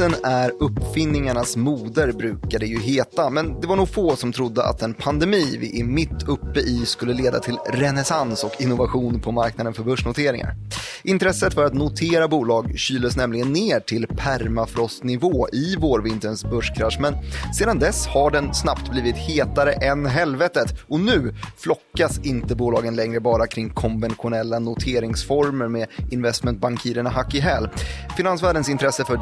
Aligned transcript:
Krisen 0.00 0.24
är 0.24 0.52
uppfinningarnas 0.60 1.56
moder 1.56 2.12
brukar 2.12 2.58
det 2.58 2.66
ju 2.66 2.80
heta, 2.80 3.30
men 3.30 3.60
det 3.60 3.66
var 3.66 3.76
nog 3.76 3.88
få 3.88 4.16
som 4.16 4.32
trodde 4.32 4.64
att 4.64 4.82
en 4.82 4.94
pandemi 4.94 5.56
vi 5.60 5.80
är 5.80 5.84
mitt 5.84 6.28
uppe 6.28 6.60
i 6.60 6.86
skulle 6.86 7.14
leda 7.14 7.40
till 7.40 7.58
renässans 7.72 8.44
och 8.44 8.60
innovation 8.60 9.20
på 9.20 9.32
marknaden 9.32 9.74
för 9.74 9.82
börsnoteringar. 9.82 10.54
Intresset 11.02 11.54
för 11.54 11.64
att 11.64 11.74
notera 11.74 12.28
bolag 12.28 12.78
kyles 12.78 13.16
nämligen 13.16 13.52
ner 13.52 13.80
till 13.80 14.06
permafrostnivå 14.06 15.48
i 15.52 15.76
vårvinterns 15.76 16.44
börskrasch, 16.44 16.98
men 17.00 17.14
sedan 17.54 17.78
dess 17.78 18.06
har 18.06 18.30
den 18.30 18.54
snabbt 18.54 18.90
blivit 18.90 19.16
hetare 19.16 19.72
än 19.72 20.06
helvetet 20.06 20.74
och 20.88 21.00
nu 21.00 21.34
flockas 21.56 22.18
inte 22.24 22.54
bolagen 22.54 22.96
längre 22.96 23.20
bara 23.20 23.46
kring 23.46 23.70
konventionella 23.70 24.58
noteringsformer 24.58 25.68
med 25.68 25.86
investmentbankirerna 26.10 27.10
hack 27.10 27.34
i 27.34 27.40
häl. 27.40 27.68
Finansvärldens 28.16 28.68
intresse 28.68 29.04
för 29.04 29.16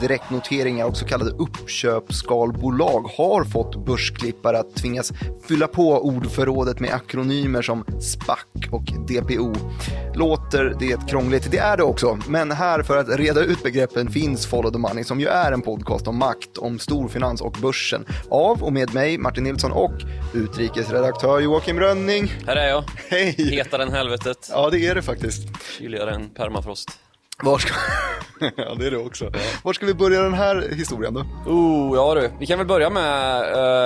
direktnoteringar 0.69 0.85
och 0.85 0.97
så 0.97 1.05
kallade 1.05 1.31
uppköpskalbolag 1.31 3.01
har 3.17 3.45
fått 3.45 3.87
börsklippare 3.87 4.59
att 4.59 4.75
tvingas 4.77 5.13
fylla 5.49 5.67
på 5.67 6.07
ordförrådet 6.07 6.81
med 6.81 6.95
akronymer 6.95 7.63
som 7.63 7.85
SPAC 8.01 8.39
och 8.71 8.83
DPO. 8.83 9.55
Låter 10.15 10.75
det 10.79 11.11
krångligt? 11.11 11.51
Det 11.51 11.59
är 11.59 11.77
det 11.77 11.83
också, 11.83 12.19
men 12.29 12.51
här 12.51 12.83
för 12.83 12.97
att 12.97 13.09
reda 13.09 13.41
ut 13.41 13.63
begreppen 13.63 14.11
finns 14.11 14.47
Follow 14.47 14.73
the 14.73 14.79
Money 14.79 15.05
som 15.05 15.21
ju 15.21 15.27
är 15.27 15.53
en 15.53 15.63
podcast 15.63 16.09
om 16.09 16.19
makt, 16.19 16.59
om 16.59 16.79
storfinans 16.79 17.41
och 17.41 17.57
börsen. 17.63 18.05
Av 18.31 18.63
och 18.63 18.73
med 18.73 18.95
mig, 18.95 19.19
Martin 19.19 19.45
Nilsson 19.45 19.73
och 19.73 19.95
utrikesredaktör 20.35 21.41
Joakim 21.41 21.81
Rönning. 21.81 22.33
Här 22.47 22.57
är 22.57 22.69
jag. 22.69 22.85
Hej! 23.11 23.35
Hetare 23.39 23.83
än 23.83 23.93
helvetet. 23.93 24.49
Ja, 24.51 24.71
det 24.71 24.87
är 24.87 24.95
det 24.95 25.03
faktiskt. 25.03 25.49
Kyligare 25.79 26.15
än 26.15 26.31
permafrost. 26.31 26.91
Var 27.43 27.59
ska... 27.59 27.75
ja, 28.57 28.75
det 28.75 28.87
är 28.87 28.91
det 28.91 28.99
också. 28.99 29.31
Var 29.65 29.73
ska 29.73 29.87
vi 29.87 29.95
börja 29.95 30.23
den 30.23 30.35
här 30.35 30.75
historien 30.77 31.15
då? 31.15 31.21
Oh, 31.47 31.97
ja 31.97 32.15
du. 32.15 32.31
Vi 32.39 32.47
kan 32.47 32.59
väl 32.59 32.67
börja 32.67 32.91
med 32.91 33.43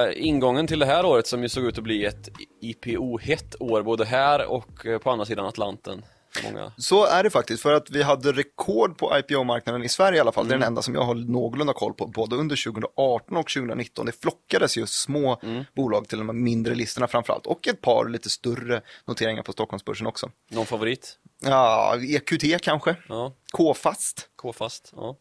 uh, 0.09 0.27
ingången 0.27 0.67
till 0.67 0.79
det 0.79 0.87
här 0.87 1.05
året 1.05 1.27
som 1.27 1.43
ju 1.43 1.49
såg 1.49 1.65
ut 1.65 1.79
att 1.79 1.85
bli 1.85 2.05
ett 2.05 2.29
IPO-hett 2.61 3.55
år 3.61 3.83
både 3.83 4.05
här 4.05 4.47
och 4.47 4.87
uh, 4.87 4.99
på 4.99 5.11
andra 5.11 5.25
sidan 5.25 5.47
Atlanten. 5.47 6.03
Många. 6.45 6.73
Så 6.79 7.07
är 7.07 7.23
det 7.23 7.31
faktiskt, 7.31 7.63
för 7.63 7.73
att 7.73 7.91
vi 7.91 8.03
hade 8.03 8.33
rekord 8.33 8.99
på 8.99 9.19
IPO-marknaden 9.19 9.85
i 9.85 9.89
Sverige 9.89 10.19
i 10.19 10.21
alla 10.21 10.33
fall. 10.33 10.45
Mm. 10.45 10.49
Det 10.49 10.55
är 10.55 10.59
den 10.59 10.67
enda 10.67 10.83
som 10.83 10.95
jag 10.95 11.03
har 11.03 11.15
någorlunda 11.15 11.73
koll 11.73 11.95
på, 11.95 12.07
både 12.07 12.37
under 12.37 12.65
2018 12.65 13.37
och 13.37 13.49
2019. 13.49 14.07
Det 14.07 14.13
flockades 14.13 14.77
ju 14.77 14.87
små 14.87 15.41
mm. 15.43 15.65
bolag 15.77 16.09
till 16.09 16.19
de 16.19 16.45
mindre 16.45 16.75
listorna 16.75 17.09
framförallt 17.09 17.47
och 17.47 17.69
ett 17.69 17.81
par 17.81 18.09
lite 18.09 18.31
större 18.31 18.83
noteringar 19.05 19.43
på 19.43 19.53
Stockholmsbörsen 19.53 20.07
också. 20.07 20.31
Någon 20.51 20.67
favorit? 20.67 21.19
Ja, 21.43 21.97
EQT 22.01 22.63
kanske. 22.63 22.97
Ja. 23.09 23.33
K-fast. 23.53 24.29
K-fast, 24.37 24.93
ja. 24.97 25.17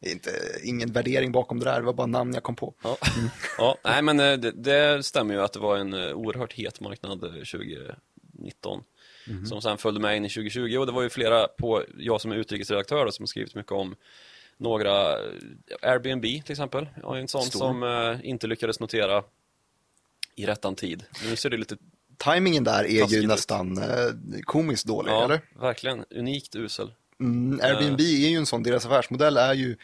Inte, 0.00 0.30
ingen 0.62 0.92
värdering 0.92 1.32
bakom 1.32 1.58
det 1.58 1.64
där, 1.64 1.80
det 1.80 1.86
var 1.86 1.92
bara 1.92 2.06
namn 2.06 2.34
jag 2.34 2.42
kom 2.42 2.56
på. 2.56 2.74
Ja, 2.82 2.96
mm. 3.16 3.30
ja 3.58 3.76
nej 3.84 4.02
men 4.02 4.20
eh, 4.20 4.32
det, 4.32 4.52
det, 4.52 5.06
stämmer 5.06 5.34
ju 5.34 5.42
att 5.42 5.52
det 5.52 5.58
var 5.58 5.76
en 5.76 5.94
eh, 5.94 6.12
oerhört 6.12 6.52
het 6.52 6.80
marknad 6.80 7.20
2019. 7.20 8.82
Mm. 9.28 9.46
Som 9.46 9.62
sen 9.62 9.78
följde 9.78 10.00
med 10.00 10.16
in 10.16 10.24
i 10.24 10.28
2020 10.28 10.76
och 10.78 10.86
det 10.86 10.92
var 10.92 11.02
ju 11.02 11.10
flera 11.10 11.48
på, 11.48 11.82
jag 11.98 12.20
som 12.20 12.32
är 12.32 12.36
utrikesredaktör 12.36 13.04
då, 13.04 13.12
som 13.12 13.22
har 13.22 13.26
skrivit 13.26 13.54
mycket 13.54 13.72
om 13.72 13.96
några, 14.56 15.12
eh, 15.12 15.18
Airbnb 15.82 16.22
till 16.22 16.52
exempel, 16.52 16.88
ja, 17.02 17.18
en 17.18 17.28
sån 17.28 17.42
Stor. 17.42 17.58
som 17.58 17.82
eh, 17.82 18.28
inte 18.30 18.46
lyckades 18.46 18.80
notera 18.80 19.24
i 20.34 20.46
rättan 20.46 20.74
tid. 20.74 21.04
Nu 21.24 21.36
ser 21.36 21.50
det 21.50 21.56
lite 21.56 21.76
Timingen 22.18 22.64
där 22.64 22.84
är 22.84 23.08
ju 23.08 23.26
nästan 23.26 23.78
eh, 23.78 24.10
komiskt 24.44 24.86
dålig, 24.86 25.12
ja, 25.12 25.24
eller? 25.24 25.40
verkligen. 25.60 26.04
Unikt 26.10 26.56
usel. 26.56 26.92
Mm, 27.20 27.60
Airbnb 27.62 28.00
uh, 28.00 28.24
är 28.24 28.28
ju 28.28 28.36
en 28.36 28.46
sån, 28.46 28.62
deras 28.62 28.86
affärsmodell 28.86 29.36
är 29.36 29.54
ju 29.54 29.76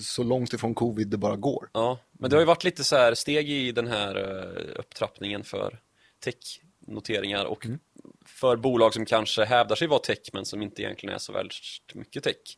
så 0.00 0.22
långt 0.22 0.52
ifrån 0.52 0.74
covid 0.74 1.08
det 1.08 1.16
bara 1.16 1.36
går. 1.36 1.70
Ja, 1.72 1.98
men 2.12 2.30
det 2.30 2.36
har 2.36 2.40
ju 2.40 2.46
varit 2.46 2.64
lite 2.64 2.84
så 2.84 2.96
här 2.96 3.14
steg 3.14 3.50
i 3.50 3.72
den 3.72 3.86
här 3.86 4.18
uh, 4.18 4.78
upptrappningen 4.80 5.44
för 5.44 5.78
tech-noteringar 6.24 7.44
och 7.44 7.66
mm 7.66 7.78
för 8.26 8.56
bolag 8.56 8.94
som 8.94 9.06
kanske 9.06 9.44
hävdar 9.44 9.76
sig 9.76 9.88
vara 9.88 9.98
tech 9.98 10.18
men 10.32 10.44
som 10.44 10.62
inte 10.62 10.82
egentligen 10.82 11.14
är 11.14 11.18
så 11.18 11.32
väldigt 11.32 11.56
mycket 11.94 12.24
tech. 12.24 12.56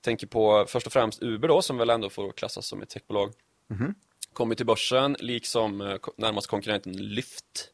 Tänker 0.00 0.26
på 0.26 0.64
först 0.68 0.86
och 0.86 0.92
främst 0.92 1.22
Uber 1.22 1.48
då 1.48 1.62
som 1.62 1.78
väl 1.78 1.90
ändå 1.90 2.10
får 2.10 2.32
klassas 2.32 2.66
som 2.66 2.82
ett 2.82 2.90
techbolag. 2.90 3.32
Mm. 3.70 3.94
Kommer 4.32 4.54
till 4.54 4.66
börsen 4.66 5.16
liksom 5.18 5.80
eh, 5.80 5.96
närmast 6.16 6.46
konkurrenten 6.46 6.92
Lyft. 6.92 7.70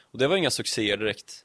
Och 0.00 0.18
det 0.18 0.28
var 0.28 0.36
inga 0.36 0.50
succéer 0.50 0.96
direkt. 0.96 1.44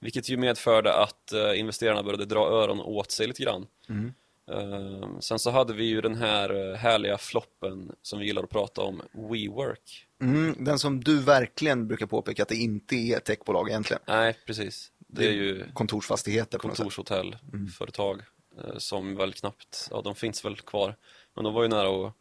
Vilket 0.00 0.28
ju 0.28 0.36
medförde 0.36 0.94
att 0.94 1.32
uh, 1.34 1.60
investerarna 1.60 2.02
började 2.02 2.24
dra 2.24 2.46
öron 2.46 2.80
åt 2.80 3.10
sig 3.10 3.26
lite 3.26 3.42
grann. 3.42 3.66
Mm. 3.88 4.14
Uh, 4.52 5.18
sen 5.20 5.38
så 5.38 5.50
hade 5.50 5.72
vi 5.72 5.84
ju 5.84 6.00
den 6.00 6.14
här 6.14 6.52
uh, 6.52 6.74
härliga 6.74 7.18
floppen 7.18 7.92
som 8.02 8.18
vi 8.18 8.26
gillar 8.26 8.42
att 8.42 8.50
prata 8.50 8.82
om, 8.82 9.02
WeWork. 9.12 10.06
Mm, 10.22 10.64
den 10.64 10.78
som 10.78 11.04
du 11.04 11.20
verkligen 11.20 11.88
brukar 11.88 12.06
påpeka 12.06 12.42
att 12.42 12.48
det 12.48 12.56
inte 12.56 12.96
är 12.96 13.20
techbolag 13.20 13.68
egentligen. 13.68 14.02
Nej, 14.06 14.36
precis. 14.46 14.92
Det, 14.98 15.22
det 15.22 15.28
är 15.28 15.32
ju 15.32 15.64
kontorsfastigheter. 15.72 16.58
Kontorshotell, 16.58 17.36
mm. 17.52 17.68
företag 17.68 18.22
eh, 18.58 18.78
som 18.78 19.16
väl 19.16 19.32
knappt, 19.32 19.88
ja 19.90 20.02
de 20.02 20.14
finns 20.14 20.44
väl 20.44 20.56
kvar. 20.56 20.96
Men 21.34 21.44
de 21.44 21.54
var 21.54 21.62
ju 21.62 21.68
nära 21.68 22.06
att 22.06 22.14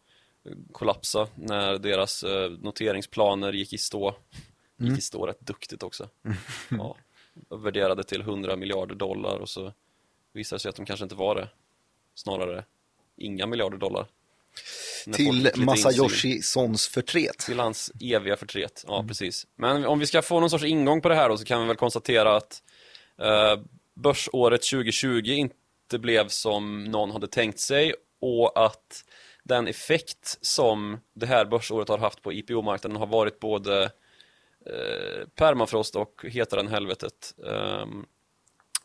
kollapsa 0.72 1.28
när 1.36 1.78
deras 1.78 2.24
eh, 2.24 2.52
noteringsplaner 2.52 3.54
gick 3.54 3.74
i 3.74 3.78
stå. 3.78 4.16
Gick 4.78 4.88
mm. 4.88 5.00
i 5.00 5.02
stå 5.02 5.26
rätt 5.26 5.40
duktigt 5.40 5.84
också. 5.84 6.10
Ja, 6.70 6.98
värderade 7.50 8.04
till 8.04 8.22
100 8.22 8.56
miljarder 8.56 8.96
dollar 8.96 9.38
och 9.38 9.50
så 9.50 9.74
visade 10.34 10.58
det 10.58 10.62
sig 10.62 10.70
att 10.70 10.76
de 10.76 10.86
kanske 10.86 11.04
inte 11.04 11.16
var 11.16 11.36
det. 11.36 11.50
Snarare 12.16 12.64
inga 13.18 13.46
miljarder 13.46 13.78
dollar. 13.78 14.08
Till 15.14 15.52
Masayoshi 15.56 16.42
Sons 16.42 16.88
förtret. 16.88 17.38
Till 17.38 17.60
hans 17.60 17.92
eviga 18.02 18.38
förtret, 18.38 18.84
ja 18.88 18.96
mm. 18.96 19.08
precis. 19.08 19.48
Men 19.56 19.86
om 19.86 20.00
vi 20.00 20.06
ska 20.06 20.22
få 20.22 20.40
någon 20.40 20.50
sorts 20.50 20.64
ingång 20.64 21.02
på 21.02 21.10
det 21.10 21.16
här 21.16 21.30
då 21.30 21.38
så 21.38 21.46
kan 21.46 21.62
vi 21.62 21.68
väl 21.68 21.76
konstatera 21.76 22.36
att 22.36 22.64
eh, 23.18 23.60
börsåret 23.94 24.62
2020 24.62 25.22
inte 25.26 26.00
blev 26.00 26.28
som 26.28 26.84
någon 26.84 27.12
hade 27.12 27.28
tänkt 27.28 27.60
sig 27.60 27.94
och 28.20 28.66
att 28.66 29.06
den 29.44 29.68
effekt 29.68 30.38
som 30.42 31.00
det 31.14 31.26
här 31.26 31.46
börsåret 31.46 31.90
har 31.90 31.98
haft 31.98 32.22
på 32.22 32.34
IPO-marknaden 32.34 32.98
har 32.98 33.08
varit 33.08 33.40
både 33.40 33.84
eh, 34.66 35.28
permafrost 35.36 35.96
och 35.96 36.26
hetare 36.30 36.60
än 36.60 36.68
helvetet. 36.68 37.34
Um, 37.38 38.06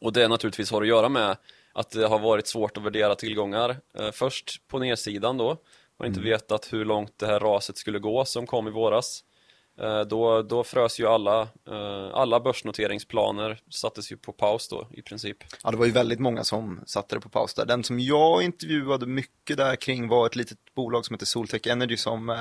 och 0.00 0.12
det 0.12 0.28
naturligtvis 0.28 0.70
har 0.70 0.82
att 0.82 0.88
göra 0.88 1.08
med 1.08 1.36
att 1.72 1.90
det 1.90 2.06
har 2.06 2.18
varit 2.18 2.46
svårt 2.46 2.76
att 2.76 2.82
värdera 2.82 3.14
tillgångar. 3.14 3.70
Uh, 4.00 4.10
först 4.12 4.68
på 4.68 4.78
nedsidan 4.78 5.36
då, 5.36 5.56
har 5.98 6.06
inte 6.06 6.20
mm. 6.20 6.30
vetat 6.30 6.72
hur 6.72 6.84
långt 6.84 7.18
det 7.18 7.26
här 7.26 7.40
raset 7.40 7.76
skulle 7.76 7.98
gå 7.98 8.24
som 8.24 8.46
kom 8.46 8.68
i 8.68 8.70
våras. 8.70 9.24
Eh, 9.80 10.00
då, 10.00 10.42
då 10.42 10.64
frös 10.64 11.00
ju 11.00 11.06
alla, 11.06 11.40
eh, 11.42 12.10
alla 12.14 12.40
börsnoteringsplaner 12.40 13.60
sattes 13.68 14.12
ju 14.12 14.16
på 14.16 14.32
paus 14.32 14.68
då 14.68 14.88
i 14.92 15.02
princip. 15.02 15.36
Ja, 15.62 15.70
det 15.70 15.76
var 15.76 15.86
ju 15.86 15.92
väldigt 15.92 16.18
många 16.18 16.44
som 16.44 16.80
satte 16.86 17.16
det 17.16 17.20
på 17.20 17.28
paus 17.28 17.54
där. 17.54 17.66
Den 17.66 17.84
som 17.84 18.00
jag 18.00 18.42
intervjuade 18.42 19.06
mycket 19.06 19.56
där 19.56 19.76
kring 19.76 20.08
var 20.08 20.26
ett 20.26 20.36
litet 20.36 20.58
bolag 20.74 21.06
som 21.06 21.14
heter 21.14 21.26
Soltech 21.26 21.66
Energy 21.66 21.96
som 21.96 22.30
eh, 22.30 22.36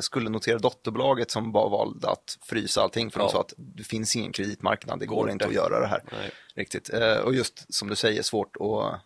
skulle 0.00 0.30
notera 0.30 0.58
dotterbolaget 0.58 1.30
som 1.30 1.52
bara 1.52 1.68
valde 1.68 2.08
att 2.08 2.38
frysa 2.42 2.82
allting 2.82 3.10
för 3.10 3.20
ja. 3.20 3.26
de 3.26 3.32
sa 3.32 3.40
att 3.40 3.54
det 3.56 3.84
finns 3.84 4.16
ingen 4.16 4.32
kreditmarknad, 4.32 4.98
det 4.98 5.06
går, 5.06 5.16
går 5.16 5.30
inte 5.30 5.46
att 5.46 5.54
göra 5.54 5.80
det 5.80 5.86
här. 5.86 6.02
Nej. 6.12 6.30
Riktigt. 6.54 6.90
Och 7.24 7.34
just 7.34 7.74
som 7.74 7.88
du 7.88 7.96
säger, 7.96 8.22
svårt 8.22 8.56
att, 8.56 9.00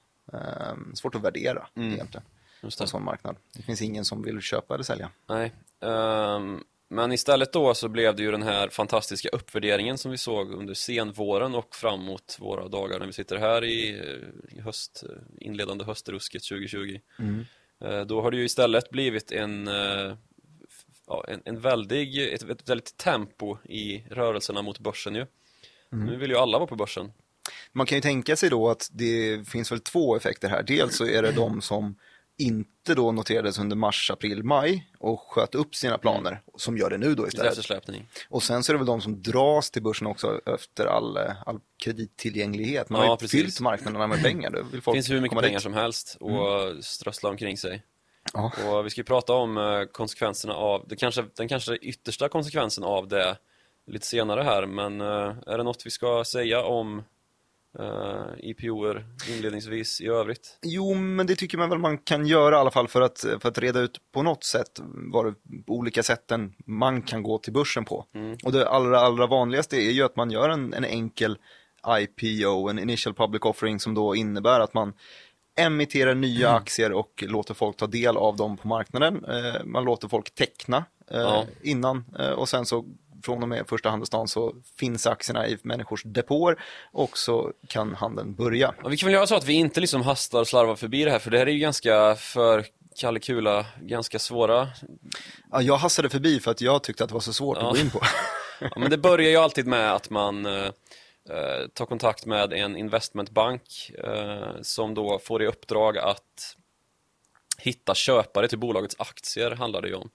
svårt 0.99 1.15
att 1.15 1.23
värdera 1.23 1.67
mm. 1.77 1.93
egentligen. 1.93 2.27
Just 2.63 2.79
det. 2.79 2.85
en 2.85 2.89
sån 2.89 3.05
marknad. 3.05 3.37
Det 3.57 3.63
finns 3.63 3.83
ingen 3.83 4.05
som 4.05 4.23
vill 4.23 4.41
köpa 4.41 4.75
eller 4.75 4.85
sälja. 4.85 5.11
Nej. 5.27 5.53
Um, 5.81 6.65
men 6.89 7.13
istället 7.13 7.53
då 7.53 7.75
så 7.75 7.89
blev 7.89 8.17
det 8.17 8.23
ju 8.23 8.31
den 8.31 8.43
här 8.43 8.69
fantastiska 8.69 9.29
uppvärderingen 9.29 9.99
som 9.99 10.11
vi 10.11 10.19
såg 10.19 10.53
under 10.53 10.75
senvåren 10.75 11.55
och 11.55 11.75
framåt 11.75 12.37
våra 12.41 12.69
dagar 12.69 12.99
när 12.99 13.07
vi 13.07 13.13
sitter 13.13 13.37
här 13.37 13.65
i, 13.65 14.03
i 14.49 14.61
höst, 14.61 15.05
inledande 15.41 15.85
höstrusket 15.85 16.43
2020. 16.43 17.01
Mm. 17.19 17.45
Uh, 17.85 18.01
då 18.01 18.23
har 18.23 18.31
det 18.31 18.37
ju 18.37 18.45
istället 18.45 18.91
blivit 18.91 19.33
en, 19.33 19.69
uh, 19.69 20.15
ja, 21.07 21.25
en, 21.29 21.43
en 21.45 21.61
väldig, 21.61 22.33
ett, 22.33 22.43
ett 22.43 22.69
väldigt 22.69 22.97
tempo 22.97 23.59
i 23.65 24.05
rörelserna 24.11 24.63
mot 24.63 24.79
börsen 24.79 25.15
ju. 25.15 25.27
Mm. 25.93 26.07
Nu 26.07 26.17
vill 26.17 26.31
ju 26.31 26.37
alla 26.37 26.59
vara 26.59 26.69
på 26.69 26.77
börsen. 26.77 27.13
Man 27.73 27.87
kan 27.87 27.97
ju 27.97 28.03
tänka 28.03 28.37
sig 28.37 28.51
då 28.51 28.69
att 28.69 28.89
det 28.93 29.49
finns 29.49 29.73
väl 29.73 29.81
två 29.81 30.17
effekter 30.17 30.49
här. 30.49 30.63
Dels 30.63 30.97
så 30.97 31.07
är 31.07 31.23
det 31.23 31.33
de 31.33 31.63
som 31.63 31.97
inte 32.39 32.95
då 32.95 33.13
noterades 33.13 33.59
under 33.59 33.77
mars, 33.77 34.11
april, 34.11 34.43
maj 34.43 34.91
och 34.99 35.21
sköt 35.21 35.55
upp 35.55 35.75
sina 35.75 35.99
planer 35.99 36.41
som 36.57 36.79
gör 36.79 36.91
det 36.91 36.99
nu 36.99 37.15
då 37.15 37.29
istället. 37.29 37.59
Och 38.29 38.43
sen 38.43 38.63
så 38.63 38.73
är 38.73 38.75
det 38.75 38.79
väl 38.79 38.87
de 38.87 39.01
som 39.01 39.23
dras 39.23 39.71
till 39.71 39.83
börsen 39.83 40.07
också 40.07 40.41
efter 40.47 40.87
all, 40.87 41.17
all 41.17 41.61
kredittillgänglighet. 41.85 42.91
Man 42.91 43.01
ja, 43.01 43.09
har 43.09 43.19
ju 43.21 43.29
fyllt 43.29 43.61
marknaderna 43.61 44.07
med 44.07 44.23
pengar. 44.23 44.51
Det 44.51 44.63
vill 44.73 44.83
folk 44.83 44.97
finns 44.97 45.11
hur 45.11 45.21
mycket 45.21 45.39
pengar 45.39 45.53
dit. 45.53 45.63
som 45.63 45.75
helst 45.75 46.17
och 46.21 46.63
mm. 46.63 46.83
strössla 46.83 47.31
omkring 47.31 47.57
sig. 47.57 47.83
Ja. 48.33 48.53
Och 48.67 48.87
vi 48.87 48.91
ska 48.91 49.01
ju 49.01 49.05
prata 49.05 49.33
om 49.33 49.57
eh, 49.57 49.85
konsekvenserna 49.93 50.55
av, 50.55 50.85
det 50.89 50.97
kanske, 50.97 51.25
den 51.37 51.49
kanske 51.49 51.77
yttersta 51.77 52.29
konsekvensen 52.29 52.85
av 52.85 53.09
det 53.09 53.37
lite 53.87 54.07
senare 54.07 54.43
här, 54.43 54.67
men 54.67 55.01
eh, 55.01 55.37
är 55.47 55.59
det 55.59 55.65
något 55.65 55.87
vi 55.87 55.91
ska 55.91 56.25
säga 56.25 56.63
om 56.63 57.03
uh, 57.81 58.27
IPOer 58.39 59.07
inledningsvis 59.31 60.01
i 60.01 60.07
övrigt. 60.07 60.59
Jo, 60.63 60.95
men 60.95 61.27
det 61.27 61.37
tycker 61.37 61.59
man 61.59 61.71
väl 61.71 61.79
man 61.79 61.99
kan 61.99 62.27
göra 62.27 62.57
i 62.57 62.59
alla 62.59 62.71
fall 62.71 62.89
för 62.89 63.01
att, 63.01 63.19
för 63.41 63.49
att 63.49 63.59
reda 63.59 63.81
ut 63.81 64.01
på 64.13 64.23
något 64.23 64.45
sätt 64.45 64.81
vad 65.13 65.35
olika 65.67 66.03
sätten 66.03 66.53
man 66.67 67.03
kan 67.03 67.23
gå 67.23 67.39
till 67.39 67.53
börsen 67.53 67.85
på. 67.85 68.07
Mm. 68.15 68.37
Och 68.45 68.53
det 68.53 68.69
allra, 68.69 69.01
allra 69.01 69.27
vanligaste 69.27 69.77
är 69.77 69.91
ju 69.91 70.03
att 70.03 70.17
man 70.17 70.31
gör 70.31 70.49
en, 70.49 70.75
en 70.75 70.85
enkel 70.85 71.39
IPO, 72.01 72.69
en 72.69 72.79
initial 72.79 73.15
public 73.15 73.43
offering 73.45 73.81
som 73.81 73.95
då 73.95 74.17
innebär 74.17 74.61
att 74.61 74.75
man 74.75 74.93
emitterar 75.59 76.15
nya 76.15 76.49
Mm. 76.49 76.57
aktier 76.63 76.93
och 76.93 77.25
låter 77.27 77.55
folk 77.55 77.77
ta 77.77 77.87
del 77.87 78.17
av 78.17 78.37
dem 78.37 78.57
på 78.57 78.69
marknaden. 78.69 79.25
Eh, 79.25 79.65
man 79.65 79.85
låter 79.85 80.09
folk 80.09 80.35
teckna 80.35 80.77
eh, 81.11 81.21
Ja. 81.21 81.45
innan 81.63 82.05
eh, 82.19 82.31
och 82.31 82.49
sen 82.49 82.67
så 82.67 82.85
från 83.25 83.43
och 83.43 83.49
med 83.49 83.69
första 83.69 83.91
handelsdagen 83.91 84.29
så 84.29 84.55
finns 84.79 85.07
aktierna 85.07 85.49
i 85.49 85.59
människors 85.63 86.03
depåer 86.05 86.57
och 86.93 87.19
så 87.19 87.53
kan 87.69 87.95
handeln 87.95 88.35
börja. 88.35 88.75
Ja, 88.83 88.89
vi 88.89 88.97
kan 88.97 89.07
väl 89.07 89.15
göra 89.15 89.27
så 89.27 89.37
att 89.37 89.45
vi 89.45 89.53
inte 89.53 89.81
liksom 89.81 90.03
hastar 90.03 90.41
och 90.41 90.49
slarvar 90.49 90.77
förbi 90.77 91.05
det 91.05 91.11
här, 91.11 91.19
för 91.19 91.31
det 91.31 91.39
här 91.39 91.47
är 91.47 91.51
ju 91.51 91.59
ganska 91.59 92.15
för 92.15 92.65
Kalle 93.01 93.21
Kula, 93.21 93.67
ganska 93.81 94.19
svåra. 94.19 94.69
Ja, 95.53 95.63
jag 95.63 95.77
hassade 95.77 96.09
förbi 96.11 96.41
för 96.41 96.51
att 96.51 96.61
jag 96.61 96.83
tyckte 96.83 97.05
att 97.05 97.11
det 97.11 97.15
var 97.15 97.21
så 97.21 97.33
svårt 97.33 97.59
Ja. 97.61 97.69
att 97.71 97.75
gå 97.75 97.81
in 97.81 97.91
på. 97.91 98.01
Ja, 98.61 98.71
men 98.77 98.91
det 98.91 98.99
börjar 98.99 99.31
ju 99.31 99.37
alltid 99.37 99.67
med 99.67 99.93
att 99.93 100.11
man 100.11 100.47
eh, 100.47 100.65
eh, 101.31 101.67
tar 101.75 101.87
kontakt 101.87 102.27
med 102.27 102.53
en 102.53 102.77
investmentbank 102.77 103.91
eh, 104.05 104.61
som 104.63 104.95
då 104.95 105.19
får 105.25 105.43
i 105.43 105.47
uppdrag 105.47 105.99
att 105.99 106.57
hitta 107.67 107.95
köpare 107.95 108.49
till 108.49 108.59
bolagets 108.59 108.97
aktier, 108.99 109.51
handlar 109.51 109.83
det 109.83 109.89
ju 109.89 109.95
om. 109.95 110.11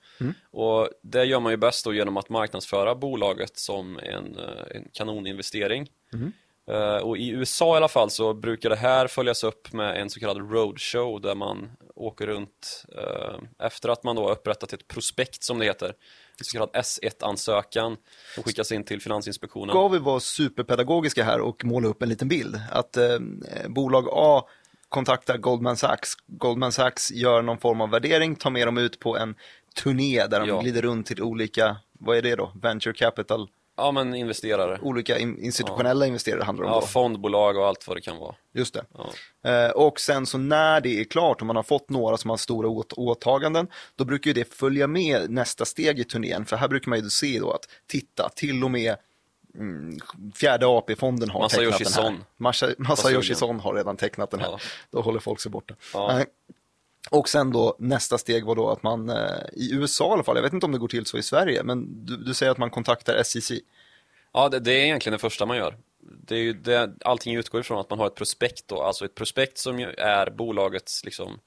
Och 0.52 0.90
det 1.04 1.24
gör 1.24 1.40
man 1.40 1.52
ju 1.52 1.58
bäst 1.58 1.86
då 1.86 1.94
genom 1.94 2.18
att 2.18 2.30
marknadsföra 2.30 2.96
bolaget 2.96 3.58
som 3.58 4.00
en, 4.00 4.38
eh, 4.38 4.76
en 4.76 4.88
kanoninvestering. 4.94 5.88
Eh, 6.72 6.98
och 6.98 7.18
i 7.18 7.30
USA 7.30 7.74
i 7.74 7.78
alla 7.78 7.88
fall 7.88 8.10
så 8.10 8.34
brukar 8.34 8.70
det 8.70 8.76
här 8.76 9.08
följas 9.08 9.44
upp 9.44 9.74
med 9.74 10.02
en 10.02 10.10
så 10.10 10.20
kallad 10.20 10.52
roadshow 10.52 11.22
där 11.22 11.36
man 11.36 11.72
åker 11.96 12.28
runt 12.28 12.86
eh, 12.98 13.66
efter 13.66 13.90
att 13.90 14.04
man 14.04 14.16
då 14.16 14.24
har 14.24 14.32
upprättat 14.32 14.74
ett 14.74 14.88
prospekt 14.88 15.44
som 15.44 15.60
det 15.60 15.66
heter. 15.66 15.88
En 16.40 16.46
så 16.46 16.58
kallad 16.58 16.70
S1-ansökan 16.74 17.98
som 18.36 18.44
skickas 18.44 18.72
in 18.72 18.84
till 18.84 19.02
Finansinspektionen. 19.02 19.70
Ska 19.70 19.88
vi 19.88 20.00
vara 20.00 20.20
superpedagogiska 20.20 21.24
här 21.24 21.42
och 21.42 21.66
måla 21.66 21.88
upp 21.88 22.02
en 22.02 22.10
liten 22.10 22.28
bild? 22.28 22.60
Att 22.72 22.98
eh, 22.98 23.20
bolag 23.68 24.08
A 24.12 24.44
kontaktar 24.92 25.38
Goldman 25.38 25.78
Sachs. 25.78 26.14
Goldman 26.28 26.72
Sachs 26.72 27.12
gör 27.12 27.42
någon 27.42 27.58
form 27.58 27.82
av 27.82 27.90
värdering, 27.90 28.36
tar 28.36 28.50
med 28.50 28.68
dem 28.68 28.78
ut 28.78 29.00
på 29.00 29.18
en 29.18 29.36
turné 29.84 30.28
där 30.28 30.40
de 30.40 30.50
Ja. 30.50 30.60
glider 30.62 30.82
runt 30.82 31.08
till 31.08 31.22
olika, 31.22 31.78
vad 32.00 32.18
är 32.18 32.22
det 32.22 32.36
då? 32.36 32.52
Venture 32.62 32.94
capital, 32.94 33.48
Ja 33.78 33.92
men 33.92 34.16
investerare. 34.16 34.80
olika 34.82 35.18
in- 35.20 35.40
institutionella 35.44 36.06
investerare 36.08 36.44
handlar 36.44 36.64
det 36.66 36.70
om 36.70 36.76
Ja, 36.76 36.82
då. 36.82 36.88
fondbolag 36.88 37.58
och 37.58 37.68
allt 37.68 37.88
vad 37.88 37.98
det 37.98 38.02
kan 38.02 38.18
vara. 38.18 38.36
Just 38.54 38.74
det. 38.74 38.86
Ja. 39.44 39.52
Eh, 39.52 39.70
och 39.72 40.00
sen 40.00 40.26
så 40.26 40.38
när 40.38 40.82
det 40.82 41.00
är 41.00 41.04
klart 41.04 41.42
och 41.42 41.48
man 41.48 41.56
har 41.56 41.64
fått 41.64 41.90
några 41.90 42.18
som 42.18 42.30
har 42.30 42.38
stora 42.38 42.68
åt- 42.70 42.94
åtaganden, 42.94 43.68
då 43.96 44.06
brukar 44.06 44.30
ju 44.30 44.34
det 44.34 44.54
följa 44.54 44.88
med 44.88 45.30
nästa 45.30 45.66
steg 45.66 46.00
i 46.00 46.04
turnén. 46.04 46.46
För 46.46 46.58
här 46.58 46.68
brukar 46.68 46.90
man 46.90 47.00
ju 47.00 47.10
se 47.10 47.40
då 47.40 47.52
att, 47.52 47.66
titta, 47.88 48.30
till 48.36 48.64
och 48.64 48.72
med 48.72 48.96
fjärde 50.36 50.66
AP-fonden 50.66 51.30
har 51.30 51.40
Masayoshi 51.40 51.78
tecknat 51.78 51.96
den 51.96 52.04
här. 52.04 52.12
Son. 52.12 52.26
Masa, 52.38 52.70
Masayoshi 52.78 53.28
sugen. 53.36 53.38
Son 53.38 53.60
har 53.60 53.74
redan 53.74 53.98
tecknat 53.98 54.32
den 54.32 54.40
här. 54.40 54.48
Ja. 54.52 54.60
Då 54.92 55.02
håller 55.02 55.20
folk 55.20 55.40
sig 55.40 55.52
borta. 55.52 55.76
Ja. 55.94 56.26
Och 57.10 57.30
sen 57.30 57.52
då 57.52 57.76
nästa 57.80 58.18
steg 58.18 58.46
var 58.46 58.56
då 58.56 58.70
att 58.70 58.84
man, 58.84 59.10
eh, 59.10 59.16
i 59.54 59.74
USA 59.74 60.10
i 60.10 60.12
alla 60.12 60.24
fall, 60.24 60.36
jag 60.36 60.44
vet 60.44 60.54
inte 60.54 60.66
om 60.66 60.72
det 60.72 60.78
går 60.78 60.88
till 60.88 61.06
så 61.06 61.18
i 61.18 61.24
Sverige, 61.24 61.64
men 61.64 62.06
du, 62.06 62.18
du 62.18 62.34
säger 62.34 62.52
att 62.52 62.58
man 62.58 62.70
kontaktar 62.70 63.24
SEC. 63.24 63.52
Ja, 64.34 64.50
det, 64.50 64.60
det 64.60 64.72
är 64.72 64.86
egentligen 64.86 65.14
det 65.14 65.20
första 65.20 65.46
man 65.46 65.58
gör. 65.58 65.78
Det 66.00 66.36
är 66.36 66.40
ju 66.40 66.54
det, 66.54 66.92
allting 67.06 67.36
utgår 67.36 67.62
ifrån 67.62 67.80
att 67.80 67.90
man 67.90 68.00
har 68.00 68.08
ett 68.08 68.16
prospekt 68.16 68.68
då, 68.68 68.82
alltså 68.82 69.06
ett 69.06 69.16
prospekt 69.16 69.58
som 69.58 69.80
är 69.98 70.30
bolagets 70.30 71.06
liksom 71.06 71.40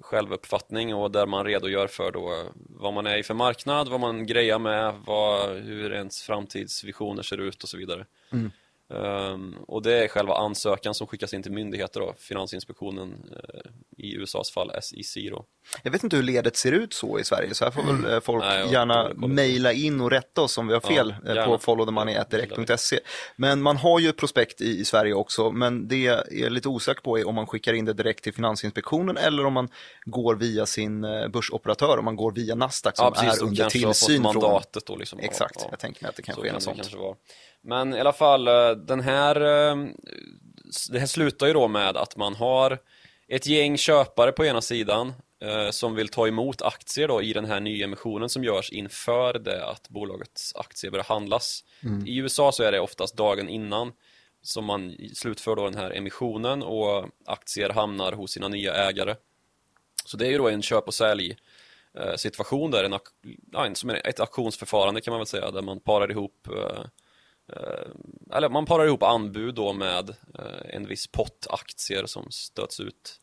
självuppfattning 0.00 0.94
och 0.94 1.10
där 1.10 1.26
man 1.26 1.44
redogör 1.44 1.86
för 1.86 2.12
då 2.12 2.52
vad 2.54 2.94
man 2.94 3.06
är 3.06 3.16
i 3.18 3.22
för 3.22 3.34
marknad, 3.34 3.88
vad 3.88 4.00
man 4.00 4.26
grejar 4.26 4.58
med, 4.58 4.94
vad, 5.06 5.56
hur 5.56 5.92
ens 5.92 6.22
framtidsvisioner 6.22 7.22
ser 7.22 7.40
ut 7.40 7.62
och 7.62 7.68
så 7.68 7.76
vidare. 7.76 8.06
Ehm, 8.94 9.54
och 9.66 9.82
det 9.82 10.04
är 10.04 10.08
själva 10.08 10.34
ansökan 10.34 10.94
som 10.94 11.06
skickas 11.06 11.34
in 11.34 11.42
till 11.42 11.52
myndigheter 11.52 12.00
då, 12.00 12.14
Finansinspektionen 12.18 13.30
eh, 13.32 13.70
i 14.02 14.14
USAs 14.16 14.50
fall 14.52 14.70
SEC 14.82 15.14
då. 15.30 15.44
Jag 15.82 15.90
vet 15.90 16.04
inte 16.04 16.16
hur 16.16 16.22
ledet 16.22 16.56
ser 16.56 16.72
ut 16.72 16.92
så 16.94 17.18
i 17.18 17.24
Sverige, 17.24 17.54
så 17.54 17.64
här 17.64 17.70
får 17.72 17.82
väl 17.82 18.12
eh, 18.14 18.20
folk 18.20 18.44
Nej, 18.44 18.72
gärna 18.72 18.94
har 18.94 19.14
mejla 19.28 19.72
in 19.72 20.00
och 20.00 20.10
rätta 20.10 20.40
oss 20.40 20.58
om 20.58 20.66
vi 20.66 20.74
har 20.74 20.80
Ja, 20.84 20.88
fel 20.88 21.10
eh, 21.26 21.34
gärna. 21.34 21.46
på 21.46 21.58
followthemoney.direkt.se. 21.58 23.00
Men 23.36 23.62
man 23.62 23.76
har 23.76 24.00
ju 24.00 24.12
prospekt 24.12 24.60
i, 24.60 24.78
i 24.80 24.84
Sverige 24.84 25.14
också, 25.14 25.50
men 25.52 25.88
det 25.88 25.96
jag 26.02 26.32
är 26.32 26.50
lite 26.50 26.68
osäker 26.68 27.00
på 27.02 27.18
är 27.18 27.28
om 27.28 27.34
man 27.34 27.46
skickar 27.46 27.72
in 27.72 27.84
det 27.84 27.92
direkt 27.92 28.24
till 28.24 28.34
Finansinspektionen 28.34 29.16
eller 29.16 29.46
om 29.46 29.52
man 29.52 29.68
går 30.04 30.34
via 30.36 30.66
sin 30.66 31.04
eh, 31.04 31.28
börsoperatör, 31.28 31.98
om 31.98 32.04
man 32.04 32.16
går 32.16 32.32
via 32.32 32.54
Nasdaq 32.54 32.96
som 32.96 33.04
Ja, 33.04 33.10
precis, 33.10 33.34
är 33.36 33.40
de 33.40 33.46
under 33.48 33.62
kanske 33.62 33.78
har 33.86 33.92
tillsyn 33.92 34.22
fått 34.22 34.32
från... 34.32 34.42
mandatet 34.42 34.86
då 34.86 34.96
liksom. 34.96 35.18
Exakt, 35.18 35.54
Ja, 35.56 35.62
ja. 35.64 35.68
jag 35.70 35.78
tänker 35.78 36.02
mig 36.02 36.08
att 36.08 36.16
det 36.16 36.22
kan 36.22 36.34
Så 36.34 36.40
kan 36.42 36.52
något 36.52 36.60
det 36.60 36.64
sånt. 36.64 36.76
kanske 36.76 36.96
vara. 36.98 37.16
Men 37.64 37.94
i 37.94 38.00
alla 38.00 38.12
fall, 38.12 38.48
eh, 38.48 38.70
den 38.70 39.00
här, 39.00 39.36
eh, 39.70 39.76
det 40.90 40.98
här 40.98 41.06
slutar 41.06 41.46
ju 41.46 41.52
då 41.52 41.68
med 41.68 41.96
att 41.96 42.16
man 42.16 42.34
har 42.34 42.78
ett 43.28 43.46
gäng 43.46 43.78
köpare 43.78 44.32
på 44.32 44.44
ena 44.44 44.60
sidan 44.60 45.12
eh, 45.42 45.70
som 45.70 45.94
vill 45.94 46.08
ta 46.08 46.28
emot 46.28 46.62
aktier 46.62 47.08
då 47.08 47.22
i 47.22 47.32
den 47.32 47.44
här 47.44 47.60
nyemissionen 47.60 48.28
som 48.28 48.44
görs 48.44 48.70
inför 48.70 49.38
det 49.38 49.66
att 49.66 49.88
bolagets 49.88 50.56
aktier 50.56 50.90
börjar 50.90 51.04
handlas. 51.04 51.64
I 52.06 52.16
USA 52.16 52.52
så 52.52 52.62
är 52.62 52.72
det 52.72 52.80
oftast 52.80 53.16
dagen 53.16 53.48
innan 53.48 53.92
som 54.42 54.64
man 54.64 54.96
slutför 55.14 55.56
då 55.56 55.64
den 55.64 55.78
här 55.78 55.90
emissionen 55.90 56.62
och 56.62 57.08
aktier 57.26 57.70
hamnar 57.70 58.12
hos 58.12 58.30
sina 58.30 58.48
nya 58.48 58.74
ägare. 58.74 59.14
Så 60.04 60.16
det 60.16 60.26
är 60.26 60.30
ju 60.30 60.38
då 60.38 60.48
en 60.48 60.62
köp 60.62 60.86
och 60.86 60.94
sälj 60.94 61.36
eh, 61.98 62.14
situation 62.14 62.70
där, 62.70 62.84
en, 62.84 62.98
en, 63.66 63.74
som 63.74 63.90
ett 63.90 64.20
auktionsförfarande 64.20 65.00
kan 65.00 65.12
man 65.12 65.18
väl 65.20 65.26
säga, 65.26 65.50
där 65.50 65.62
man 65.62 65.80
parar 65.80 66.10
ihop 66.10 66.48
eh, 66.48 66.84
eller 68.32 68.48
man 68.48 68.66
parar 68.66 68.86
ihop 68.86 69.02
anbud 69.02 69.54
då 69.54 69.72
med 69.72 70.10
eh, 70.10 70.74
en 70.74 70.86
viss 70.86 71.06
pott 71.06 71.46
aktier 71.50 72.06
som 72.06 72.30
stöts 72.30 72.80
ut 72.80 73.20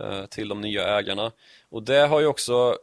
eh, 0.00 0.26
till 0.26 0.48
de 0.48 0.60
nya 0.60 0.98
ägarna. 0.98 1.32
Och 1.68 1.82
det 1.82 2.06
har 2.06 2.20
ju 2.20 2.26
också 2.26 2.78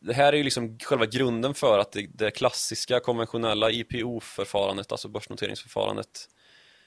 det 0.00 0.12
här 0.12 0.32
är 0.32 0.36
ju 0.36 0.42
liksom 0.42 0.78
själva 0.78 1.06
grunden 1.06 1.54
för 1.54 1.78
att 1.78 1.92
det, 1.92 2.06
det 2.14 2.30
klassiska 2.30 3.00
konventionella 3.00 3.70
IPO-förfarandet, 3.70 4.92
alltså 4.92 5.08
börsnoteringsförfarandet, 5.08 6.28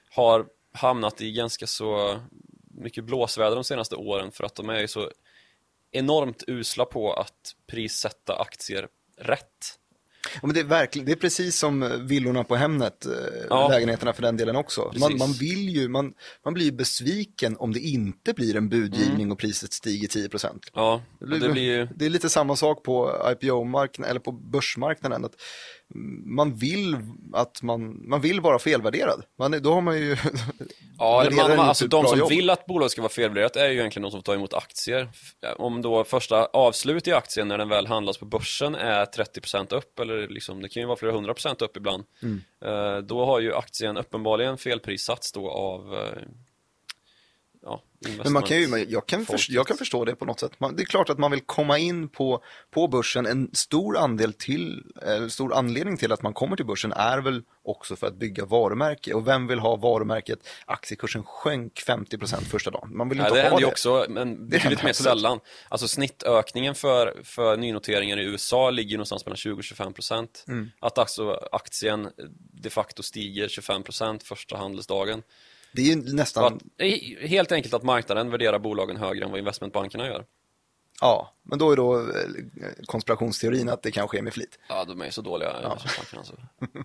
har 0.10 0.46
hamnat 0.72 1.22
i 1.22 1.32
ganska 1.32 1.68
så 1.68 2.20
mycket 2.64 3.04
blåsväder 3.04 3.56
de 3.56 3.64
senaste 3.64 3.96
åren 3.96 4.32
för 4.32 4.44
att 4.44 4.56
de 4.56 4.70
är 4.70 4.80
ju 4.80 4.88
så 4.88 5.12
enormt 5.92 6.44
usla 6.48 6.86
på 6.86 7.14
att 7.14 7.56
prissätta 7.68 8.36
aktier 8.36 8.88
rätt. 9.18 9.80
Ja, 10.42 10.48
men 10.48 10.54
det, 10.54 10.60
är 10.60 10.64
verkligen, 10.64 11.06
det 11.06 11.12
är 11.12 11.16
precis 11.16 11.60
som 11.60 12.08
villorna 12.08 12.44
på 12.44 12.56
Hemnet, 12.56 13.06
eh, 13.06 13.12
Ja. 13.50 13.68
lägenheterna 13.70 14.14
för 14.14 14.22
den 14.22 14.38
delen 14.38 14.56
också. 14.56 14.92
Man, 15.00 15.18
man 15.18 15.32
vill 15.34 15.70
ju, 15.70 15.88
man, 15.88 16.14
man 16.46 16.54
blir 16.54 16.66
ju 16.66 16.72
besviken 16.72 17.58
om 17.58 17.74
det 17.74 17.80
inte 17.80 18.34
blir 18.34 18.56
en 18.56 18.70
budgivning 18.70 19.16
Mm. 19.16 19.32
och 19.32 19.40
priset 19.40 19.74
stiger 19.74 20.08
10%. 20.08 20.60
Ja, 20.74 21.02
och 21.20 21.30
det 21.30 21.50
blir 21.50 21.90
det 21.96 22.06
är 22.06 22.10
lite 22.10 22.30
samma 22.30 22.56
sak 22.56 22.84
på 22.84 23.12
IPO-marknaden 23.32 24.10
eller 24.12 24.20
på 24.20 24.32
börsmarknaden. 24.32 25.26
Att 25.26 25.36
man 26.26 26.56
vill 26.56 26.98
att 27.34 27.62
man, 27.62 28.08
man 28.10 28.22
vill 28.22 28.42
vara 28.42 28.60
felvärderad. 28.60 29.24
Man, 29.40 29.62
då 29.62 29.74
har 29.74 29.82
man 29.82 29.98
ju 29.98 30.18
Ja, 30.98 31.28
man, 31.32 31.50
gjort 31.50 31.60
alltså 31.60 31.86
ett 31.86 31.92
de 31.92 32.06
som 32.06 32.20
jobb. 32.20 32.30
vill 32.30 32.50
att 32.50 32.66
bolaget 32.66 32.92
ska 32.92 33.02
vara 33.02 33.10
felvärderat 33.10 33.56
är 33.56 33.68
ju 33.70 33.74
egentligen 33.80 34.04
de 34.04 34.12
som 34.12 34.18
får 34.20 34.24
ta 34.24 34.34
emot 34.34 34.54
aktier. 34.54 35.10
Om 35.58 35.82
då 35.82 36.04
första 36.04 36.46
avslut 36.46 37.08
i 37.08 37.12
aktien 37.12 37.48
när 37.48 37.58
den 37.58 37.70
väl 37.70 37.88
handlas 37.88 38.18
på 38.18 38.26
börsen 38.26 38.76
är 38.76 39.06
30% 39.06 39.74
upp, 39.74 40.00
eller 40.00 40.28
liksom, 40.28 40.62
det 40.62 40.70
kan 40.70 40.82
ju 40.82 40.88
vara 40.88 40.98
flera 40.98 41.14
hundra 41.14 41.34
procent 41.34 41.62
upp 41.62 41.78
ibland. 41.78 42.04
Mm. 42.24 42.42
Eh, 42.66 42.98
Då 42.98 43.26
har 43.26 43.40
ju 43.40 43.56
aktien 43.56 43.98
uppenbarligen 43.98 44.58
felprissatts 44.58 45.32
då 45.32 45.50
av 45.52 45.94
eh, 45.96 46.22
ja, 47.66 47.82
Men 48.24 48.34
man 48.34 48.44
kan 48.44 48.58
ju, 48.58 48.86
jag, 48.90 49.06
kan 49.06 49.26
förstå, 49.26 49.54
jag 49.54 49.68
kan 49.68 49.78
förstå 49.78 50.06
det 50.06 50.16
på 50.16 50.26
något 50.26 50.40
sätt. 50.40 50.60
Man, 50.60 50.76
det 50.76 50.84
är 50.84 50.86
klart 50.86 51.10
att 51.10 51.18
man 51.18 51.32
vill 51.32 51.42
komma 51.42 51.78
in 51.78 52.10
på, 52.10 52.44
på 52.72 52.88
börsen. 52.88 53.26
En 53.26 53.50
stor 53.54 53.98
andel 53.98 54.34
till, 54.34 54.84
eh, 55.06 55.28
stor 55.28 55.54
anledning 55.54 55.98
till 55.98 56.12
att 56.12 56.22
man 56.22 56.34
kommer 56.34 56.56
till 56.56 56.66
börsen 56.66 56.92
är 56.92 57.22
väl 57.22 57.44
också 57.64 57.96
för 57.96 58.08
att 58.08 58.16
bygga 58.16 58.46
varumärke. 58.46 59.14
Och 59.14 59.28
vem 59.28 59.48
vill 59.48 59.60
ha 59.60 59.76
varumärket? 59.76 60.40
Aktiekursen 60.66 61.24
sjönk 61.24 61.84
50% 61.88 62.42
första 62.42 62.72
dagen. 62.72 62.98
Man 62.98 63.10
vill 63.10 63.18
ju 63.18 63.24
Ja, 63.24 63.28
inte 63.28 63.40
det 63.40 63.44
ha 63.44 63.50
händer 63.50 63.66
det. 63.66 63.72
också, 63.72 64.06
men 64.10 64.36
betydligt 64.36 64.62
händer 64.64 64.84
mer 64.84 64.90
absolut. 64.90 65.10
sällan. 65.20 65.40
Alltså 65.70 65.88
snittökningen 65.88 66.76
för, 66.76 67.22
för 67.24 67.58
nynoteringar 67.58 68.20
i 68.20 68.24
USA 68.24 68.70
ligger 68.70 68.98
någonstans 68.98 69.26
mellan 69.26 69.38
20 69.38 69.58
och 69.58 69.64
25 69.64 69.94
procent. 69.94 70.46
Mm. 70.48 70.72
Att 70.80 70.98
alltså 70.98 71.48
aktien 71.52 72.10
de 72.62 72.70
facto 72.70 73.04
stiger 73.04 73.48
25 73.48 73.84
procent 73.84 74.24
första 74.24 74.58
handelsdagen. 74.58 75.24
Det 75.76 75.82
är 75.82 75.86
ju 75.86 75.96
nästan, 75.96 76.54
att, 76.54 76.62
är 76.78 77.28
helt 77.28 77.52
enkelt 77.52 77.74
att 77.74 77.84
marknaden 77.84 78.32
värderar 78.32 78.60
bolagen 78.60 78.98
högre 78.98 79.26
än 79.26 79.32
vad 79.32 79.40
investmentbankerna 79.40 80.08
gör. 80.08 80.26
ja, 81.02 81.34
men 81.44 81.60
då 81.60 81.72
är 81.72 81.76
då 81.76 82.00
eh, 82.00 82.06
konspirationsteorin 82.86 83.70
att 83.70 83.84
det 83.84 83.92
kan 83.92 84.08
ske 84.08 84.22
med 84.22 84.34
flit. 84.34 84.60
Ja, 84.70 84.86
de 84.86 85.02
är 85.02 85.06
ju 85.06 85.12
så 85.12 85.22
dåliga 85.22 85.50
investmentbankerna. 85.64 86.24
Så. 86.24 86.34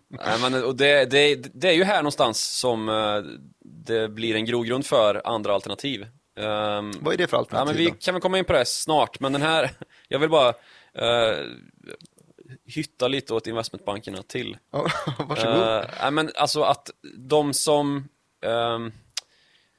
Nej, 0.08 0.40
men, 0.40 0.64
och 0.64 0.76
det, 0.76 1.10
det, 1.10 1.34
det 1.34 1.68
är 1.68 1.74
ju 1.74 1.84
här 1.84 1.96
någonstans 1.96 2.58
som 2.58 2.88
eh, 2.88 3.22
det 3.64 4.08
blir 4.08 4.34
en 4.34 4.44
grogrund 4.44 4.86
för 4.86 5.22
andra 5.24 5.54
alternativ. 5.54 6.06
Um, 6.36 6.92
Vad 7.00 7.14
är 7.14 7.16
det 7.16 7.26
för 7.26 7.36
alternativ? 7.36 7.52
Ja, 7.52 7.64
men 7.64 7.76
vi 7.76 7.86
då? 7.86 7.96
kan 8.00 8.14
väl 8.14 8.20
komma 8.20 8.38
in 8.38 8.44
på 8.44 8.52
det 8.52 8.64
snart, 8.64 9.20
men 9.20 9.32
den 9.32 9.42
här, 9.42 9.70
jag 10.08 10.18
vill 10.18 10.30
bara 10.30 10.48
uh, 10.48 11.46
hytta 12.66 13.08
lite 13.08 13.34
åt 13.34 13.46
investmentbankerna 13.46 14.22
till. 14.22 14.56
Ja, 14.70 14.86
varsågod. 15.18 15.56
Uh, 15.56 15.84
nej, 16.00 16.10
men 16.10 16.30
alltså 16.34 16.62
att 16.62 16.90
de 17.16 17.54
som, 17.54 18.08
um, 18.42 18.92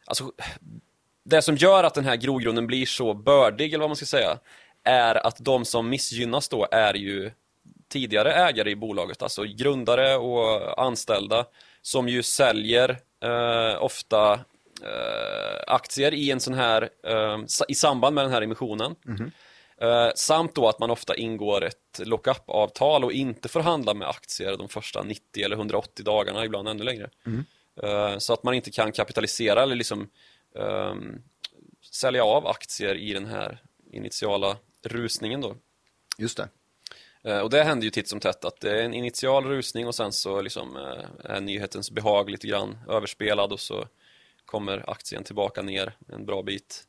alltså 0.06 0.32
det 1.24 1.42
som 1.42 1.56
gör 1.56 1.84
att 1.84 1.94
den 1.94 2.06
här 2.06 2.16
grogrunden 2.16 2.68
blir 2.68 2.86
så 2.86 3.14
bördig, 3.14 3.74
eller 3.74 3.80
vad 3.80 3.90
man 3.90 3.96
ska 3.96 4.06
säga, 4.06 4.38
är 4.84 5.28
att 5.28 5.38
de 5.40 5.66
som 5.66 5.90
missgynnas 5.90 6.50
då 6.50 6.68
är 6.72 6.94
ju 6.94 7.32
tidigare 7.90 8.34
ägare 8.34 8.72
i 8.72 8.76
bolaget, 8.76 9.22
alltså 9.22 9.44
grundare 9.44 10.16
och 10.16 10.82
anställda, 10.82 11.46
som 11.82 12.10
ju 12.10 12.24
säljer 12.24 12.90
uh, 13.26 13.84
ofta 13.84 14.34
uh, 14.34 15.64
aktier 15.68 16.14
i 16.14 16.32
en 16.32 16.40
sån 16.40 16.54
här, 16.54 16.90
i 17.68 17.76
samband 17.76 18.16
med 18.16 18.24
den 18.24 18.32
här 18.32 18.42
emissionen. 18.42 18.96
Mhm. 19.06 19.32
Eh, 19.82 20.12
samt 20.16 20.56
då 20.56 20.68
att 20.68 20.80
man 20.80 20.92
ofta 20.92 21.16
ingår 21.16 21.64
ett 21.64 22.02
lockup-avtal 22.06 23.04
och 23.04 23.12
inte 23.12 23.50
får 23.50 23.60
handla 23.60 23.94
med 23.94 24.08
aktier 24.08 24.58
de 24.58 24.70
första 24.70 25.04
90 25.04 25.44
eller 25.46 25.56
180 25.56 26.06
dagarna, 26.06 26.46
ibland 26.46 26.68
ännu 26.68 26.84
längre. 26.84 27.10
Eh, 27.26 27.32
så 28.18 28.34
att 28.34 28.44
man 28.44 28.54
inte 28.54 28.72
kan 28.72 28.92
kapitalisera 28.92 29.64
eller 29.64 29.76
liksom 29.76 30.10
ehm, 30.56 31.22
sälja 31.92 32.24
av 32.24 32.48
aktier 32.48 32.96
i 32.96 33.14
den 33.14 33.26
här 33.26 33.62
initiala 33.92 34.58
rusningen 34.84 35.42
då. 35.42 35.56
Just 36.18 36.38
det. 36.38 36.50
Eh, 37.24 37.40
och 37.40 37.50
det 37.50 37.64
händer 37.64 37.86
ju 37.86 37.92
titt 37.92 38.08
som 38.08 38.20
tätt 38.20 38.46
att 38.46 38.60
det 38.60 38.80
är 38.80 38.84
en 38.84 38.94
initial 38.94 39.46
rusning 39.46 39.88
och 39.88 39.96
sen 39.96 40.12
så 40.12 40.42
liksom 40.42 40.76
eh, 40.76 41.32
är 41.36 41.42
nyhetens 41.42 41.92
behag 41.92 42.30
lite 42.30 42.48
grann 42.48 42.78
överspelad 42.90 43.54
och 43.54 43.60
så 43.60 43.88
kommer 44.46 44.90
aktien 44.90 45.24
tillbaka 45.24 45.62
ner 45.62 45.94
en 46.08 46.26
bra 46.26 46.44
bit. 46.44 46.88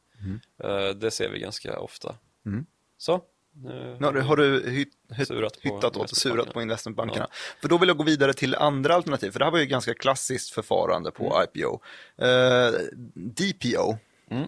Eh, 0.64 0.88
det 0.88 1.10
ser 1.10 1.28
vi 1.28 1.38
ganska 1.38 1.78
ofta. 1.78 2.16
Mm. 2.46 2.66
Så. 2.98 3.20
Nu 3.54 3.98
har 4.00 4.12
du, 4.12 4.20
har 4.20 4.36
du 4.36 4.70
hytt, 4.70 4.92
hytt, 5.16 5.28
Surat 5.28 5.56
hyttat 5.60 5.96
åt 5.96 6.10
och 6.10 6.16
surat 6.16 6.52
på 6.54 6.62
investmentbankerna. 6.62 7.28
För 7.60 7.68
då 7.68 7.78
vill 7.78 7.88
jag 7.88 7.96
gå 7.98 8.04
vidare 8.04 8.34
till 8.34 8.54
andra 8.54 8.94
alternativ, 8.94 9.30
för 9.30 9.38
det 9.38 9.44
här 9.44 9.52
var 9.52 9.58
ju 9.58 9.66
ganska 9.66 9.94
klassiskt 9.94 10.50
förfarande 10.50 11.10
på 11.10 11.24
Mm. 11.36 11.48
IPO. 11.54 11.80
Eh, 12.24 12.72
DPO, 13.14 13.96
Mm. 14.30 14.46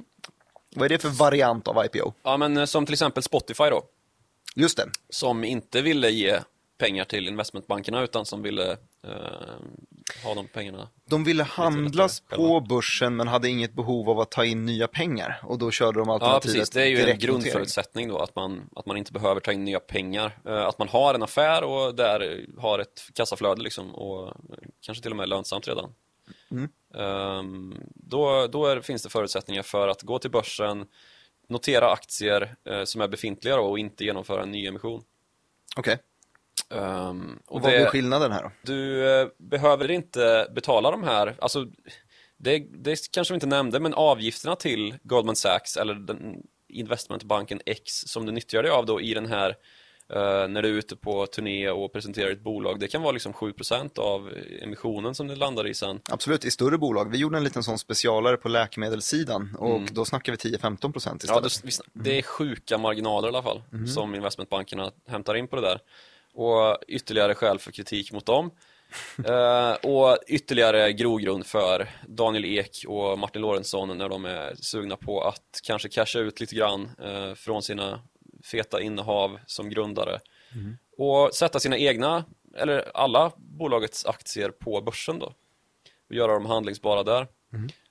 vad 0.76 0.84
är 0.84 0.88
det 0.88 0.99
för 0.99 1.08
variant 1.08 1.68
av 1.68 1.84
IPO? 1.84 2.12
Ja, 2.23 2.37
men 2.37 2.56
eh, 2.56 2.64
som 2.64 2.87
till 2.87 2.92
exempel 2.92 3.23
Spotify 3.23 3.64
då, 3.64 3.82
Just 4.56 4.76
det, 4.76 4.87
som 5.11 5.44
inte 5.44 5.82
ville 5.82 6.11
ge 6.11 6.38
pengar 6.78 7.04
till 7.04 7.28
investmentbankerna 7.28 8.02
utan 8.02 8.26
som 8.26 8.43
ville 8.43 8.73
eh, 9.04 9.11
ha 10.25 10.35
de 10.35 10.49
pengarna. 10.49 10.88
de 11.11 11.25
ville 11.25 11.43
handlas 11.43 12.21
på 12.21 12.61
börsen 12.61 13.16
men 13.16 13.28
hade 13.28 13.49
inget 13.49 13.73
behov 13.75 14.11
av 14.11 14.21
att 14.21 14.31
ta 14.31 14.45
in 14.45 14.64
nya 14.66 14.88
pengar 14.88 15.40
och 15.43 15.59
då 15.59 15.71
körde 15.71 15.99
de 15.99 16.09
Ja, 16.09 16.14
alternativet 16.14 16.57
precis. 16.57 16.71
Det 16.71 16.83
är 16.83 16.87
ju 16.87 17.11
en 17.11 17.19
grundförutsättning 17.19 18.09
då, 18.09 18.19
att 18.19 18.37
man, 18.37 18.71
att 18.76 18.87
man 18.87 18.97
inte 18.97 19.12
behöver 19.12 19.40
ta 19.40 19.52
in 19.52 19.64
nya 19.64 19.81
pengar. 19.81 20.38
Eh, 20.47 20.66
Att 20.66 20.78
man 20.78 20.88
har 20.88 21.14
en 21.14 21.23
affär 21.23 21.64
och 21.64 21.95
där 21.95 22.47
har 22.59 22.78
ett 22.78 23.02
kassaflöde 23.14 23.62
liksom 23.62 23.95
och 23.95 24.28
eh, 24.28 24.35
kanske 24.81 25.02
till 25.02 25.11
och 25.11 25.16
med 25.16 25.28
lönsamt 25.28 25.69
redan. 25.69 25.95
Mm. 26.50 26.69
Ehm, 26.95 27.75
Då, 27.95 28.47
då 28.47 28.66
är, 28.66 28.81
finns 28.81 29.02
det 29.02 29.09
förutsättningar 29.09 29.62
för 29.62 29.88
att 29.88 30.02
gå 30.02 30.19
till 30.19 30.31
börsen, 30.31 30.87
notera 31.49 31.90
aktier 31.93 32.57
eh, 32.64 32.85
som 32.85 33.00
är 33.00 33.09
befintliga 33.09 33.57
då, 33.57 33.62
och 33.62 33.78
inte 33.78 34.04
genomföra 34.04 34.43
en 34.43 34.50
ny 34.50 34.66
emission. 34.66 35.02
Okej, 35.76 35.99
Ehm, 36.70 37.38
och 37.46 37.62
vad 37.62 37.70
blir 37.73 37.87
skillnaden 37.87 38.32
här 38.32 38.42
då? 38.42 38.50
Du 38.62 39.08
eh, 39.20 39.28
behöver 39.38 39.90
inte 39.90 40.49
betala 40.54 40.90
de 40.90 41.02
här, 41.04 41.37
alltså 41.40 41.66
det, 42.37 42.58
det 42.58 43.11
kanske 43.12 43.34
vi 43.34 43.37
inte 43.37 43.46
nämnde, 43.46 43.80
men 43.80 43.94
avgifterna 43.94 44.56
till 44.56 44.94
Goldman 45.02 45.37
Sachs 45.37 45.76
eller 45.76 45.94
den 45.94 46.42
investmentbanken 46.68 47.61
X 47.66 47.92
som 47.92 48.26
du 48.26 48.32
nyttjar 48.32 48.62
dig 48.62 48.70
av 48.73 48.87
då 48.87 49.00
i 49.00 49.14
den 49.14 49.26
här 49.26 49.49
eh, 50.12 50.49
när 50.49 50.62
du 50.62 50.68
är 50.68 50.73
ute 50.73 50.96
på 50.96 51.26
turné 51.26 51.68
och 51.70 51.92
presenterar 51.92 52.30
ett 52.30 52.40
bolag, 52.40 52.80
det 52.80 52.88
kan 52.88 53.02
vara 53.02 53.12
liksom 53.12 53.32
7% 53.32 53.99
av 53.99 54.30
emissionen 54.62 55.14
som 55.14 55.26
det 55.28 55.37
landar 55.37 55.66
i 55.66 55.75
sen. 55.75 56.00
Absolut, 56.11 56.44
i 56.44 56.50
större 56.50 56.78
bolag. 56.78 57.11
Vi 57.11 57.18
gjorde 57.18 57.37
en 57.37 57.44
liten 57.44 57.62
sån 57.62 57.78
specialare 57.78 58.37
på 58.37 58.49
läkemedelssidan 58.49 59.56
och 59.58 59.76
Mm. 59.76 59.88
då 59.92 60.04
snackar 60.04 60.32
vi 60.32 60.38
10-15 60.38 60.92
procent 60.92 61.25
Ja, 61.28 61.42
istället. 61.46 61.80
det, 61.92 62.11
det 62.11 62.18
är 62.18 62.23
sjuka 62.23 62.78
marginaler 62.78 63.28
i 63.28 63.30
alla 63.30 63.42
fall 63.42 63.62
som 63.94 64.14
investmentbankerna 64.14 64.92
hämtar 65.08 65.34
in 65.34 65.49
på 65.49 65.56
det 65.56 65.62
där. 65.62 65.80
Och 66.34 66.78
ytterligare 66.88 67.34
skäl 67.34 67.58
för 67.58 67.72
kritik 67.72 68.12
mot 68.12 68.26
dem. 68.26 68.50
Eh, 69.24 69.72
och 69.72 70.18
ytterligare 70.26 70.92
grogrund 70.92 71.46
för 71.46 71.90
Daniel 72.06 72.44
Ek 72.44 72.84
och 72.88 73.18
Martin 73.18 73.42
Lorentzon 73.42 73.98
när 73.98 74.08
de 74.08 74.24
är 74.24 74.54
sugna 74.54 74.96
på 74.96 75.22
att 75.22 75.60
kanske 75.62 75.88
casha 75.88 76.18
ut 76.18 76.40
lite 76.40 76.54
grann 76.54 76.90
eh, 77.02 77.34
från 77.34 77.62
sina 77.62 78.00
feta 78.44 78.80
innehav 78.80 79.38
som 79.46 79.70
grundare. 79.70 80.20
Och 80.98 81.34
sätta 81.34 81.60
sina 81.60 81.78
egna, 81.78 82.24
eller 82.56 82.90
alla 82.94 83.32
bolagets 83.36 84.06
aktier 84.06 84.50
på 84.50 84.80
börsen 84.80 85.18
då. 85.18 85.34
Och 86.08 86.14
göra 86.14 86.32
dem 86.32 86.46
handlingsbara 86.46 87.02
där. 87.02 87.26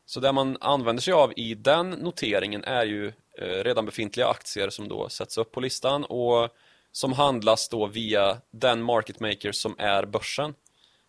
Så 0.05 0.19
det 0.19 0.31
man 0.31 0.57
använder 0.59 1.01
sig 1.01 1.13
av 1.13 1.33
i 1.35 1.55
den 1.55 1.89
noteringen 1.89 2.63
är 2.63 2.85
ju 2.85 3.07
eh, 3.38 3.63
redan 3.63 3.85
befintliga 3.85 4.27
aktier 4.27 4.69
som 4.69 4.88
då 4.88 5.09
sätts 5.09 5.38
upp 5.38 5.51
på 5.51 5.59
listan 5.59 6.03
och 6.03 6.50
som 6.93 7.13
handlas 7.13 7.69
då 7.69 7.88
via 7.88 8.38
den 8.51 8.83
market 8.83 9.19
maker 9.19 9.51
som 9.51 9.75
är 9.77 10.05
börsen. 10.05 10.53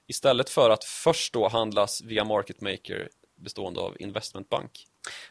Istället 0.06 0.50
för 0.50 0.70
att 0.70 0.84
först 0.84 1.32
då 1.32 1.48
handlas 1.48 2.02
via 2.02 2.24
market 2.24 2.60
maker 2.60 3.08
bestående 3.36 3.80
av 3.80 3.96
investmentbank. 3.98 4.86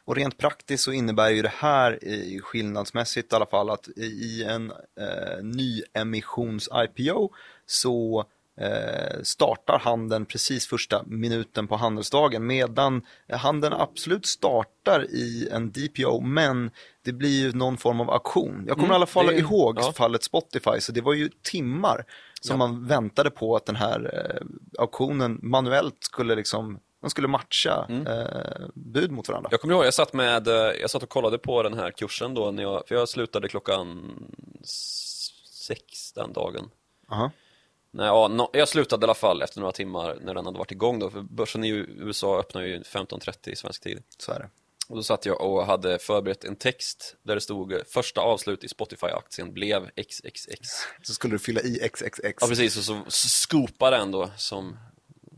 Och 0.06 0.16
rent 0.16 0.38
praktiskt 0.38 0.84
så 0.84 0.92
innebär 0.92 1.30
ju 1.30 1.42
det 1.42 1.54
här 1.56 2.00
skillnadsmässigt 2.42 3.34
i 3.34 3.36
alla 3.36 3.46
fall 3.46 3.70
att 3.70 3.88
i 3.98 4.44
en 4.44 4.72
eh, 4.72 5.42
nyemissions-IPO 5.42 7.30
så 7.66 8.26
eh, 8.58 9.22
startar 9.24 9.80
handeln 9.80 10.26
precis 10.26 10.68
första 10.68 11.04
minuten 11.06 11.68
på 11.68 11.76
handelsdagen 11.76 12.48
medan 12.48 13.02
handeln 13.30 13.74
absolut 13.74 14.26
startar 14.26 15.06
i 15.10 15.50
en 15.52 15.72
DPO 15.72 16.22
men 16.22 16.72
det 17.04 17.14
blir 17.14 17.40
ju 17.42 17.52
någon 17.52 17.78
form 17.78 18.02
av 18.02 18.10
auktion. 18.10 18.64
Jag 18.68 18.76
kommer 18.76 18.84
Mm, 18.88 18.92
i 18.92 18.96
alla 18.96 19.06
fall 19.06 19.26
det- 19.28 19.36
ihåg 19.38 19.80
ja. 19.80 19.92
fallet 19.92 20.24
Spotify 20.24 20.80
så 20.80 20.92
det 20.92 21.02
var 21.02 21.14
ju 21.14 21.30
timmar 21.42 22.06
som 22.42 22.54
Ja. 22.62 22.68
man 22.68 22.88
väntade 22.88 23.30
på 23.32 23.56
att 23.56 23.66
den 23.66 23.76
här 23.76 24.12
eh, 24.40 24.46
auktionen 24.80 25.40
manuellt 25.42 25.98
skulle 26.04 26.36
liksom 26.36 26.80
de 27.02 27.10
skulle 27.10 27.28
matcha 27.28 27.86
Mm. 27.90 28.08
eh, 28.08 28.68
bud 28.74 29.12
mot 29.12 29.28
varandra. 29.30 29.48
Jag 29.52 29.62
kommer 29.62 29.74
ihåg, 29.74 29.86
jag 29.86 29.94
satt, 29.94 30.14
med, 30.14 30.48
eh, 30.48 30.54
jag 30.54 30.90
satt 30.90 31.04
och 31.04 31.10
kollade 31.10 31.38
på 31.38 31.64
den 31.64 31.74
här 31.74 31.92
kursen 31.92 32.34
då, 32.34 32.52
när 32.52 32.64
jag, 32.64 32.88
för 32.88 32.96
jag 32.96 33.10
slutade 33.10 33.48
klockan 33.48 34.14
sex 35.44 36.14
den 36.14 36.34
dagen. 36.34 36.70
Aha. 37.12 37.32
Nej, 37.92 38.06
ja, 38.06 38.28
no, 38.28 38.50
jag 38.54 38.68
slutade 38.68 39.04
i 39.04 39.06
alla 39.06 39.14
fall 39.14 39.42
efter 39.42 39.60
några 39.60 39.72
timmar 39.72 40.18
när 40.22 40.34
den 40.34 40.46
hade 40.46 40.58
varit 40.58 40.72
igång 40.72 41.00
då, 41.00 41.10
för 41.10 41.22
börsen 41.22 41.64
i 41.64 41.70
USA 41.98 42.40
öppnar 42.40 42.62
ju 42.62 42.82
15.30 42.82 43.50
i 43.50 43.56
svensk 43.56 43.84
tid. 43.84 44.04
Så 44.18 44.32
är 44.32 44.40
det. 44.40 44.50
Och 44.94 44.98
då 44.98 45.04
satt 45.04 45.26
jag 45.26 45.42
och 45.42 45.66
hade 45.66 46.00
förberett 46.00 46.44
en 46.44 46.56
text 46.56 47.16
där 47.24 47.36
det 47.36 47.42
stod 47.42 47.82
första 47.88 48.22
avslut 48.22 48.64
i 48.64 48.68
Spotify-aktien 48.68 49.54
blev 49.54 49.90
XXX. 49.96 50.70
Så 51.02 51.14
skulle 51.14 51.34
du 51.34 51.40
fylla 51.40 51.62
i 51.62 51.90
XXX, 51.90 52.20
Ja 52.42 52.48
precis, 52.48 52.78
och 52.78 52.84
så 52.84 53.30
skopa 53.30 53.90
den 53.90 54.12
då 54.12 54.32
som 54.38 54.78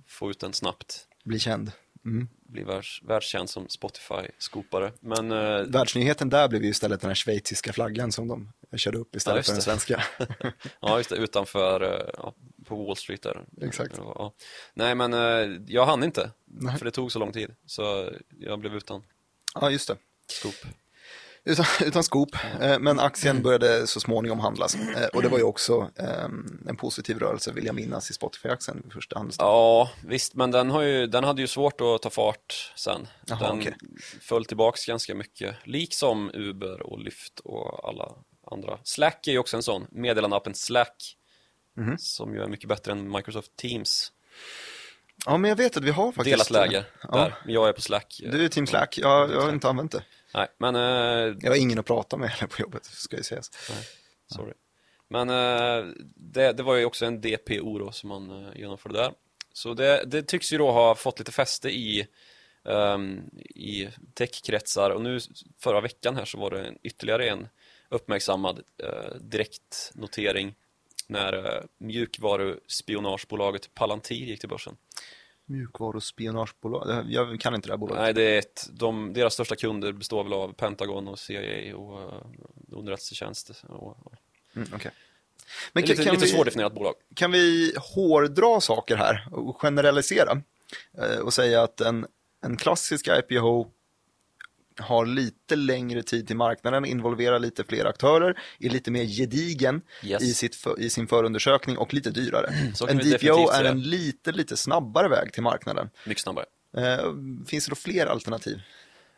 får 0.07 0.31
ut 0.31 0.39
den 0.39 0.53
snabbt. 0.53 1.07
bli 1.23 1.39
känd. 1.39 1.71
Mm. 2.05 2.27
Blir 2.47 2.65
världs, 2.65 3.01
världskänd 3.03 3.49
som 3.49 3.67
Spotify-skopare. 3.67 4.91
Men 4.99 5.31
eh, 5.31 5.61
Världsnyheten 5.61 6.29
där 6.29 6.47
blev 6.47 6.63
ju 6.63 6.69
istället 6.69 7.01
den 7.01 7.09
här 7.09 7.15
schweiziska 7.15 7.73
flaggan 7.73 8.11
som 8.11 8.27
de 8.27 8.51
körde 8.77 8.97
upp 8.97 9.09
Ja, 9.11 9.17
istället 9.17 9.37
just 9.37 9.49
för 9.49 9.53
den 9.55 9.61
svenska. 9.61 10.03
ja, 10.79 10.97
just 10.97 11.09
det, 11.09 11.15
utanför, 11.15 11.81
eh, 11.81 12.09
ja, 12.17 12.33
på 12.65 12.85
Wall 12.85 12.97
Street 12.97 13.21
där. 13.21 13.45
Exakt. 13.61 13.93
Ja. 13.97 14.33
Nej 14.73 14.95
men 14.95 15.13
eh, 15.13 15.61
jag 15.67 15.85
hann 15.85 16.03
inte, 16.03 16.31
Nej. 16.45 16.77
för 16.77 16.85
det 16.85 16.91
tog 16.91 17.11
så 17.11 17.19
lång 17.19 17.31
tid. 17.31 17.55
Så 17.65 18.11
jag 18.39 18.59
blev 18.59 18.75
utan 18.75 19.03
ja, 19.61 19.69
just 19.71 19.87
det. 19.87 19.97
skop. 20.27 20.55
Utan, 21.47 21.65
utan 21.85 22.03
skop, 22.03 22.29
eh, 22.61 22.79
men 22.79 22.99
aktien 22.99 23.41
började 23.43 23.87
så 23.87 23.99
småningom 23.99 24.39
handlas. 24.39 24.75
Eh, 24.75 25.07
Och 25.13 25.21
det 25.21 25.27
var 25.29 25.37
ju 25.37 25.43
också 25.43 25.91
eh, 25.95 26.23
en 26.69 26.75
positiv 26.77 27.19
rörelse, 27.19 27.51
vill 27.51 27.65
jag 27.65 27.75
minnas, 27.75 28.11
i 28.11 28.13
Spotify-aktien 28.13 28.81
vid 28.83 28.93
första 28.93 29.17
handelsdagen. 29.17 29.51
Ja, 29.51 29.91
visst, 30.07 30.33
men 30.33 30.51
den, 30.51 30.71
har 30.71 30.81
ju, 30.81 31.07
den 31.07 31.23
hade 31.23 31.41
ju 31.41 31.47
svårt 31.47 31.81
att 31.81 32.01
ta 32.01 32.09
fart 32.09 32.73
sen. 32.75 33.07
Jaha, 33.25 33.39
den 33.47 33.59
okej. 33.59 33.75
föll 34.21 34.45
tillbaks 34.45 34.85
ganska 34.85 35.15
mycket, 35.15 35.55
liksom 35.63 36.31
Uber 36.33 36.81
och 36.81 36.99
Lyft 36.99 37.39
och 37.39 37.89
alla 37.89 38.11
andra. 38.51 38.79
Slack 38.83 39.27
är 39.27 39.31
ju 39.31 39.37
också 39.39 39.57
en 39.57 39.63
sån, 39.63 39.87
meddelandeappen 39.91 40.55
Slack, 40.55 41.17
Mhm. 41.77 41.97
som 41.97 42.33
ju 42.33 42.41
är 42.41 42.47
mycket 42.47 42.69
bättre 42.69 42.91
än 42.91 43.11
Microsoft 43.11 43.55
Teams. 43.55 44.11
Ja, 45.25 45.37
men 45.37 45.49
jag 45.49 45.55
vet 45.55 45.77
att 45.77 45.83
vi 45.83 45.91
har 45.91 46.11
faktiskt... 46.11 46.33
Delat 46.33 46.49
läge 46.49 46.85
Ja. 47.01 47.17
där, 47.17 47.35
jag 47.45 47.69
är 47.69 47.73
på 47.73 47.81
Slack. 47.81 48.21
Du 48.31 48.45
är 48.45 48.49
Team 48.49 48.67
Slack, 48.67 48.97
jag, 48.97 49.31
jag 49.31 49.41
har 49.41 49.49
inte 49.49 49.69
använt 49.69 49.91
det. 49.91 50.03
Nej, 50.33 50.47
men 50.57 50.75
eh, 50.75 51.37
Jag 51.41 51.51
har 51.51 51.55
ingen 51.55 51.79
att 51.79 51.85
prata 51.85 52.17
med 52.17 52.29
heller 52.29 52.47
på 52.47 52.61
jobbet, 52.61 52.85
ska 52.85 53.17
ju 53.17 53.23
sägas. 53.23 53.51
Sorry. 54.35 54.53
Men 55.09 55.29
eh, 55.29 55.93
det, 56.15 56.53
det 56.53 56.63
var 56.63 56.75
ju 56.75 56.85
också 56.85 57.05
en 57.05 57.21
DPO 57.21 57.79
då 57.79 57.91
som 57.91 58.09
man 58.09 58.45
eh, 58.45 58.59
genomförde 58.59 58.97
där. 58.97 59.11
Så 59.53 59.73
det, 59.73 60.03
det 60.05 60.21
tycks 60.21 60.53
ju 60.53 60.57
då 60.57 60.71
ha 60.71 60.95
fått 60.95 61.19
lite 61.19 61.31
fäste 61.31 61.69
i 61.69 62.07
ehm, 62.65 63.21
i 63.55 63.89
techkretsar 64.13 64.89
och 64.89 65.01
nu 65.01 65.19
förra 65.59 65.81
veckan 65.81 66.15
här 66.15 66.25
så 66.25 66.37
var 66.37 66.51
det 66.51 66.67
en, 66.67 66.77
ytterligare 66.83 67.29
en 67.29 67.47
uppmärksammad 67.89 68.59
uh, 68.83 69.21
direktnotering 69.21 70.55
när 71.07 71.35
uh, 71.35 71.63
mjukvaruspionagebolaget 71.77 73.73
Palantir 73.73 74.25
gick 74.25 74.39
till 74.39 74.49
börsen. 74.49 74.77
Mjukvaruspionagebolag, 75.45 77.05
jag 77.09 77.39
kan 77.39 77.55
inte 77.55 77.67
det 77.67 77.73
här 77.73 77.77
bolaget. 77.77 78.03
Nej, 78.03 78.13
det 78.13 78.23
är 78.23 78.39
ett, 78.39 78.67
de, 78.71 79.13
deras 79.13 79.33
största 79.33 79.55
kunder 79.55 79.91
består 79.91 80.23
väl 80.23 80.33
av 80.33 80.53
Pentagon 80.53 81.07
och 81.07 81.19
CIA 81.19 81.75
och 81.75 81.99
uh, 81.99 82.21
underrättelsetjänst. 82.71 83.63
Och, 83.69 83.87
och. 83.87 84.13
Mm, 84.55 84.73
okay. 84.75 84.91
Men 85.73 85.83
det 85.83 85.87
är 85.87 85.89
lite, 85.89 86.03
kan 86.03 86.13
lite 86.13 86.25
vi, 86.25 86.31
svårdefinierat 86.31 86.73
bolag. 86.73 86.95
Kan 87.15 87.31
vi 87.31 87.73
hårdra 87.77 88.61
saker 88.61 88.95
här 88.95 89.27
och 89.31 89.61
generalisera 89.61 90.41
eh, 90.97 91.19
och 91.19 91.33
säga 91.33 91.63
att 91.63 91.81
en, 91.81 92.07
en 92.41 92.57
klassisk 92.57 93.07
IPO 93.07 93.67
har 94.79 95.05
lite 95.05 95.55
längre 95.55 96.03
tid 96.03 96.27
till 96.27 96.35
marknaden, 96.35 96.85
involverar 96.85 97.39
lite 97.39 97.63
fler 97.63 97.85
aktörer, 97.85 98.39
är 98.59 98.69
lite 98.69 98.91
mer 98.91 99.03
gedigen 99.03 99.81
yes. 100.03 100.23
i, 100.23 100.33
sitt, 100.33 100.67
i 100.77 100.89
sin 100.89 101.07
förundersökning 101.07 101.77
och 101.77 101.93
lite 101.93 102.09
dyrare. 102.09 102.47
en 102.89 102.97
DPO 102.97 103.49
är 103.49 103.63
en 103.63 103.81
lite, 103.81 104.31
lite 104.31 104.57
snabbare 104.57 105.09
väg 105.09 105.33
till 105.33 105.43
marknaden. 105.43 105.89
Mycket 106.05 106.23
snabbare. 106.23 106.45
Eh, 106.77 107.13
finns 107.47 107.65
det 107.65 107.71
då 107.71 107.75
fler 107.75 108.05
alternativ? 108.05 108.61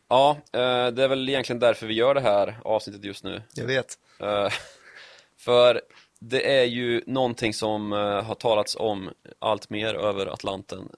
Ja, 0.07 0.37
eh, 0.51 0.87
det 0.87 1.03
är 1.03 1.07
väl 1.07 1.29
egentligen 1.29 1.59
därför 1.59 1.87
vi 1.87 1.93
gör 1.93 2.13
det 2.13 2.21
här 2.21 2.59
avsnittet 2.63 3.03
just 3.03 3.23
nu. 3.23 3.41
Jag 3.53 3.65
vet. 3.65 3.99
Eh, 4.19 4.49
för 5.37 5.81
det 6.19 6.59
är 6.59 6.63
ju 6.63 7.03
någonting 7.05 7.53
som 7.53 7.93
uh, 7.93 8.21
har 8.21 8.35
talats 8.35 8.75
om 8.79 9.09
allt 9.39 9.69
mer 9.69 9.93
över 9.93 10.25
Atlanten, 10.25 10.89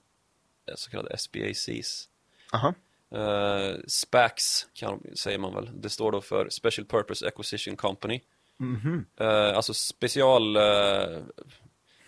eh, 0.68 0.74
så 0.76 0.90
kallade 0.90 1.18
SBACs. 1.18 2.08
Aha. 2.52 2.74
Uh, 3.14 3.76
SPACs 3.86 4.66
kan, 4.72 5.02
säger 5.14 5.38
man 5.38 5.54
väl. 5.54 5.70
Det 5.74 5.90
står 5.90 6.12
då 6.12 6.20
för 6.20 6.48
Special 6.48 6.86
Purpose 6.86 7.28
Acquisition 7.28 7.76
Company. 7.76 8.20
Mm 8.60 8.80
-hmm. 8.80 9.04
uh, 9.24 9.56
alltså 9.56 9.74
special 9.74 10.56
uh, 10.56 11.18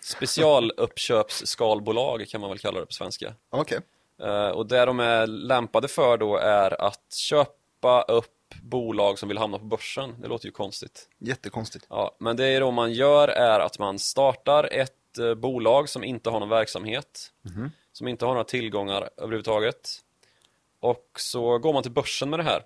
specialuppköpsskalbolag 0.03 2.25
kan 2.29 2.41
man 2.41 2.49
väl 2.49 2.59
kalla 2.59 2.79
det 2.79 2.85
på 2.85 2.93
svenska. 2.93 3.33
Okay. 3.49 3.79
Uh, 4.23 4.47
och 4.47 4.67
det 4.67 4.85
de 4.85 4.99
är 4.99 5.27
lämpade 5.27 5.87
för 5.87 6.17
då 6.17 6.37
är 6.37 6.81
att 6.81 7.13
köpa 7.13 8.01
upp 8.01 8.29
bolag 8.61 9.19
som 9.19 9.29
vill 9.29 9.37
hamna 9.37 9.59
på 9.59 9.65
börsen. 9.65 10.21
Det 10.21 10.27
låter 10.27 10.45
ju 10.45 10.51
konstigt. 10.51 11.09
Jättekonstigt. 11.19 11.85
Ja, 11.89 12.15
men 12.19 12.35
det 12.35 12.45
är 12.45 12.59
då 12.59 12.71
man 12.71 12.93
gör 12.93 13.27
är 13.27 13.59
att 13.59 13.79
man 13.79 13.99
startar 13.99 14.69
ett 14.71 15.17
eh, 15.17 15.35
bolag 15.35 15.89
som 15.89 16.03
inte 16.03 16.29
har 16.29 16.39
någon 16.39 16.49
verksamhet, 16.49 17.31
mm. 17.55 17.71
som 17.91 18.07
inte 18.07 18.25
har 18.25 18.33
några 18.33 18.43
tillgångar 18.43 19.09
överhuvudtaget. 19.17 19.89
Och 20.83 21.11
så 21.15 21.57
går 21.57 21.73
man 21.73 21.83
till 21.83 21.91
börsen 21.91 22.29
med 22.29 22.39
det 22.39 22.43
här. 22.43 22.63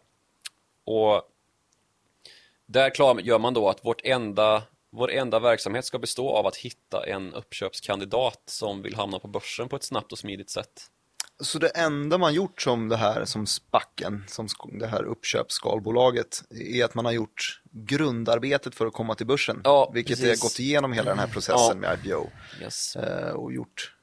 Och 0.86 1.22
där 2.66 2.90
klar, 2.90 3.20
gör 3.20 3.40
man 3.40 3.54
då 3.54 3.70
att 3.70 3.86
vårt 3.86 4.02
enda, 4.04 4.64
vår 4.90 5.12
enda 5.12 5.40
verksamhet 5.40 5.86
ska 5.86 6.00
bestå 6.00 6.30
av 6.30 6.48
att 6.48 6.56
hitta 6.56 7.06
en 7.06 7.34
uppköpskandidat 7.34 8.42
som 8.46 8.82
vill 8.82 8.96
hamna 8.96 9.20
på 9.20 9.28
börsen 9.28 9.70
på 9.70 9.76
ett 9.76 9.84
snabbt 9.84 10.12
och 10.12 10.18
smidigt 10.18 10.50
sätt. 10.50 10.82
Så 11.40 11.60
det 11.60 11.68
enda 11.68 12.18
man 12.18 12.34
gjort 12.34 12.62
som 12.62 12.90
det 12.90 12.98
här, 12.98 13.26
som 13.26 13.48
spacken, 13.48 14.24
som 14.28 14.48
det 14.80 14.88
här 14.88 15.04
uppköpsskalbolaget, 15.04 16.44
är 16.50 16.86
att 16.86 16.96
man 16.96 17.06
har 17.06 17.12
gjort 17.12 17.62
grundarbetet 17.72 18.76
för 18.76 18.86
att 18.86 18.94
komma 18.94 19.16
till 19.16 19.28
börsen. 19.28 19.62
Ja, 19.64 19.92
vilket 19.94 20.20
precis. 20.20 20.42
är 20.42 20.46
gått 20.46 20.60
igenom 20.60 20.94
hela 20.94 21.10
den 21.10 21.20
här 21.20 21.28
processen 21.28 21.84
ja. 21.84 21.90
med 21.90 22.06
IPO. 22.06 22.30
Yes. 22.62 22.96
Eh, 22.96 23.30
och 23.30 23.54
gjort 23.54 23.97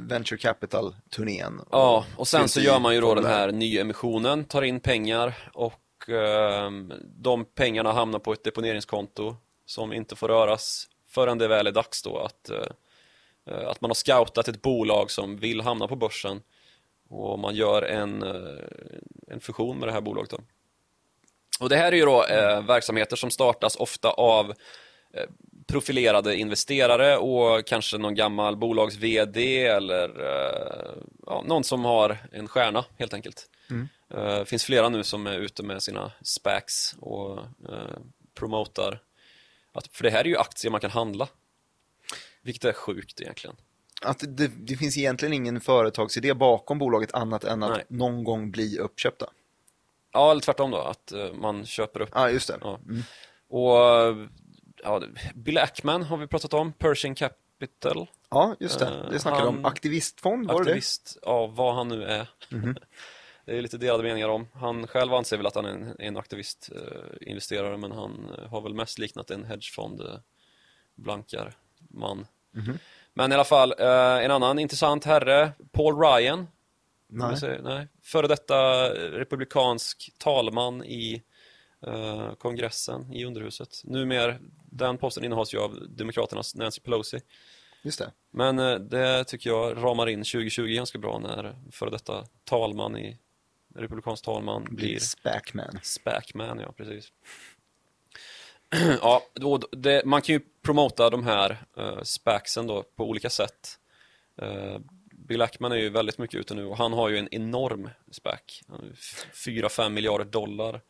venture 0.00 0.38
capital-turnén. 0.38 1.60
Ja, 1.70 2.04
och 2.16 2.28
sen 2.28 2.48
så 2.48 2.60
gör 2.60 2.78
man 2.78 2.94
ju 2.94 3.00
då 3.00 3.14
den 3.14 3.24
här 3.24 3.52
nyemissionen, 3.52 4.44
tar 4.44 4.62
in 4.62 4.80
pengar 4.80 5.50
och 5.52 6.08
eh, 6.08 6.70
de 7.02 7.44
pengarna 7.44 7.92
hamnar 7.92 8.18
på 8.18 8.32
ett 8.32 8.44
deponeringskonto 8.44 9.36
som 9.66 9.92
inte 9.92 10.16
får 10.16 10.28
röras 10.28 10.88
förrän 11.08 11.38
det 11.38 11.48
väl 11.48 11.66
är 11.66 11.72
dags 11.72 12.02
då 12.02 12.18
att 12.18 12.50
eh, 12.50 12.66
Eh, 13.46 13.68
att 13.68 13.80
man 13.80 13.90
har 13.90 13.94
scoutat 13.94 14.48
ett 14.48 14.62
bolag 14.62 15.10
som 15.10 15.36
vill 15.36 15.60
hamna 15.60 15.88
på 15.88 15.96
börsen 15.96 16.42
och 17.08 17.38
man 17.38 17.54
gör 17.54 17.82
en, 17.82 18.22
eh, 18.22 18.98
en 19.28 19.40
fusion 19.40 19.78
med 19.78 19.88
det 19.88 19.92
här 19.92 20.00
bolaget. 20.00 20.30
Då. 20.30 20.38
Och 21.60 21.68
det 21.68 21.76
här 21.76 21.92
är 21.92 21.96
ju 21.96 22.04
då 22.04 22.24
eh, 22.24 22.66
verksamheter 22.66 23.16
som 23.16 23.30
startas 23.30 23.76
ofta 23.76 24.10
av 24.10 24.50
eh, 25.14 25.28
profilerade 25.66 26.36
investerare 26.36 27.16
och 27.16 27.66
kanske 27.66 27.98
någon 27.98 28.14
gammal 28.14 28.56
bolags-VD 28.56 29.66
eller 29.66 30.08
eh, 30.20 31.02
ja, 31.26 31.44
någon 31.46 31.64
som 31.64 31.84
har 31.84 32.18
en 32.32 32.48
stjärna 32.48 32.84
helt 32.98 33.14
enkelt. 33.14 33.50
Mm. 33.70 33.88
Det 34.08 34.38
eh, 34.38 34.44
finns 34.44 34.64
flera 34.64 34.88
nu 34.88 35.04
som 35.04 35.26
är 35.26 35.38
ute 35.38 35.62
med 35.62 35.82
sina 35.82 36.12
SPACs 36.22 36.96
och 37.00 37.38
promotar. 38.34 39.00
Att, 39.72 39.86
för 39.86 40.04
det 40.04 40.10
här 40.10 40.20
är 40.20 40.24
ju 40.24 40.36
aktier 40.36 40.70
man 40.70 40.80
kan 40.80 40.90
handla. 40.90 41.28
Vilket 42.42 42.64
är 42.64 42.72
sjukt 42.72 43.20
egentligen. 43.20 43.56
Att 44.02 44.24
det, 44.28 44.48
det 44.48 44.76
finns 44.76 44.96
egentligen 44.96 45.32
ingen 45.32 45.60
företagsidé 45.60 46.34
bakom 46.34 46.78
bolaget 46.78 47.14
annat 47.14 47.44
än 47.44 47.62
att 47.62 47.70
Nej. 47.70 47.84
någon 47.88 48.24
gång 48.24 48.50
bli 48.50 48.78
uppköpta. 48.78 49.26
Ja, 50.12 50.30
eller 50.30 50.40
tvärtom 50.40 50.70
då, 50.70 50.78
att 50.78 51.12
man 51.34 51.66
köper 51.66 52.00
upp. 52.00 52.08
Ja, 52.12 52.30
just 52.30 52.48
det. 52.48 52.58
Ja. 52.60 52.80
Mm. 52.88 53.02
Och 53.48 53.78
ja, 54.84 55.02
Bill 55.34 55.58
Ackman 55.58 56.02
har 56.02 56.16
vi 56.16 56.26
pratat 56.26 56.54
om, 56.54 56.72
Pershing 56.72 57.14
Capital. 57.14 58.06
Ja, 58.30 58.56
just 58.60 58.78
det. 58.78 59.08
Det 59.10 59.18
snackade 59.18 59.44
han, 59.44 59.58
om. 59.58 59.64
Aktivistfond, 59.64 60.46
var 60.46 60.60
aktivist, 60.60 61.18
det 61.22 61.30
ja, 61.30 61.46
vad 61.46 61.74
han 61.74 61.88
nu 61.88 62.04
är. 62.04 62.28
Mm. 62.52 62.76
det 63.44 63.58
är 63.58 63.62
lite 63.62 63.78
delade 63.78 64.02
meningar 64.02 64.28
om. 64.28 64.46
Han 64.52 64.86
själv 64.86 65.14
anser 65.14 65.36
väl 65.36 65.46
att 65.46 65.54
han 65.54 65.64
är 65.64 65.70
en, 65.70 65.96
en 65.98 66.16
aktivistinvesterare, 66.16 67.74
uh, 67.74 67.78
men 67.78 67.92
han 67.92 68.30
uh, 68.38 68.48
har 68.48 68.60
väl 68.60 68.74
mest 68.74 68.98
liknat 68.98 69.30
en 69.30 69.44
hedgefond 69.44 70.02
blankar 70.94 71.54
man. 71.78 72.26
Mm. 72.56 72.78
Men 73.14 73.32
i 73.32 73.34
alla 73.34 73.44
fall, 73.44 73.74
eh, 73.78 74.24
en 74.24 74.30
annan 74.30 74.58
intressant 74.58 75.04
herre, 75.04 75.52
Paul 75.72 76.00
Ryan. 76.00 76.46
Nej. 77.08 77.36
Säga, 77.36 77.62
nej. 77.62 77.88
Före 78.02 78.26
detta 78.26 78.88
republikansk 78.94 80.12
talman 80.18 80.84
i 80.84 81.22
eh, 81.86 82.34
kongressen, 82.34 83.12
i 83.12 83.24
underhuset. 83.24 83.80
Numera, 83.84 84.36
den 84.70 84.98
posten 84.98 85.24
innehas 85.24 85.54
ju 85.54 85.58
av 85.58 85.88
Demokraternas 85.88 86.54
Nancy 86.54 86.80
Pelosi. 86.80 87.20
Just 87.82 87.98
det. 87.98 88.12
Men 88.30 88.58
eh, 88.58 88.74
det 88.74 89.24
tycker 89.24 89.50
jag 89.50 89.76
ramar 89.76 90.08
in 90.08 90.18
2020 90.18 90.66
ganska 90.66 90.98
bra 90.98 91.18
när 91.18 91.54
före 91.72 91.90
detta 91.90 92.24
talman 92.44 92.96
i 92.96 93.18
republikansk 93.74 94.24
talman 94.24 94.64
blir, 94.64 94.76
blir 94.76 94.98
Spackman. 94.98 95.78
Spackman, 95.82 96.58
ja 96.58 96.72
precis. 96.72 97.12
ja, 99.00 99.22
då, 99.34 99.58
det, 99.72 100.04
man 100.04 100.22
kan 100.22 100.32
ju 100.34 100.40
promota 100.62 101.10
de 101.10 101.24
här 101.24 101.64
uh, 101.78 102.02
spacsen 102.02 102.66
då 102.66 102.82
på 102.82 103.04
olika 103.04 103.30
sätt. 103.30 103.78
Uh, 104.42 104.78
Bill 105.12 105.42
Ackman 105.42 105.72
är 105.72 105.76
ju 105.76 105.88
väldigt 105.88 106.18
mycket 106.18 106.40
ute 106.40 106.54
nu 106.54 106.64
och 106.64 106.76
han 106.76 106.92
har 106.92 107.08
ju 107.08 107.18
en 107.18 107.34
enorm 107.34 107.90
SPAC. 108.10 108.62
4-5 109.32 109.88
miljarder 109.88 110.24
dollar 110.24 110.80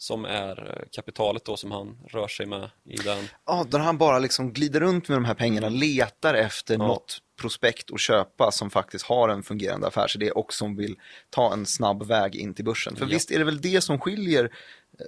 som 0.00 0.24
är 0.24 0.76
eh, 0.76 0.88
kapitalet 0.90 1.44
då 1.44 1.56
som 1.56 1.70
han 1.70 1.98
rör 2.08 2.28
sig 2.28 2.46
med 2.46 2.70
i 2.84 2.96
den. 2.96 3.28
Ja, 3.46 3.66
där 3.70 3.78
han 3.78 3.98
bara 3.98 4.18
liksom 4.18 4.52
glider 4.52 4.80
runt 4.80 5.08
med 5.08 5.16
de 5.16 5.24
här 5.24 5.34
pengarna, 5.34 5.68
letar 5.68 6.34
efter 6.34 6.74
ja. 6.74 6.86
något 6.86 7.18
prospekt 7.40 7.92
att 7.92 8.00
köpa 8.00 8.50
som 8.50 8.70
faktiskt 8.70 9.04
har 9.04 9.28
en 9.28 9.42
fungerande 9.42 9.86
affärsidé 9.86 10.30
och 10.30 10.52
som 10.52 10.76
vill 10.76 10.96
ta 11.30 11.52
en 11.52 11.66
snabb 11.66 12.06
väg 12.06 12.36
in 12.36 12.54
till 12.54 12.64
börsen. 12.64 12.96
För 12.96 13.04
ja. 13.04 13.08
visst 13.10 13.30
är 13.30 13.38
det 13.38 13.44
väl 13.44 13.60
det 13.60 13.80
som 13.80 13.98
skiljer 13.98 14.50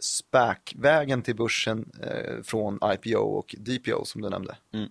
SPAC-vägen 0.01 1.23
till 1.23 1.37
börsen 1.37 1.91
eh, 2.03 2.43
från 2.43 2.79
IPO 2.85 3.19
och 3.19 3.55
DPO 3.59 4.05
som 4.05 4.23
du 4.23 4.29
nämnde. 4.29 4.57
Mm. 4.75 4.89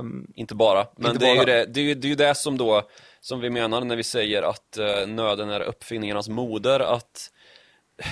Um, 0.00 0.32
inte 0.34 0.54
bara, 0.54 0.86
men 0.96 1.12
inte 1.12 1.26
det, 1.26 1.36
bara. 1.36 1.42
Är 1.42 1.46
det, 1.46 1.66
det, 1.66 1.80
är 1.80 1.84
ju, 1.84 1.94
det 1.94 2.06
är 2.06 2.10
ju 2.10 2.14
det 2.14 2.34
som 2.34 2.58
då 2.58 2.88
som 3.20 3.40
vi 3.40 3.50
menar 3.50 3.80
när 3.80 3.96
vi 3.96 4.04
säger 4.04 4.42
att 4.42 4.78
uh, 4.78 5.06
nöden 5.06 5.50
är 5.50 5.60
uppfinningarnas 5.60 6.28
moder, 6.28 6.80
att 6.80 7.30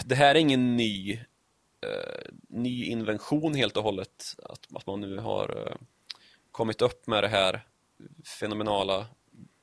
det 0.04 0.14
här 0.14 0.34
är 0.34 0.38
ingen 0.38 0.76
ny 0.76 1.20
uh, 1.86 2.34
ny 2.48 2.84
invention 2.84 3.54
helt 3.54 3.76
och 3.76 3.82
hållet, 3.82 4.36
att, 4.42 4.66
att 4.74 4.86
man 4.86 5.00
nu 5.00 5.18
har 5.18 5.58
uh, 5.58 5.76
kommit 6.50 6.82
upp 6.82 7.06
med 7.06 7.24
det 7.24 7.28
här 7.28 7.66
fenomenala 8.24 9.06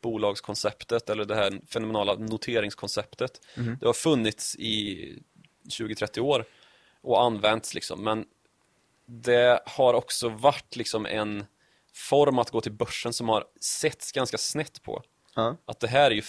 bolagskonceptet 0.02 1.10
eller 1.10 1.26
det 1.26 1.36
här 1.36 1.62
fenomenala 1.68 2.14
noteringskonceptet. 2.14 3.42
Mm. 3.58 3.78
Det 3.80 3.86
har 3.86 3.94
funnits 3.94 4.56
i 4.56 5.24
20-30 5.70 6.20
år 6.20 6.46
och 7.02 7.24
använts 7.24 7.74
liksom. 7.74 8.04
Men 8.04 8.26
det 9.06 9.62
har 9.66 9.94
också 9.94 10.30
varit 10.30 10.76
liksom 10.76 11.06
en 11.06 11.46
form 11.94 12.40
att 12.40 12.50
gå 12.50 12.62
till 12.62 12.72
börsen 12.72 13.14
som 13.14 13.30
har 13.30 13.46
setts 13.62 14.12
ganska 14.12 14.38
snett 14.38 14.84
på. 14.84 15.04
Ja. 15.36 15.58
Att 15.66 15.80
det 15.80 15.88
här 15.88 16.12
är 16.12 16.16
ju 16.16 16.24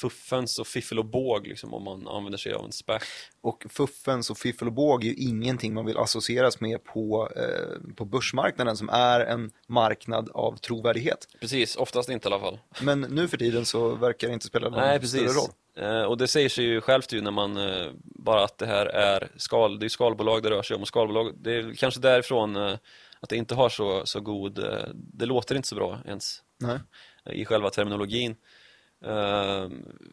fuffens 0.00 0.58
och 0.58 0.66
fiffel 0.66 0.98
och 0.98 1.04
båg 1.04 1.46
liksom 1.46 1.74
om 1.74 1.84
man 1.84 2.08
använder 2.08 2.38
sig 2.38 2.52
av 2.52 2.64
en 2.64 2.72
SPAC. 2.72 3.02
Och 3.40 3.66
fuffens 3.68 4.30
och 4.30 4.38
fiffel 4.38 4.68
och 4.68 4.74
båg 4.74 5.04
är 5.04 5.08
ju 5.08 5.14
ingenting 5.14 5.74
man 5.74 5.86
vill 5.86 5.98
associeras 5.98 6.60
med 6.60 6.84
på, 6.84 7.30
eh, 7.36 7.94
på 7.96 8.04
börsmarknaden 8.04 8.76
som 8.76 8.88
är 8.88 9.20
en 9.20 9.50
marknad 9.66 10.30
av 10.34 10.56
trovärdighet. 10.56 11.28
Precis, 11.40 11.76
oftast 11.76 12.08
inte 12.08 12.28
i 12.28 12.32
alla 12.32 12.42
fall. 12.42 12.58
Men 12.82 13.00
nu 13.00 13.28
för 13.28 13.36
tiden 13.36 13.66
så 13.66 13.94
verkar 13.94 14.28
det 14.28 14.34
inte 14.34 14.46
spela 14.46 14.68
någon 14.68 14.80
Nej, 14.80 15.06
större 15.06 15.22
precis. 15.22 15.36
roll. 15.36 15.50
Eh, 15.76 16.02
och 16.02 16.18
det 16.18 16.28
säger 16.28 16.48
sig 16.48 16.64
ju 16.64 16.80
självt 16.80 17.12
ju 17.12 17.20
när 17.20 17.30
man 17.30 17.56
eh, 17.56 17.92
bara 18.02 18.44
att 18.44 18.58
det 18.58 18.66
här 18.66 18.86
är 18.86 19.28
skal, 19.36 19.78
det 19.78 19.86
är 19.86 19.88
skalbolag 19.88 20.42
det 20.42 20.50
rör 20.50 20.62
sig 20.62 20.76
om 20.76 20.82
och 20.82 20.88
skalbolag, 20.88 21.34
det 21.36 21.54
är 21.54 21.74
kanske 21.74 22.00
därifrån 22.00 22.56
eh, 22.56 22.76
att 23.20 23.28
det 23.28 23.36
inte 23.36 23.54
har 23.54 23.68
så, 23.68 24.06
så 24.06 24.20
god, 24.20 24.64
det 24.94 25.26
låter 25.26 25.54
inte 25.54 25.68
så 25.68 25.74
bra 25.74 25.98
ens 26.06 26.42
Nej. 26.58 26.78
i 27.24 27.44
själva 27.44 27.70
terminologin. 27.70 28.36
Eh, 29.04 29.68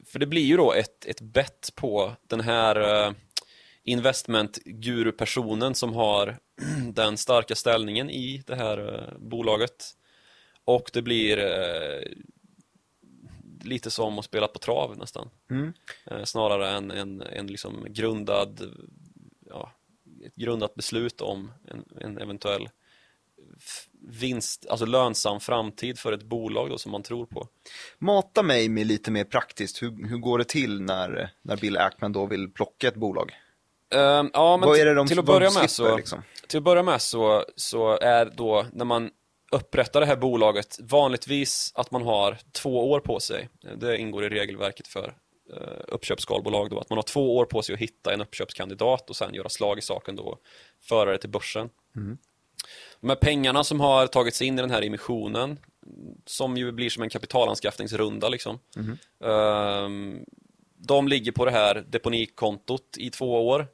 för 0.05 0.19
det 0.19 0.25
blir 0.25 0.45
ju 0.45 0.57
då 0.57 0.73
ett, 0.73 1.05
ett 1.05 1.21
bett 1.21 1.71
på 1.75 2.15
den 2.27 2.41
här 2.41 3.05
eh, 3.07 3.13
investment-guru-personen 3.83 5.75
som 5.75 5.93
har 5.93 6.39
den 6.93 7.17
starka 7.17 7.55
ställningen 7.55 8.09
i 8.09 8.43
det 8.47 8.55
här 8.55 8.93
eh, 8.93 9.17
bolaget. 9.19 9.85
Och 10.65 10.89
det 10.93 11.01
blir 11.01 11.37
eh, 11.37 12.01
lite 13.63 13.91
som 13.91 14.19
att 14.19 14.25
spela 14.25 14.47
på 14.47 14.59
trav 14.59 14.97
nästan. 14.97 15.29
Mm. 15.49 15.73
Snarare 16.25 16.69
än 16.69 16.91
en, 16.91 17.21
en 17.21 17.47
liksom 17.47 17.85
grundad, 17.89 18.61
ja, 19.49 19.71
ett 20.25 20.35
grundat 20.35 20.75
beslut 20.75 21.21
om 21.21 21.51
en, 21.67 21.85
en 22.01 22.17
eventuell 22.17 22.69
vinst, 24.07 24.65
alltså 24.69 24.85
lönsam 24.85 25.39
framtid 25.39 25.99
för 25.99 26.11
ett 26.11 26.23
bolag 26.23 26.69
då 26.69 26.77
som 26.77 26.91
man 26.91 27.03
tror 27.03 27.25
på. 27.25 27.47
Mata 27.99 28.43
mig 28.43 28.69
med 28.69 28.87
lite 28.87 29.11
mer 29.11 29.23
praktiskt, 29.23 29.81
hur, 29.81 30.07
hur 30.07 30.17
går 30.17 30.37
det 30.37 30.47
till 30.47 30.81
när, 30.81 31.29
när 31.41 31.57
Bill 31.57 31.77
Ackman 31.77 32.11
då 32.11 32.25
vill 32.25 32.51
plocka 32.51 32.87
ett 32.87 32.95
bolag? 32.95 33.31
Ehm, 33.93 34.29
ja, 34.33 34.57
men 34.57 34.69
Vad 34.69 34.79
är 34.79 34.85
det 34.85 34.93
de, 34.93 35.07
till 35.07 35.19
att 35.19 35.25
börja 35.25 35.51
med 35.51 35.69
så, 35.69 35.97
liksom? 35.97 36.21
till 36.47 36.57
att 36.57 36.63
börja 36.63 36.83
med 36.83 37.01
så, 37.01 37.45
så 37.55 37.97
är 37.97 38.25
då 38.25 38.65
när 38.73 38.85
man 38.85 39.09
upprättar 39.51 39.99
det 39.99 40.05
här 40.05 40.15
bolaget 40.15 40.77
vanligtvis 40.81 41.71
att 41.75 41.91
man 41.91 42.01
har 42.01 42.37
två 42.51 42.91
år 42.91 42.99
på 42.99 43.19
sig. 43.19 43.49
Det 43.77 43.97
ingår 43.97 44.25
i 44.25 44.29
regelverket 44.29 44.87
för 44.87 45.15
eh, 45.53 45.79
uppköpsskalbolag 45.87 46.69
då, 46.69 46.79
att 46.79 46.89
man 46.89 46.97
har 46.97 47.03
två 47.03 47.37
år 47.37 47.45
på 47.45 47.61
sig 47.61 47.73
att 47.73 47.79
hitta 47.79 48.13
en 48.13 48.21
uppköpskandidat 48.21 49.09
och 49.09 49.15
sen 49.15 49.33
göra 49.33 49.49
slag 49.49 49.77
i 49.77 49.81
saken 49.81 50.15
då 50.15 50.23
och 50.23 50.39
föra 50.83 51.11
det 51.11 51.17
till 51.17 51.29
börsen. 51.29 51.69
De 53.01 53.09
här 53.09 53.15
pengarna 53.15 53.63
som 53.63 53.79
har 53.79 54.07
tagits 54.07 54.41
in 54.41 54.59
i 54.59 54.61
den 54.61 54.71
här 54.71 54.81
emissionen 54.81 55.59
som 56.25 56.57
ju 56.57 56.71
blir 56.71 56.89
som 56.89 57.03
en 57.03 57.09
kapitalanskaffningsrunda 57.09 58.29
liksom. 58.29 58.59
Ehm, 59.23 60.25
de 60.77 61.07
ligger 61.07 61.31
på 61.31 61.45
det 61.45 61.51
här 61.51 61.85
deponikontot 61.87 62.97
i 62.97 63.09
två 63.09 63.47
år 63.47 63.67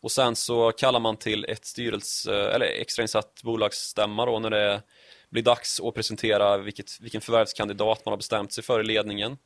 och 0.00 0.10
sen 0.10 0.36
så 0.36 0.72
kallar 0.72 1.00
man 1.00 1.16
till 1.16 1.44
ett 1.44 1.64
styrelse 1.64 2.50
eller 2.50 2.66
extrainsatt 2.66 3.42
bolagsstämma 3.42 4.26
då 4.26 4.38
när 4.38 4.50
det 4.50 4.82
blir 5.30 5.42
dags 5.42 5.80
att 5.80 5.94
presentera 5.94 6.58
vilket, 6.58 7.00
vilken 7.00 7.20
förvärvskandidat 7.20 8.04
man 8.04 8.12
har 8.12 8.16
bestämt 8.16 8.52
sig 8.52 8.64
för 8.64 8.80
i 8.80 8.84
ledningen. 8.84 9.38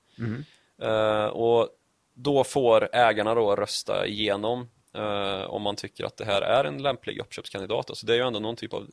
Eh, 0.82 1.26
och 1.26 1.68
då 2.14 2.44
får 2.44 2.88
ägarna 2.92 3.34
då 3.34 3.56
rösta 3.56 4.06
igenom 4.06 4.68
eh, 4.94 5.44
om 5.50 5.62
man 5.62 5.76
tycker 5.76 6.04
att 6.04 6.16
det 6.16 6.24
här 6.24 6.42
är 6.42 6.64
en 6.64 6.82
lämplig 6.82 7.18
uppköpskandidat. 7.18 7.90
Alltså 7.90 8.06
det 8.06 8.12
är 8.12 8.16
ju 8.16 8.26
ändå 8.26 8.40
någon 8.40 8.56
typ 8.56 8.74
av 8.74 8.86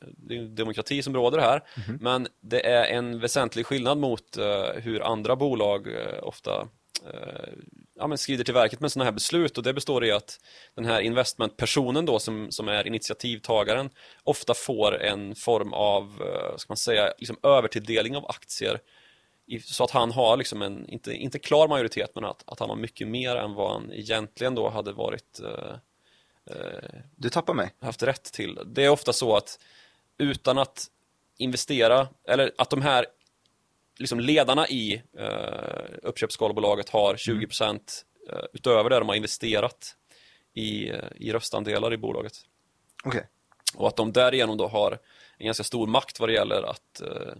demokrati 0.50 1.04
som 1.04 1.16
råder 1.16 1.40
här. 1.40 1.64
Men 2.00 2.28
det 2.42 2.66
är 2.66 2.86
en 2.86 3.20
väsentlig 3.20 3.66
skillnad 3.66 3.98
mot 3.98 4.38
eh, 4.38 4.70
hur 4.76 5.02
andra 5.02 5.36
bolag 5.36 5.88
eh, 5.88 6.24
ofta 6.24 6.68
eh, 7.14 7.54
ja, 7.96 8.08
men 8.08 8.18
skrider 8.18 8.44
till 8.44 8.54
verket 8.54 8.80
med 8.80 8.92
sådana 8.92 9.06
här 9.06 9.12
beslut 9.12 9.58
och 9.58 9.64
det 9.64 9.74
består 9.74 10.06
i 10.06 10.12
att 10.12 10.40
den 10.76 10.86
här 10.86 11.02
investmentpersonen 11.02 12.06
då 12.06 12.20
som, 12.20 12.52
som 12.52 12.68
är 12.68 12.88
initiativtagaren 12.88 13.90
ofta 14.24 14.54
får 14.54 15.02
en 15.02 15.36
form 15.36 15.74
av, 15.74 16.04
eh, 16.04 16.58
ska 16.58 16.72
man 16.72 16.78
säga, 16.78 17.14
liksom 17.18 17.38
övertilldelning 17.44 18.18
av 18.18 18.26
aktier 18.26 18.80
så 19.66 19.84
att 19.84 19.92
han 19.92 20.12
har 20.12 20.38
liksom 20.38 20.62
en, 20.62 20.90
inte, 20.90 21.14
inte 21.14 21.40
klar 21.40 21.68
majoritet 21.68 22.12
men 22.16 22.26
att, 22.26 22.44
att 22.46 22.60
han 22.60 22.70
har 22.70 22.76
mycket 22.76 23.08
mer 23.08 23.36
än 23.36 23.54
vad 23.54 23.72
han 23.72 23.94
egentligen 23.94 24.56
då 24.56 24.70
hade 24.70 24.92
varit 24.92 25.40
eh, 25.44 25.76
Du 27.16 27.30
tappar 27.30 27.54
mig. 27.54 27.72
haft 27.82 28.04
rätt 28.04 28.24
till. 28.24 28.60
Det 28.66 28.86
är 28.86 28.90
ofta 28.90 29.14
så 29.14 29.36
att 29.36 29.60
utan 30.18 30.58
att 30.58 30.88
investera, 31.38 32.08
eller 32.28 32.52
att 32.58 32.70
de 32.70 32.82
här 32.82 33.06
liksom 34.00 34.20
ledarna 34.20 34.68
i 34.68 35.02
eh, 35.18 35.98
uppköpsskalbolaget 36.04 36.90
har 36.90 37.16
20% 37.16 37.80
eh, 38.30 38.40
utöver 38.54 38.90
det 38.90 39.00
de 39.00 39.08
har 39.08 39.16
investerat 39.16 39.96
i, 40.54 40.90
eh, 40.90 41.00
i 41.16 41.32
röstandelar 41.34 41.94
i 41.94 41.98
bolaget. 41.98 42.34
Okej. 43.04 43.28
Och 43.76 43.88
att 43.88 43.96
de 43.96 44.12
därigenom 44.12 44.58
då 44.58 44.68
har 44.68 45.00
en 45.38 45.46
ganska 45.46 45.64
stor 45.64 45.88
makt 45.88 46.20
vad 46.20 46.30
det 46.30 46.34
gäller 46.34 46.64
att 46.64 47.02
eh, 47.02 47.34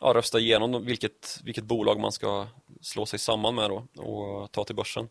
ja, 0.00 0.14
rösta 0.14 0.38
igenom 0.38 0.84
vilket, 0.84 1.40
vilket 1.44 1.64
bolag 1.64 2.00
man 2.00 2.12
ska 2.12 2.46
slå 2.80 3.06
sig 3.06 3.18
samman 3.18 3.54
med 3.54 3.70
då 3.70 4.02
och 4.02 4.52
ta 4.52 4.64
till 4.64 4.76
börsen. 4.76 5.08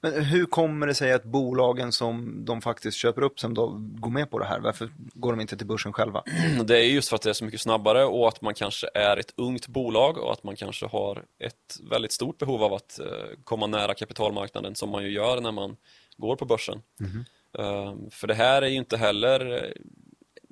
Men 0.00 0.24
hur 0.24 0.46
kommer 0.46 0.86
det 0.86 0.94
sig 0.94 1.12
att 1.12 1.24
bolagen 1.24 1.92
som 1.92 2.44
de 2.44 2.62
faktiskt 2.62 2.96
köper 2.96 3.22
upp 3.22 3.40
som 3.40 3.54
då 3.54 3.66
går 3.78 4.10
med 4.10 4.30
på 4.30 4.38
det 4.38 4.44
här? 4.44 4.60
Varför 4.60 4.90
går 4.96 5.32
de 5.32 5.40
inte 5.40 5.56
till 5.56 5.66
börsen 5.66 5.92
själva? 5.92 6.22
Det 6.64 6.78
är 6.78 6.82
just 6.84 7.08
för 7.08 7.16
att 7.16 7.22
det 7.22 7.30
är 7.30 7.34
så 7.34 7.44
mycket 7.44 7.60
snabbare 7.60 8.04
och 8.04 8.28
att 8.28 8.42
man 8.42 8.54
kanske 8.54 8.88
är 8.94 9.16
ett 9.16 9.32
ungt 9.36 9.68
bolag 9.68 10.18
och 10.18 10.32
att 10.32 10.42
man 10.44 10.56
kanske 10.56 10.86
har 10.86 11.24
ett 11.38 11.76
väldigt 11.90 12.12
stort 12.12 12.38
behov 12.38 12.62
av 12.62 12.72
att 12.74 12.98
eh, 12.98 13.06
komma 13.44 13.66
nära 13.66 13.94
kapitalmarknaden 13.94 14.74
som 14.74 14.90
man 14.90 15.02
ju 15.04 15.10
gör 15.10 15.40
när 15.40 15.52
man 15.52 15.76
går 16.16 16.36
på 16.36 16.44
börsen. 16.44 16.82
Eh, 17.58 17.94
För 18.10 18.26
det 18.26 18.34
här 18.34 18.62
är 18.62 18.66
ju 18.66 18.76
inte 18.76 18.96
heller 18.96 19.72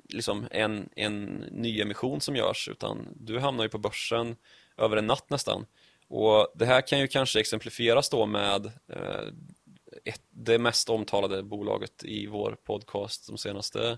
liksom 0.09 0.47
en, 0.51 0.89
en 0.95 1.25
ny 1.51 1.81
emission 1.81 2.21
som 2.21 2.35
görs 2.35 2.67
utan 2.71 3.07
du 3.15 3.39
hamnar 3.39 3.63
ju 3.63 3.69
på 3.69 3.77
börsen 3.77 4.35
över 4.77 4.97
en 4.97 5.07
natt 5.07 5.29
nästan. 5.29 5.65
Och 6.07 6.51
det 6.55 6.65
här 6.65 6.87
kan 6.87 6.99
ju 6.99 7.07
kanske 7.07 7.39
exemplifieras 7.39 8.09
då 8.09 8.25
med 8.25 8.65
eh, 8.65 9.27
ett, 10.05 10.21
det 10.29 10.59
mest 10.59 10.89
omtalade 10.89 11.43
bolaget 11.43 12.03
i 12.03 12.27
vår 12.27 12.57
podcast 12.63 13.27
de 13.27 13.37
senaste 13.37 13.97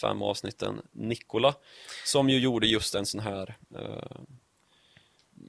fem 0.00 0.22
avsnitten, 0.22 0.82
Nikola, 0.92 1.54
som 2.04 2.30
ju 2.30 2.38
gjorde 2.38 2.66
just 2.66 2.94
en 2.94 3.06
sån 3.06 3.20
här 3.20 3.56
eh, 3.74 4.20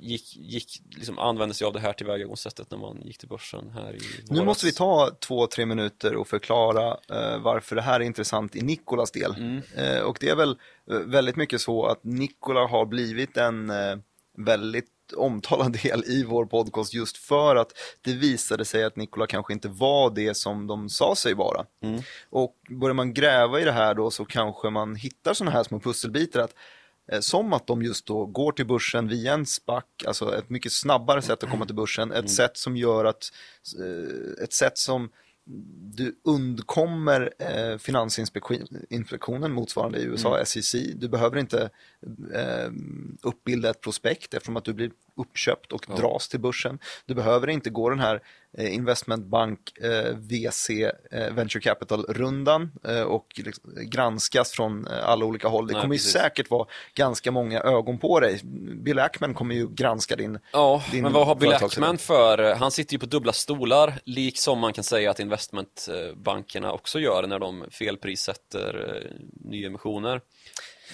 gick, 0.01 0.35
gick, 0.35 0.81
liksom 0.89 1.19
använde 1.19 1.55
sig 1.55 1.67
av 1.67 1.73
det 1.73 1.79
här 1.79 1.93
tillvägagångssättet 1.93 2.71
när 2.71 2.77
man 2.77 3.01
gick 3.05 3.17
till 3.17 3.27
börsen 3.27 3.69
här 3.69 3.95
i 3.95 3.99
Nu 3.99 4.35
våras. 4.35 4.45
måste 4.45 4.65
vi 4.65 4.71
ta 4.71 5.11
två, 5.19 5.47
tre 5.47 5.65
minuter 5.65 6.15
och 6.15 6.27
förklara 6.27 6.87
eh, 7.09 7.39
varför 7.39 7.75
det 7.75 7.81
här 7.81 7.99
är 7.99 8.03
intressant 8.03 8.55
i 8.55 8.61
Nikolas 8.61 9.11
del. 9.11 9.35
Mm. 9.37 9.61
Eh, 9.75 10.01
och 10.01 10.17
det 10.19 10.29
är 10.29 10.35
väl 10.35 10.57
eh, 10.91 10.97
väldigt 10.97 11.35
mycket 11.35 11.61
så 11.61 11.85
att 11.85 12.03
Nikola 12.03 12.67
har 12.67 12.85
blivit 12.85 13.37
en 13.37 13.69
eh, 13.69 13.97
väldigt 14.37 14.93
omtalad 15.15 15.71
del 15.83 16.03
i 16.05 16.23
vår 16.23 16.45
podcast 16.45 16.93
just 16.93 17.17
för 17.17 17.55
att 17.55 17.71
det 18.01 18.13
visade 18.13 18.65
sig 18.65 18.83
att 18.83 18.95
Nikola 18.95 19.27
kanske 19.27 19.53
inte 19.53 19.67
var 19.67 20.09
det 20.09 20.37
som 20.37 20.67
de 20.67 20.89
sa 20.89 21.15
sig 21.15 21.33
vara. 21.33 21.65
Mm. 21.83 22.01
Och 22.29 22.55
börjar 22.69 22.93
man 22.93 23.13
gräva 23.13 23.59
i 23.59 23.63
det 23.63 23.71
här 23.71 23.93
då 23.93 24.11
så 24.11 24.25
kanske 24.25 24.69
man 24.69 24.95
hittar 24.95 25.33
sådana 25.33 25.51
här 25.51 25.63
små 25.63 25.79
pusselbitar 25.79 26.39
att 26.39 26.53
som 27.19 27.53
att 27.53 27.67
de 27.67 27.81
just 27.81 28.05
då 28.05 28.25
går 28.25 28.51
till 28.51 28.65
börsen 28.65 29.07
via 29.07 29.33
en 29.33 29.45
SPAC, 29.45 29.83
alltså 30.05 30.37
ett 30.37 30.49
mycket 30.49 30.71
snabbare 30.71 31.21
sätt 31.21 31.43
att 31.43 31.49
komma 31.49 31.65
till 31.65 31.75
börsen, 31.75 32.11
ett 32.11 32.29
sätt 32.29 32.57
som 32.57 32.77
gör 32.77 33.05
att, 33.05 33.31
eh, 33.79 34.43
ett 34.43 34.53
sätt 34.53 34.77
som 34.77 35.09
du 35.95 36.19
undkommer 36.23 37.33
eh, 37.39 37.77
Finansinspektionen 37.77 39.51
motsvarande 39.51 39.99
i 39.99 40.03
USA, 40.03 40.45
SEC. 40.45 40.75
Du 40.95 41.09
behöver 41.09 41.37
inte 41.37 41.69
eh, 42.33 42.71
uppbilda 43.21 43.69
ett 43.69 43.81
prospekt 43.81 44.33
eftersom 44.33 44.57
att 44.57 44.65
du 44.65 44.73
blir 44.73 44.91
uppköpt 45.17 45.71
och 45.71 45.85
dras 45.97 46.27
till 46.27 46.39
börsen. 46.39 46.79
Du 47.05 47.13
behöver 47.13 47.47
inte 47.47 47.69
gå 47.69 47.89
den 47.89 47.99
här 47.99 48.21
eh, 48.57 48.73
investmentbank 48.75 49.77
eh, 49.77 50.15
VC 50.15 50.69
eh, 50.69 51.33
Venture 51.33 51.61
Capital-rundan 51.61 52.71
eh, 52.87 53.01
och 53.01 53.27
liksom, 53.35 53.73
granskas 53.75 54.51
från 54.51 54.87
eh, 54.87 55.09
alla 55.09 55.25
olika 55.25 55.47
håll. 55.47 55.67
Det 55.67 55.73
Nej, 55.73 55.81
kommer 55.81 55.95
ju 55.95 55.99
precis. 55.99 56.11
säkert 56.13 56.49
vara 56.49 56.67
ganska 56.93 57.31
många 57.31 57.61
ögon 57.61 57.97
på 57.97 58.19
dig. 58.19 58.39
Bill 58.83 58.99
Ackman 58.99 59.33
kommer 59.33 59.55
ju 59.55 59.67
granska 59.69 60.15
din 60.15 60.39
Ja, 60.51 60.83
din 60.91 61.03
men 61.03 61.13
vad 61.13 61.27
har 61.27 61.35
Bill. 61.35 61.53
Ackman 61.53 61.97
för, 61.97 62.55
han 62.55 62.71
sitter 62.71 62.93
ju 62.93 62.99
på 62.99 63.05
dubbla 63.05 63.33
stolar, 63.33 63.93
liksom 64.03 64.59
man 64.59 64.73
kan 64.73 64.83
säga 64.83 65.11
att 65.11 65.19
investmentbankerna 65.19 66.71
också 66.71 66.99
gör 66.99 67.27
när 67.27 67.39
de 67.39 67.65
felprissätter 67.71 68.95
eh, 68.95 69.11
nyemissioner. 69.49 70.21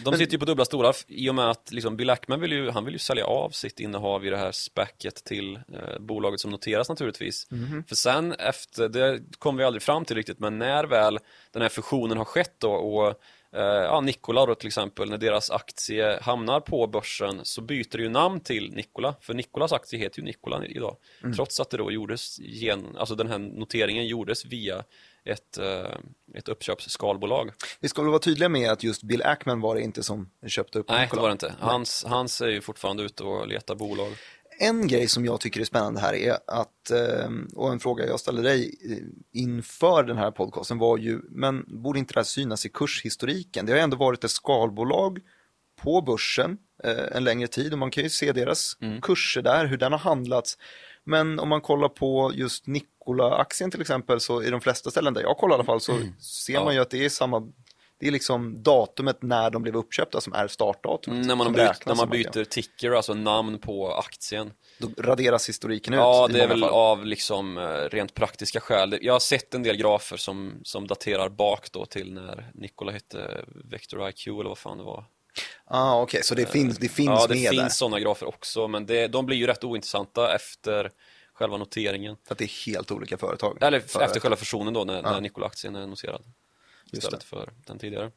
De 0.04 0.14
sitter 0.18 0.34
ju 0.34 0.40
på 0.40 0.46
dubbla 0.46 0.66
stolar 0.66 0.96
i 1.08 1.30
och 1.30 1.36
med 1.36 1.50
att 1.50 1.72
liksom 1.72 1.98
Bill 1.98 2.10
Ackman 2.10 2.40
vill 2.40 2.52
ju, 2.52 2.70
han 2.70 2.86
vill 2.86 2.94
ju 2.94 3.00
sälja 3.00 3.26
av 3.26 3.50
sitt 3.50 3.80
innehav 3.80 4.26
i 4.26 4.30
det 4.30 4.38
här 4.38 4.52
spacket 4.52 5.16
till 5.24 5.56
eh, 5.56 6.00
bolaget 6.00 6.40
som 6.40 6.52
noteras 6.52 6.90
naturligtvis. 6.90 7.48
För 7.88 7.96
sen 7.96 8.32
efter, 8.34 8.90
det 8.90 9.22
kom 9.40 9.58
vi 9.58 9.64
aldrig 9.64 9.82
fram 9.82 10.06
till 10.06 10.16
riktigt, 10.16 10.40
men 10.40 10.60
när 10.60 10.84
väl 10.84 11.20
den 11.52 11.62
här 11.62 11.70
fusionen 11.70 12.18
har 12.18 12.26
skett 12.26 12.56
då 12.58 12.72
och 12.72 13.08
eh, 13.56 13.64
ja, 13.64 14.02
Nikola 14.02 14.46
då 14.46 14.56
till 14.56 14.68
exempel, 14.68 15.10
när 15.10 15.18
deras 15.18 15.52
aktie 15.52 16.20
hamnar 16.22 16.60
på 16.60 16.88
börsen 16.88 17.40
så 17.44 17.62
byter 17.62 17.98
det 17.98 18.04
ju 18.04 18.10
namn 18.10 18.40
till 18.40 18.74
Nikola, 18.74 19.16
för 19.22 19.34
Nikolas 19.34 19.74
aktie 19.74 20.00
heter 20.00 20.20
ju 20.20 20.26
Nikola 20.26 20.66
idag. 20.66 20.98
Trots 21.36 21.60
att 21.60 21.70
det 21.70 21.78
då 21.78 21.92
gjordes, 21.92 22.40
gen, 22.40 22.98
alltså 22.98 23.16
den 23.16 23.28
här 23.28 23.40
noteringen 23.40 24.08
gjordes 24.08 24.46
via 24.46 24.84
ett, 25.26 25.58
eh, 25.58 25.98
ett 26.34 26.50
uppköpsskalbolag. 26.50 27.52
Vi 27.80 27.90
ska 27.90 28.02
väl 28.02 28.10
vara 28.12 28.20
tydliga 28.20 28.50
med 28.50 28.72
att 28.72 28.84
just 28.84 29.04
Bill 29.04 29.22
Ackman 29.24 29.62
var 29.62 29.76
det 29.76 29.82
inte 29.82 30.04
som 30.04 30.30
köpte 30.48 30.80
upp 30.80 30.90
Nej, 30.90 31.10
det 31.12 31.20
var 31.20 31.28
det 31.28 31.32
inte. 31.32 31.54
Hans, 31.60 32.06
hans 32.08 32.42
är 32.42 32.48
ju 32.48 32.62
fortfarande 32.62 33.04
ute 33.04 33.24
och 33.24 33.48
letar 33.48 33.76
bolag. 33.76 34.14
En 34.60 34.88
grej 34.88 35.08
som 35.08 35.26
jag 35.26 35.40
tycker 35.40 35.62
är 35.62 35.66
spännande 35.66 36.00
här 36.00 36.14
är 36.14 36.38
att, 36.48 36.92
eh, 36.92 37.30
och 37.56 37.72
en 37.72 37.80
fråga 37.80 38.06
jag 38.06 38.20
ställde 38.20 38.42
dig 38.42 38.76
eh, 38.92 38.98
inför 39.42 40.04
den 40.04 40.18
här 40.18 40.32
podcasten 40.32 40.78
var 40.78 40.98
ju, 40.98 41.22
men 41.30 41.66
borde 41.68 42.00
inte 42.00 42.14
det 42.14 42.20
här 42.20 42.24
synas 42.24 42.66
i 42.66 42.70
kurshistoriken? 42.70 43.66
Det 43.66 43.72
har 43.72 43.80
ändå 43.80 43.98
varit 43.98 44.24
ett 44.24 44.32
skalbolag 44.32 45.20
på 45.82 46.02
börsen 46.02 46.58
en 47.12 47.24
längre 47.24 47.48
tid 47.48 47.74
och 47.74 47.80
man 47.80 47.92
kan 47.92 48.04
ju 48.04 48.10
se 48.10 48.32
deras 48.32 48.78
Mm. 48.82 49.02
kurser 49.02 49.42
där, 49.42 49.66
hur 49.66 49.78
den 49.78 49.92
har 49.92 50.00
handlats. 50.00 50.58
Men 51.06 51.40
om 51.40 51.50
man 51.50 51.62
kollar 51.62 51.90
på 51.90 52.32
just 52.36 52.68
Nikola-aktien 52.68 53.72
till 53.72 53.82
exempel 53.82 54.20
så 54.20 54.44
i 54.44 54.50
de 54.50 54.62
flesta 54.62 54.92
ställen 54.92 55.14
där 55.14 55.22
jag 55.22 55.38
kollar 55.38 55.56
i 55.56 55.58
alla 55.58 55.64
fall 55.64 55.82
så 55.82 55.98
ser 56.20 56.54
Ja. 56.54 56.64
man 56.64 56.74
ju 56.74 56.82
att 56.82 56.90
det 56.90 57.06
är 57.06 57.10
samma 57.10 57.52
det 58.04 58.08
är 58.08 58.12
liksom 58.12 58.64
datumet 58.64 59.22
när 59.22 59.50
de 59.50 59.62
blev 59.62 59.76
uppköpta 59.76 60.22
som 60.22 60.34
är 60.34 60.48
startdatumet. 60.48 61.16
Mm, 61.16 61.28
när 61.28 61.36
man, 61.36 61.56
räknas 61.56 61.86
när 61.86 61.96
man 61.96 62.10
byter 62.10 62.44
ticker, 62.44 62.92
alltså 62.92 63.14
namn 63.14 63.60
på 63.60 63.94
aktien. 63.94 64.52
Då 64.78 64.90
raderas 64.98 65.50
historiken 65.50 65.94
ut. 65.94 65.98
Ja, 65.98 66.28
det 66.32 66.42
är 66.42 66.48
väl 66.48 66.60
fall. 66.60 66.70
av 66.70 67.06
liksom 67.06 67.58
eh, 67.58 67.64
rent 67.64 68.14
praktiska 68.14 68.60
skäl. 68.60 68.98
Jag 69.02 69.14
har 69.14 69.20
sett 69.20 69.54
en 69.54 69.64
del 69.64 69.78
grafer 69.78 70.18
som, 70.18 70.54
som 70.64 70.88
daterar 70.88 71.30
bak 71.30 71.72
då 71.72 71.86
till 71.86 72.14
när 72.14 72.52
Nikola 72.54 72.92
hette 72.92 73.46
Vector 73.72 74.10
IQ 74.10 74.28
eller 74.28 74.50
vad 74.50 74.58
fan 74.58 74.78
det 74.78 74.84
var. 74.84 75.06
Ah, 75.66 76.02
Okej, 76.02 76.24
så 76.24 76.36
det 76.36 76.46
finns, 76.46 76.78
det 76.78 76.90
finns 76.90 77.08
ja, 77.10 77.28
det 77.28 77.36
med 77.36 77.50
finns 77.50 77.78
sådana 77.78 78.00
grafer 78.00 78.28
också, 78.28 78.68
men 78.68 78.86
det, 78.86 79.08
de 79.08 79.26
blir 79.26 79.38
ju 79.38 79.48
rätt 79.48 79.64
ointressanta 79.64 80.36
efter 80.36 80.92
själva 81.34 81.58
noteringen. 81.58 82.18
För 82.28 82.34
att 82.36 82.38
det 82.40 82.46
är 82.46 82.66
helt 82.66 82.92
olika 82.92 83.18
företag. 83.18 83.58
Eller 83.62 83.80
För- 83.80 84.02
efter 84.02 84.20
själva 84.20 84.36
fusionen 84.36 84.74
då, 84.74 84.84
när, 84.84 84.96
Ja. 84.96 85.02
när 85.12 85.22
Nikola-aktien 85.22 85.76
är 85.76 85.88
noterad. 85.88 86.24
Just 86.92 87.04
Istället 87.04 87.24
för 87.24 87.50
den 87.68 87.80
tidigare. 87.80 88.12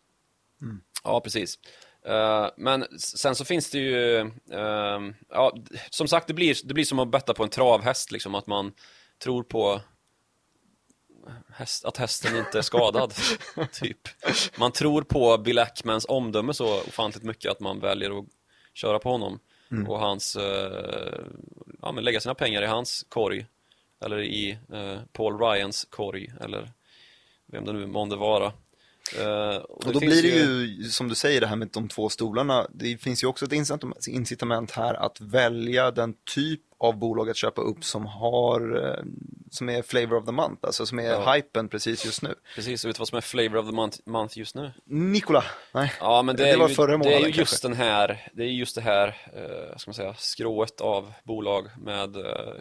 Mm. 0.62 0.80
Ja, 1.04 1.20
precis. 1.20 1.58
Eh, 2.06 2.48
men 2.56 2.86
sen 3.00 3.34
så 3.34 3.44
finns 3.44 3.70
det 3.70 3.78
ju, 3.78 4.18
ehm, 4.52 5.14
ja, 5.28 5.56
som 5.90 6.08
sagt 6.08 6.26
det 6.26 6.34
blir, 6.34 6.56
det 6.64 6.74
blir 6.74 6.84
som 6.84 6.98
att 6.98 7.10
betta 7.10 7.34
på 7.34 7.42
en 7.44 7.48
travhäst 7.50 8.12
liksom, 8.12 8.34
att 8.34 8.46
man 8.46 8.72
tror 9.22 9.42
på 9.42 9.80
häst, 11.52 11.84
att 11.84 11.96
hästen 11.96 12.36
inte 12.36 12.58
är 12.58 12.62
skadad, 12.62 13.14
typ. 13.72 13.98
Man 14.58 14.72
tror 14.72 15.02
på 15.02 15.38
Bill 15.38 15.58
Ackmans 15.58 16.06
omdöme 16.08 16.54
så 16.54 16.80
ofantligt 16.80 17.24
mycket 17.24 17.50
att 17.50 17.60
man 17.60 17.80
väljer 17.80 18.18
att 18.18 18.24
köra 18.74 18.98
på 18.98 19.10
honom 19.10 19.38
Mm. 19.70 19.88
och 19.88 19.98
hans, 20.00 20.36
eh, 20.36 21.18
ja 21.82 21.92
men 21.92 22.04
lägga 22.04 22.20
sina 22.20 22.34
pengar 22.34 22.62
i 22.62 22.66
hans 22.66 23.06
korg 23.08 23.46
eller 24.04 24.22
i 24.22 24.58
eh, 24.72 24.98
Paul 25.12 25.38
Ryans 25.38 25.84
korg 25.90 26.32
eller 26.40 26.70
vem 27.46 27.64
det 27.64 27.72
nu 27.72 27.86
månde 27.86 28.16
vara. 28.16 28.52
Eh, 29.20 29.56
Och 29.56 29.92
då 29.92 30.00
finns 30.00 30.12
blir 30.12 30.22
det 30.22 30.28
ju, 30.28 30.84
som 30.84 31.08
du 31.08 31.14
säger, 31.14 31.40
det 31.40 31.46
här 31.46 31.56
med 31.56 31.68
de 31.72 31.88
två 31.88 32.08
stolarna. 32.08 32.66
Det 32.74 32.98
finns 32.98 33.22
ju 33.22 33.26
också 33.26 33.44
ett 33.44 34.06
incitament 34.08 34.70
här 34.70 34.94
att 34.94 35.20
välja 35.20 35.90
den 35.90 36.14
typ 36.34 36.60
av 36.78 36.96
bolag 36.98 37.30
att 37.30 37.36
köpa 37.36 37.60
upp 37.62 37.84
som 37.84 38.06
har, 38.06 38.84
eh, 38.88 39.04
som 39.50 39.68
är 39.68 39.82
flavor 39.82 40.14
of 40.16 40.24
the 40.26 40.32
month, 40.32 40.58
alltså 40.66 40.86
som 40.86 40.98
är 40.98 41.02
Ja. 41.04 41.32
hypen 41.34 41.68
precis 41.68 42.04
just 42.04 42.22
nu. 42.22 42.34
Precis, 42.54 42.84
och 42.84 42.88
vet 42.88 42.96
du 42.96 42.98
vad 43.00 43.08
som 43.08 43.16
är 43.16 43.20
flavor 43.22 43.56
of 43.56 43.66
the 43.66 44.00
month, 44.10 44.38
just 44.38 44.54
nu? 44.54 44.72
Nikola, 44.84 45.44
nej. 45.74 45.92
Ja, 46.00 46.22
men 46.22 46.36
det, 46.36 46.42
Det 46.44 46.50
är 46.50 46.56
var 46.58 46.68
ju, 46.68 46.74
förra 46.74 46.86
det 46.86 46.92
är 46.94 46.98
månaden 46.98 47.30
ju 47.30 47.38
just 47.38 47.62
den 47.62 47.72
här, 47.74 48.30
det 48.34 48.42
är 48.42 48.48
just 48.48 48.74
det 48.74 48.80
här, 48.82 49.08
eh, 49.34 49.76
ska 49.76 49.88
man 49.88 49.94
säga, 49.94 50.14
skrået 50.14 50.80
av 50.80 51.12
bolag 51.24 51.66
med, 51.78 52.16
eh, 52.16 52.54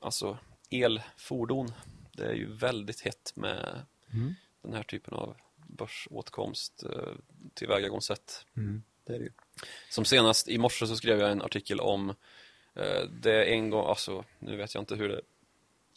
alltså 0.00 0.38
elfordon. 0.70 1.72
Det 2.12 2.24
är 2.24 2.32
ju 2.34 2.52
väldigt 2.56 3.00
hett 3.00 3.32
med 3.34 3.78
Mm. 4.12 4.34
den 4.62 4.72
här 4.74 4.82
typen 4.82 5.14
av 5.14 5.36
börsåtkomst, 5.56 6.82
eh, 6.82 7.12
tillvägagångssätt. 7.54 8.46
Mm, 8.56 8.82
det 9.06 9.14
är 9.14 9.18
det 9.18 9.24
ju. 9.24 9.32
Som 9.90 10.04
senast 10.04 10.48
i 10.48 10.58
morse 10.58 10.86
så 10.86 10.96
skrev 10.96 11.18
jag 11.20 11.30
en 11.30 11.42
artikel 11.42 11.80
om 11.80 12.14
eh, 12.76 13.02
det 13.10 13.44
en 13.44 13.70
gång, 13.70 13.86
alltså 13.88 14.24
nu 14.38 14.56
vet 14.56 14.74
jag 14.74 14.82
inte 14.82 14.94
hur 14.94 15.08
det 15.08 15.20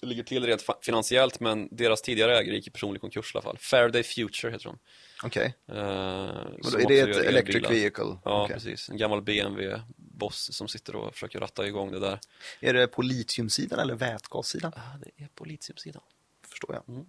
ligger 0.01 0.23
till 0.23 0.45
rent 0.45 0.63
finansiellt 0.81 1.39
men 1.39 1.67
deras 1.71 2.01
tidigare 2.01 2.38
ägare 2.38 2.55
gick 2.55 2.67
i 2.67 2.69
personlig 2.69 3.01
konkurs 3.01 3.31
i 3.35 3.38
alla 3.38 3.43
fall. 3.43 3.57
Faraday 3.57 4.03
Future 4.03 4.51
heter 4.51 4.65
de. 4.65 4.77
Okej, 5.23 5.53
Eh, 5.67 5.75
och 5.75 6.57
då 6.63 6.69
som 6.69 6.81
är 6.81 6.88
det 6.88 6.99
ett 6.99 7.17
electric 7.17 7.55
elbilar. 7.55 7.69
vehicle? 7.69 8.17
Ja, 8.25 8.43
Okej. 8.43 8.53
precis. 8.53 8.89
En 8.89 8.97
gammal 8.97 9.21
BMW-boss 9.21 10.53
som 10.53 10.67
sitter 10.67 10.95
och 10.95 11.13
försöker 11.13 11.39
ratta 11.39 11.67
igång 11.67 11.91
det 11.91 11.99
där. 11.99 12.19
Är 12.59 12.73
det 12.73 12.88
på 12.88 13.01
litiumsidan 13.01 13.79
eller 13.79 13.95
vätgassidan? 13.95 14.73
Ah, 14.75 14.97
det 15.03 15.23
är 15.23 15.27
på 15.35 15.45
litiumsidan. 15.45 16.01
Förstår 16.47 16.75
jag. 16.85 17.05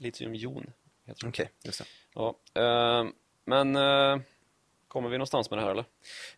Litiumjon 0.00 0.70
heter 1.06 1.22
det. 1.22 1.28
Okej, 1.28 1.50
just 1.62 1.78
det. 1.78 1.84
Ja, 2.14 2.38
eh, 2.54 3.04
men 3.44 3.76
eh, 3.76 4.20
kommer 4.94 5.08
vi 5.08 5.18
någonstans 5.18 5.50
med 5.50 5.58
det 5.58 5.62
här 5.62 5.70
eller? 5.70 5.84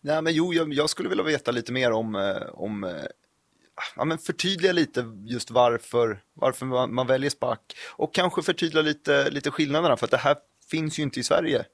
Nej, 0.01 0.23
men 0.23 0.33
jo, 0.35 0.55
jag, 0.55 0.75
jag 0.75 0.91
skulle 0.91 1.09
vilja 1.09 1.25
veta 1.25 1.51
lite 1.51 1.73
mer 1.73 1.93
om, 1.93 2.15
eh, 2.15 2.37
om 2.53 2.85
eh, 2.85 2.91
ja, 3.97 4.05
men 4.05 4.19
förtydliga 4.19 4.73
lite 4.73 5.05
just 5.25 5.51
varför, 5.51 6.21
varför 6.35 6.67
man, 6.67 6.95
man 6.95 7.07
väljer 7.07 7.31
SPAC 7.31 7.59
och 7.89 8.15
kanske 8.15 8.43
förtydliga 8.43 8.83
lite, 8.83 9.31
lite 9.31 9.51
skillnaderna 9.51 9.97
för 9.97 10.05
att 10.07 10.11
det 10.11 10.17
här 10.17 10.37
finns 10.71 10.99
ju 10.99 11.03
inte 11.03 11.21
i 11.21 11.23
Sverige, 11.23 11.65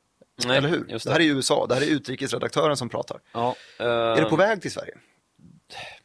Nej, 0.46 0.58
eller 0.58 0.68
hur? 0.68 0.86
just 0.88 1.06
det. 1.06 1.12
här 1.12 1.20
är 1.20 1.24
USA, 1.24 1.66
det 1.68 1.74
här 1.74 1.82
är 1.82 1.86
utrikesredaktören 1.86 2.76
som 2.76 2.88
pratar. 2.88 3.20
Ja, 3.32 3.56
eh, 3.78 3.86
Är 3.86 4.16
det 4.20 4.24
på 4.30 4.36
väg 4.36 4.62
till 4.62 4.72
Sverige? 4.72 4.94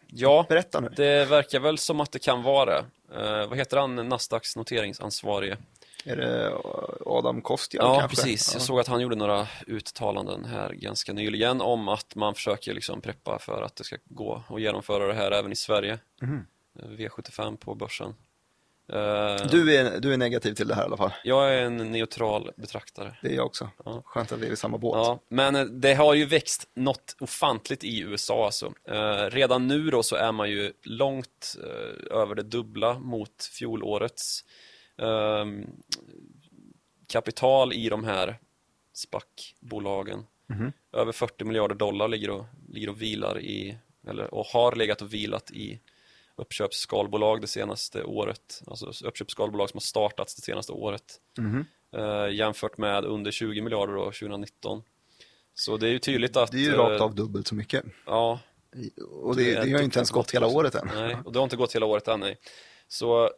Ja, 0.07 0.45
Berätta 0.49 0.79
nu. 0.79 0.89
det 0.95 1.25
verkar 1.25 1.59
väl 1.59 1.77
som 1.77 1.99
att 1.99 2.11
det 2.11 2.19
kan 2.19 2.43
vara 2.43 2.65
det. 2.65 2.85
Eh, 3.15 3.47
vad 3.49 3.57
heter 3.57 3.77
han, 3.77 3.95
Nasdaqs 4.09 4.55
noteringsansvarige? 4.55 5.57
Är 6.07 6.15
det 6.15 6.51
Adam 7.05 7.41
Kostian 7.41 7.85
Ja, 7.85 7.99
kanske? 7.99 8.15
precis. 8.15 8.53
Jag 8.53 8.61
såg 8.61 8.79
att 8.79 8.87
han 8.87 9.01
gjorde 9.01 9.15
några 9.15 9.47
uttalanden 9.67 10.45
här 10.45 10.73
ganska 10.73 11.13
nyligen 11.13 11.61
om 11.61 11.87
att 11.87 12.15
man 12.15 12.33
försöker 12.35 12.73
liksom 12.73 13.01
preppa 13.01 13.39
för 13.39 13.61
att 13.61 13.75
det 13.75 13.83
ska 13.83 13.95
gå 14.05 14.43
att 14.49 14.61
genomföra 14.61 15.07
det 15.07 15.13
här 15.13 15.31
även 15.31 15.51
i 15.51 15.55
Sverige. 15.55 15.99
Eh, 16.21 16.85
V75 16.89 17.57
på 17.57 17.75
börsen. 17.75 18.15
Eh, 18.89 19.47
Du, 19.51 19.75
är, 19.75 19.99
du 19.99 20.13
är 20.13 20.17
negativ 20.17 20.53
till 20.53 20.67
det 20.67 20.75
här 20.75 20.81
i 20.81 20.85
alla 20.85 20.97
fall. 20.97 21.11
Jag 21.23 21.53
är 21.55 21.61
en 21.65 21.91
neutral 21.91 22.51
betraktare. 22.55 23.15
Det 23.21 23.27
är 23.29 23.35
jag 23.35 23.45
också. 23.45 23.69
Ja. 23.85 24.01
Skönt 24.05 24.31
att 24.31 24.39
vi 24.39 24.47
är 24.47 24.51
i 24.51 24.55
samma 24.55 24.77
båt. 24.77 24.95
Ja, 24.97 25.19
men 25.29 25.55
eh, 25.55 25.63
det 25.63 25.93
har 25.93 26.13
ju 26.13 26.25
växt 26.25 26.69
något 26.73 27.15
ofantligt 27.19 27.83
i 27.83 27.99
USA 28.01 28.45
alltså. 28.45 28.73
Redan 29.29 29.67
nu 29.67 29.89
då 29.89 30.03
så 30.03 30.15
är 30.15 30.31
man 30.31 30.49
ju 30.49 30.73
långt 30.83 31.55
över 32.11 32.35
det 32.35 32.43
dubbla 32.43 32.99
mot 32.99 33.43
fjolårets 33.51 34.43
kapital 37.07 37.73
i 37.73 37.89
de 37.89 38.03
här 38.03 38.38
SPAC-bolagen. 38.93 40.25
Mhm. 40.49 40.71
Över 40.93 41.12
40 41.12 41.43
miljarder 41.45 41.75
dollar 41.75 42.07
ligger 42.07 42.29
och, 42.29 42.45
ligger 42.69 42.89
och 42.89 43.01
vilar 43.01 43.39
i, 43.39 43.77
eller 44.07 44.33
och 44.33 44.45
har 44.45 44.75
legat 44.75 45.01
och 45.01 45.13
vilat 45.13 45.51
i 45.51 45.79
uppköpsskalbolag 46.36 47.41
det 47.41 47.47
senaste 47.47 48.03
året. 48.03 48.62
Alltså 48.67 49.07
uppköpsskalbolag 49.07 49.69
som 49.69 49.77
har 49.77 49.81
startats 49.81 50.36
det 50.36 50.41
senaste 50.41 50.71
året. 50.71 51.19
Mhm. 51.38 51.65
Eh, 51.95 52.29
jämfört 52.36 52.77
med 52.77 53.05
under 53.05 53.31
20 53.31 53.62
miljarder 53.62 53.93
då, 53.93 54.05
2019. 54.05 54.83
Så 55.53 55.77
det 55.77 55.88
är 55.88 55.91
ju 55.91 55.99
tydligt 55.99 56.38
att... 56.38 56.51
Det 56.51 56.57
är 56.57 56.62
ju 56.62 56.73
eh, 56.73 56.77
rakt 56.77 57.01
av 57.01 57.15
dubbelt 57.15 57.47
så 57.47 57.55
mycket. 57.55 57.83
Ja, 58.05 58.39
Och 59.12 59.36
det, 59.36 59.53
det 59.53 59.60
har 59.71 59.79
ju 59.79 59.83
inte 59.83 59.99
ens 59.99 60.12
gått 60.12 60.31
hela 60.31 60.47
året 60.47 60.75
än. 60.75 60.89
nej, 60.95 61.17
och 61.25 61.33
det 61.33 61.39
har 61.39 61.43
inte 61.43 61.55
gått 61.55 61.75
hela 61.75 61.86
året 61.86 62.07
än, 62.07 62.19
nej. 62.19 62.38
Så 62.88 63.31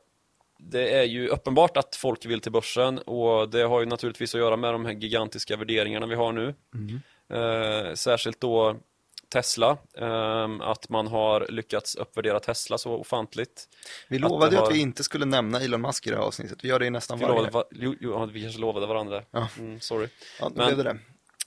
det 0.61 0.89
är 0.89 1.03
ju 1.03 1.27
uppenbart 1.27 1.77
att 1.77 1.95
folk 1.95 2.25
vill 2.25 2.41
till 2.41 2.51
börsen 2.51 2.99
och 2.99 3.49
det 3.49 3.61
har 3.61 3.79
ju 3.79 3.85
naturligtvis 3.85 4.35
att 4.35 4.41
göra 4.41 4.57
med 4.57 4.73
de 4.73 4.85
här 4.85 4.93
gigantiska 4.93 5.57
värderingarna 5.57 6.05
vi 6.05 6.15
har 6.15 6.31
nu. 6.31 6.55
Mm. 6.73 7.01
Eh, 7.33 7.93
särskilt 7.93 8.41
då 8.41 8.75
Tesla, 9.33 9.77
ehm, 9.97 10.61
att 10.61 10.89
man 10.89 11.07
har 11.07 11.47
lyckats 11.49 11.95
uppvärdera 11.95 12.39
Tesla 12.39 12.77
så 12.77 12.91
ofantligt. 12.93 13.67
Vi 14.07 14.15
Att 14.15 14.21
lovade 14.21 14.51
det 14.51 14.55
ju 14.55 14.59
har- 14.59 14.67
att 14.67 14.73
vi 14.73 14.79
inte 14.79 15.03
skulle 15.03 15.25
nämna 15.25 15.59
Elon 15.61 15.81
Musk 15.81 16.07
i 16.07 16.09
det 16.09 16.15
här 16.15 16.23
avsnittet. 16.23 16.63
Vi 16.63 16.67
gör 16.67 16.79
det 16.79 16.85
i 16.85 16.89
nästan 16.89 17.19
Vi, 17.19 17.25
varje. 17.25 17.35
lovade, 17.35 17.51
va, 17.51 17.63
jo, 17.71 17.95
jo, 17.99 18.25
vi 18.33 18.41
kanske 18.41 18.61
lovade 18.61 18.87
varandra. 18.87 19.23
Ja. 19.31 19.47
Mm, 19.59 19.79
sorry. 19.79 20.07
Ja, 20.39 20.51
Men- 20.55 20.65
blev 20.65 20.77
det 20.77 20.83
det. 20.83 20.97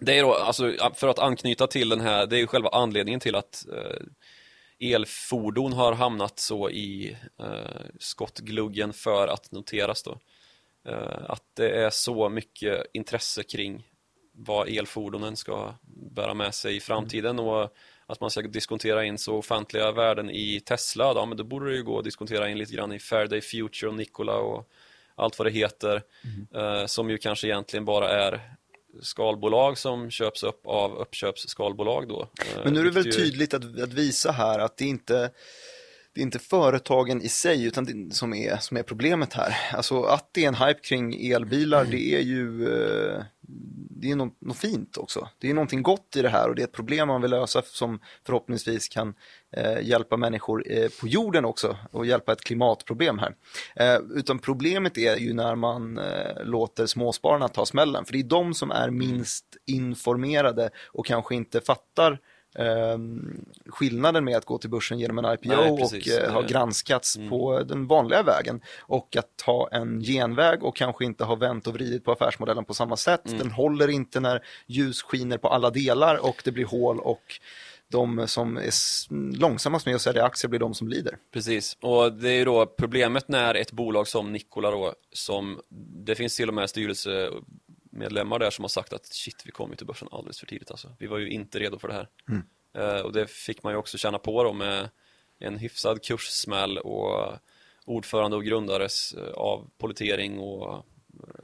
Det 0.01 0.19
är 0.19 0.23
då, 0.23 0.35
alltså, 0.35 0.73
för 0.95 1.09
att 1.09 1.19
anknyta 1.19 1.67
till 1.67 1.89
den 1.89 2.01
här, 2.01 2.27
det 2.27 2.37
är 2.37 2.41
ju 2.41 2.47
själva 2.47 2.69
anledningen 2.69 3.21
till 3.21 3.35
att 3.35 3.65
eh, 3.73 4.03
elfordon 4.83 5.73
har 5.73 5.93
hamnat 5.93 6.39
så 6.39 6.71
i 6.71 7.17
eh, 7.39 7.81
skottgluggen 7.99 8.93
för 8.93 9.29
att 9.29 9.53
noteras 9.53 10.03
då. 10.03 10.19
Eh, 10.89 11.31
att 11.31 11.45
det 11.55 11.71
är 11.71 11.91
så 11.91 12.29
mycket 12.29 12.87
intresse 12.93 13.43
kring 13.43 13.89
vad 14.33 14.69
elfordonen 14.69 15.37
ska 15.37 15.75
bära 16.11 16.35
med 16.35 16.55
sig 16.55 16.77
i 16.77 16.81
framtiden 16.81 17.39
och 17.39 17.75
att 18.07 18.21
man 18.21 18.31
ska 18.31 18.43
diskontera 18.43 19.05
in 19.05 19.19
så 19.19 19.37
ofantliga 19.37 19.93
värden 19.93 20.31
i 20.31 20.61
Tesla, 20.61 21.15
då, 21.15 21.27
men 21.27 21.37
då 21.37 21.45
borde 21.45 21.71
det 21.71 21.77
ju 21.77 21.83
gå 21.83 21.99
att 21.99 22.05
diskontera 22.05 22.49
in 22.49 22.59
lite 22.59 22.75
grann 22.75 22.93
i 22.93 22.99
Faraday 22.99 23.41
Future 23.41 23.89
och 23.89 23.97
Nikola 23.97 24.37
och 24.37 24.69
allt 25.15 25.39
vad 25.39 25.47
det 25.47 25.51
heter, 25.51 26.03
eh, 26.55 26.87
som 26.87 27.11
ju 27.11 27.19
kanske 27.19 27.47
egentligen 27.47 27.85
bara 27.85 28.09
är 28.09 28.41
skalbolag 29.03 29.79
som 29.79 30.11
köps 30.11 30.43
upp 30.43 30.61
av 30.67 30.95
uppköpsskalbolag 30.99 32.09
då. 32.09 32.21
Eh, 32.23 32.65
Men 32.65 32.73
nu 32.75 32.81
är 32.81 32.85
det 32.85 32.91
väl 32.91 33.03
vilket 33.05 33.21
ju- 33.21 33.25
tydligt 33.25 33.55
att, 33.55 33.81
att 33.81 33.93
visa 33.93 34.33
här 34.33 34.59
att 34.59 34.77
det 34.77 34.85
inte 34.85 35.31
det 36.15 36.21
är 36.21 36.23
inte 36.23 36.39
företagen 36.39 37.23
i 37.23 37.29
sig 37.29 37.65
utan 37.65 37.85
det 37.85 38.15
som 38.15 38.35
är, 38.35 38.57
som 38.57 38.77
är 38.77 38.83
problemet 38.83 39.33
här. 39.33 39.57
Alltså 39.73 40.03
att 40.03 40.29
det 40.33 40.45
är 40.45 40.49
en 40.49 40.55
hype 40.55 40.81
kring 40.81 41.33
elbilar, 41.33 41.85
det 41.85 42.15
är 42.15 42.21
ju 42.21 42.69
eh, 42.69 43.23
det 44.03 44.11
är 44.11 44.17
något, 44.17 44.41
något 44.41 44.57
fint 44.57 44.97
också. 44.97 45.29
Det 45.39 45.51
är 45.51 45.55
någonting 45.55 45.83
gott 45.83 46.17
i 46.17 46.23
det 46.23 46.29
här 46.29 46.49
och 46.49 46.55
det 46.55 46.63
är 46.63 46.65
ett 46.65 46.73
problem 46.73 47.09
man 47.09 47.23
vill 47.23 47.31
lösa 47.31 47.63
som 47.63 48.01
förhoppningsvis 48.27 48.89
kan 48.89 49.15
eh, 49.57 49.81
hjälpa 49.83 50.17
människor 50.17 50.65
eh, 50.67 50.89
på 51.01 51.09
jorden 51.09 51.45
också 51.45 51.77
och 51.91 52.07
hjälpa 52.07 52.33
ett 52.33 52.41
klimatproblem 52.41 53.19
här. 53.19 53.35
Eh, 53.77 54.01
utan 54.15 54.39
problemet 54.39 54.99
är 54.99 55.17
ju 55.17 55.33
när 55.33 55.55
man 55.55 55.99
eh, 55.99 56.45
låter 56.45 56.87
småspararna 56.87 57.49
ta 57.49 57.67
smällen, 57.67 58.05
för 58.05 58.13
det 58.13 58.19
är 58.19 58.25
de 58.25 58.55
som 58.55 58.71
är 58.71 58.91
minst 58.91 59.45
informerade 59.67 60.71
och 60.87 61.07
kanske 61.07 61.35
inte 61.35 61.61
fattar 61.61 62.13
eh, 62.13 62.19
skillnaden 63.67 64.25
med 64.25 64.37
att 64.37 64.45
gå 64.45 64.59
till 64.59 64.71
börsen 64.71 64.99
genom 64.99 65.19
en 65.19 65.35
IPO 65.35 65.49
Nej, 65.49 65.71
och 65.71 65.79
precis. 65.79 66.19
eh, 66.19 66.33
ha 66.33 66.43
granskats 66.43 67.17
Mm. 67.17 67.31
på 67.31 67.63
den 67.63 67.87
vanliga 67.87 68.23
vägen 68.23 68.61
och 68.81 69.17
att 69.17 69.37
ta 69.37 69.69
en 69.73 70.01
genväg 70.01 70.63
och 70.63 70.77
kanske 70.77 71.05
inte 71.05 71.25
ha 71.25 71.35
vänt 71.35 71.67
och 71.67 71.75
vridit 71.75 72.05
på 72.05 72.13
affärsmodellen 72.13 72.65
på 72.65 72.75
samma 72.75 72.97
sätt. 72.97 73.27
Mm. 73.27 73.39
Den 73.39 73.51
håller 73.51 73.89
inte 73.91 74.21
när 74.21 74.43
ljus 74.67 75.03
skiner 75.03 75.39
på 75.39 75.49
alla 75.49 75.71
delar 75.71 76.27
och 76.27 76.43
det 76.45 76.53
blir 76.53 76.65
hål 76.65 76.99
och 77.01 77.41
de 77.89 78.29
som 78.29 78.57
är 78.57 78.71
långsammast 79.39 79.87
med 79.87 79.95
att 79.95 80.01
sälja 80.03 80.25
aktier 80.25 80.49
blir 80.49 80.61
de 80.61 80.75
som 80.75 80.89
lider. 80.89 81.17
Precis, 81.33 81.77
och 81.81 82.13
det 82.13 82.31
är 82.31 82.35
ju 82.35 82.45
då 82.45 82.67
problemet 82.67 83.29
när 83.29 83.55
ett 83.55 83.73
bolag 83.73 84.09
som 84.09 84.33
Nikola 84.33 84.71
då, 84.71 84.95
som 85.13 85.61
det 86.07 86.15
finns 86.15 86.37
till 86.37 86.49
och 86.49 86.55
med 86.55 86.71
styrelsemedlemmar 87.93 88.39
där 88.39 88.51
som 88.51 88.63
har 88.63 88.69
sagt 88.69 88.93
att 88.93 89.07
shit, 89.07 89.43
vi 89.45 89.51
kom 89.51 89.71
ju 89.71 89.77
till 89.77 89.87
börsen 89.87 90.09
alldeles 90.11 90.41
för 90.41 90.47
tidigt 90.47 90.71
alltså. 90.71 90.97
Vi 90.99 91.07
var 91.07 91.19
ju 91.19 91.31
inte 91.31 91.59
redo 91.59 91.79
för 91.79 91.89
det 91.89 91.95
här. 91.95 92.09
Mm. 92.29 92.43
Eh, 92.75 93.01
och 93.01 93.13
det 93.13 93.31
fick 93.31 93.63
man 93.63 93.73
ju 93.73 93.77
också 93.77 93.99
känna 93.99 94.19
på 94.19 94.45
då 94.45 94.53
med 94.53 94.91
en 95.39 95.59
hyfsad 95.59 96.03
kurssmäll 96.03 96.79
och 96.79 97.33
ordförande 97.87 98.37
och 98.37 98.45
grundares 98.45 99.15
eh, 99.15 99.33
avpolitering 99.33 100.39
och 100.39 100.75
eh, 100.75 100.83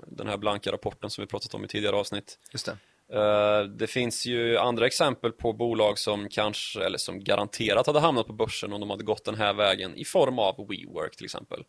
den 0.07 0.27
här 0.27 0.37
blanka 0.37 0.73
rapporten 0.73 1.11
som 1.11 1.23
vi 1.23 1.29
pratat 1.29 1.55
om 1.55 1.65
i 1.65 1.69
tidigare 1.69 1.97
avsnitt. 1.97 2.39
Just 2.53 2.67
det. 2.67 2.79
Eh, 3.13 3.63
Det 3.63 3.87
finns 3.87 4.27
ju 4.27 4.57
andra 4.59 4.87
exempel 4.87 5.33
på 5.33 5.53
bolag 5.53 5.99
som 5.99 6.29
kanske, 6.29 6.85
eller 6.85 6.99
som 6.99 7.25
garanterat 7.25 7.87
hade 7.87 8.01
hamnat 8.01 8.27
på 8.27 8.33
börsen 8.33 8.73
om 8.73 8.81
de 8.81 8.91
hade 8.91 9.05
gått 9.05 9.25
den 9.25 9.35
här 9.35 9.55
vägen 9.55 9.97
i 9.97 10.05
form 10.05 10.39
av 10.39 10.67
WeWork 10.69 11.17
till 11.17 11.25
exempel. 11.25 11.65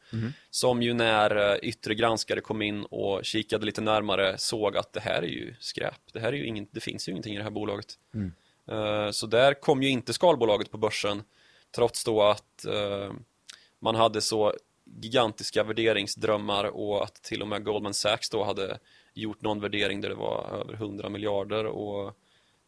Som 0.49 0.81
ju 0.81 0.93
när 0.93 1.51
eh, 1.53 1.57
yttre 1.61 1.95
granskare 1.95 2.41
kom 2.41 2.61
in 2.61 2.83
och 2.85 3.25
kikade 3.25 3.65
lite 3.65 3.81
närmare 3.81 4.37
såg 4.37 4.77
att 4.77 4.93
det 4.93 4.99
här 4.99 5.21
är 5.21 5.27
ju 5.27 5.55
skräp. 5.59 6.01
Det 6.13 6.19
här 6.19 6.27
är 6.33 6.37
ju 6.37 6.45
ingen, 6.45 6.67
det 6.71 6.79
finns 6.79 7.07
ju 7.07 7.11
ingenting 7.11 7.33
i 7.33 7.37
det 7.37 7.43
här 7.43 7.49
bolaget. 7.51 7.93
Eh, 8.71 9.11
Så 9.11 9.27
där 9.27 9.53
kom 9.53 9.83
ju 9.83 9.89
inte 9.89 10.13
skalbolaget 10.13 10.71
på 10.71 10.77
börsen 10.77 11.23
trots 11.75 12.03
då 12.03 12.21
att 12.23 12.65
man 13.81 13.95
hade 13.95 14.21
så 14.21 14.53
gigantiska 15.01 15.63
värderingsdrömmar 15.63 16.63
och 16.63 17.03
att 17.03 17.13
till 17.23 17.41
och 17.41 17.47
med 17.47 17.63
Goldman 17.63 17.93
Sachs 17.93 18.29
då 18.29 18.43
hade 18.43 18.79
gjort 19.13 19.41
någon 19.41 19.61
värdering 19.61 20.01
där 20.01 20.09
det 20.09 20.15
var 20.15 20.61
över 20.61 20.73
100 20.73 21.09
miljarder 21.09 21.65
och 21.65 22.15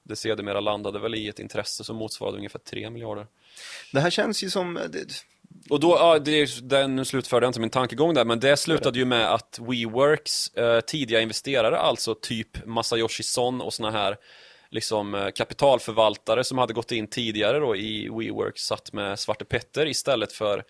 det 0.04 0.16
sedermera 0.16 0.60
landade 0.60 1.00
väl 1.00 1.16
i 1.16 1.28
ett 1.28 1.40
intresse 1.40 1.84
som 1.84 1.96
motsvarade 1.96 2.38
ungefär 2.38 2.60
3 2.60 2.90
miljarder. 2.90 3.28
Det 3.94 4.00
här 4.00 4.10
känns 4.10 4.44
ju 4.44 4.50
som, 4.50 4.74
det, 4.90 5.26
Och 5.70 5.80
då, 5.80 5.90
ja, 5.90 6.20
det, 6.20 6.70
den, 6.70 7.06
slutförde 7.06 7.46
jag 7.46 7.50
inte 7.50 7.60
min 7.60 7.70
tankegång 7.70 8.14
där, 8.14 8.26
men 8.26 8.40
det 8.40 8.58
slutade 8.58 9.00
ju 9.00 9.06
med 9.06 9.34
att 9.34 9.60
WeWorks 9.62 10.56
eh, 10.56 10.80
tidiga 10.80 11.22
investerare, 11.22 11.78
alltså 11.78 12.16
typ 12.16 12.66
Masayoshi 12.66 13.24
Son 13.24 13.62
och 13.62 13.74
såna 13.74 13.92
här 13.92 14.18
liksom 14.70 15.16
eh, 15.16 15.30
kapitalförvaltare 15.30 16.44
som 16.44 16.58
hade 16.58 16.74
gått 16.74 16.92
in 16.92 17.08
tidigare 17.08 17.60
då 17.60 17.76
i 17.76 18.10
WeWork 18.10 18.58
satt 18.60 18.94
med 18.94 19.20
Svarte 19.20 19.46
Petter 19.46 19.88
istället 19.88 20.34
för 20.34 20.58
eh, 20.58 20.64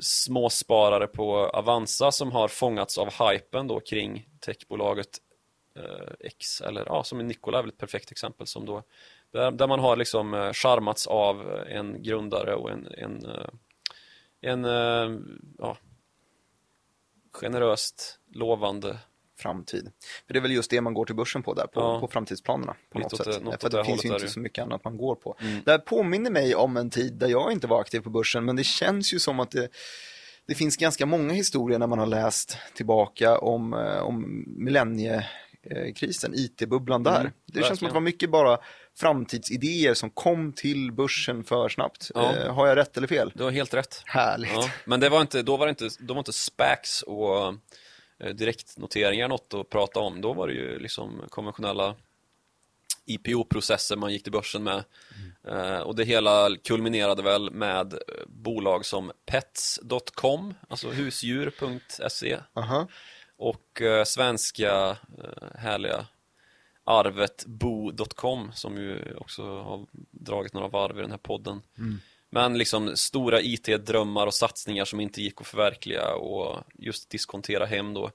småsparare 0.00 1.06
på 1.06 1.36
Avanza 1.36 2.12
som 2.12 2.32
har 2.32 2.48
fångats 2.48 2.98
av 2.98 3.08
hypen 3.12 3.66
då 3.66 3.80
kring 3.80 4.28
techbolaget 4.40 5.18
eh, 5.76 6.12
X, 6.20 6.60
eller 6.60 6.84
ja, 6.86 7.04
som 7.04 7.18
Nikola 7.18 7.58
är 7.58 7.62
väl 7.62 7.70
ett 7.70 7.78
perfekt 7.78 8.10
exempel 8.10 8.46
som 8.46 8.66
då 8.66 8.82
där, 9.30 9.50
där 9.50 9.66
man 9.66 9.80
har 9.80 9.96
liksom 9.96 10.34
eh, 10.34 10.52
charmats 10.52 11.06
av 11.06 11.64
en 11.66 12.02
grundare 12.02 12.54
och 12.54 12.70
en, 12.70 12.86
en, 12.86 13.26
eh, 13.26 13.48
en 14.40 14.64
ja, 15.58 15.76
generöst 17.32 18.20
lovande 18.32 18.98
framtid. 19.38 19.90
För 20.26 20.32
det 20.32 20.38
är 20.38 20.40
väl 20.40 20.52
just 20.52 20.70
det 20.70 20.80
man 20.80 20.94
går 20.94 21.04
till 21.04 21.14
börsen 21.14 21.42
på 21.42 21.54
där, 21.54 21.66
på, 21.66 21.80
Ja. 21.80 22.00
på 22.00 22.08
framtidsplanerna. 22.08 22.76
På 22.92 22.98
något 22.98 23.12
åt 23.12 23.24
sätt. 23.24 23.42
något 23.44 23.62
För 23.62 23.70
det 23.70 23.76
det 23.76 23.84
finns 23.84 24.04
ju 24.04 24.08
inte 24.08 24.28
så 24.28 24.40
mycket 24.40 24.62
annat 24.62 24.84
man 24.84 24.96
går 24.96 25.14
på. 25.14 25.36
Mm. 25.40 25.60
Det 25.64 25.70
här 25.70 25.78
påminner 25.78 26.30
mig 26.30 26.54
om 26.54 26.76
en 26.76 26.90
tid 26.90 27.12
där 27.12 27.28
jag 27.28 27.52
inte 27.52 27.66
var 27.66 27.80
aktiv 27.80 28.00
på 28.00 28.10
börsen, 28.10 28.44
men 28.44 28.56
det 28.56 28.64
känns 28.64 29.14
ju 29.14 29.18
som 29.18 29.40
att 29.40 29.50
det, 29.50 29.68
det 30.46 30.54
finns 30.54 30.76
ganska 30.76 31.06
många 31.06 31.32
historier 31.32 31.78
när 31.78 31.86
man 31.86 31.98
har 31.98 32.06
läst 32.06 32.58
tillbaka 32.74 33.38
om, 33.38 33.74
eh, 33.74 33.98
om 33.98 34.44
millenniekrisen, 34.46 36.34
IT-bubblan 36.34 37.02
där. 37.02 37.20
Mm, 37.20 37.32
det 37.46 37.62
känns 37.62 37.78
som 37.78 37.86
att 37.86 37.92
det 37.92 37.94
var 37.94 38.00
mycket 38.00 38.30
bara 38.30 38.58
framtidsidéer 38.98 39.94
som 39.94 40.10
kom 40.10 40.52
till 40.52 40.92
börsen 40.92 41.44
för 41.44 41.68
snabbt. 41.68 42.10
Ja. 42.14 42.36
Eh, 42.36 42.54
har 42.54 42.66
jag 42.66 42.76
rätt 42.76 42.96
eller 42.96 43.06
fel? 43.06 43.32
Du 43.34 43.44
har 43.44 43.50
helt 43.50 43.74
rätt. 43.74 44.02
Härligt. 44.06 44.52
Ja, 44.52 44.70
men 44.84 45.00
det 45.00 45.08
var 45.08 45.20
inte, 45.20 45.42
då 45.42 45.56
var 45.56 45.66
det 45.66 45.70
inte, 45.70 45.88
då 45.98 46.14
var 46.14 46.18
inte 46.20 46.32
SPACs 46.32 47.02
och 47.02 47.38
eh, 47.46 47.52
direktnoteringar 48.18 49.28
något 49.28 49.54
att 49.54 49.70
prata 49.70 50.00
om. 50.00 50.20
Då 50.20 50.32
var 50.32 50.48
det 50.48 50.54
ju 50.54 50.78
liksom 50.78 51.22
konventionella 51.28 51.94
IPO-processer 53.06 53.96
man 53.96 54.12
gick 54.12 54.22
till 54.22 54.32
börsen 54.32 54.62
med. 54.62 54.84
Eh, 55.48 55.78
och 55.78 55.96
det 55.96 56.04
hela 56.04 56.56
kulminerade 56.64 57.22
väl 57.22 57.50
med 57.50 57.92
eh, 57.92 57.98
bolag 58.26 58.86
som 58.86 59.12
pets.com, 59.26 60.54
alltså 60.68 60.90
husdjur.se 60.90 62.38
Aha. 62.54 62.88
och 63.36 63.82
eh, 63.82 64.04
svenska 64.04 64.90
eh, 64.90 65.58
härliga 65.58 66.06
arvet 66.84 67.44
bo.com 67.46 68.52
som 68.54 68.76
ju 68.76 69.14
också 69.16 69.42
har 69.42 69.86
dragit 70.10 70.52
några 70.52 70.68
varv 70.68 70.98
i 70.98 71.02
den 71.02 71.10
här 71.10 71.18
podden. 71.18 71.62
Men 72.30 72.58
liksom 72.58 72.96
stora 72.96 73.40
IT-drömmar 73.40 74.26
och 74.26 74.34
satsningar 74.34 74.84
som 74.84 75.00
inte 75.00 75.22
gick 75.22 75.40
att 75.40 75.46
förverkliga 75.46 76.14
och 76.14 76.58
just 76.74 77.10
diskontera 77.10 77.66
hem 77.66 77.94
då. 77.94 78.10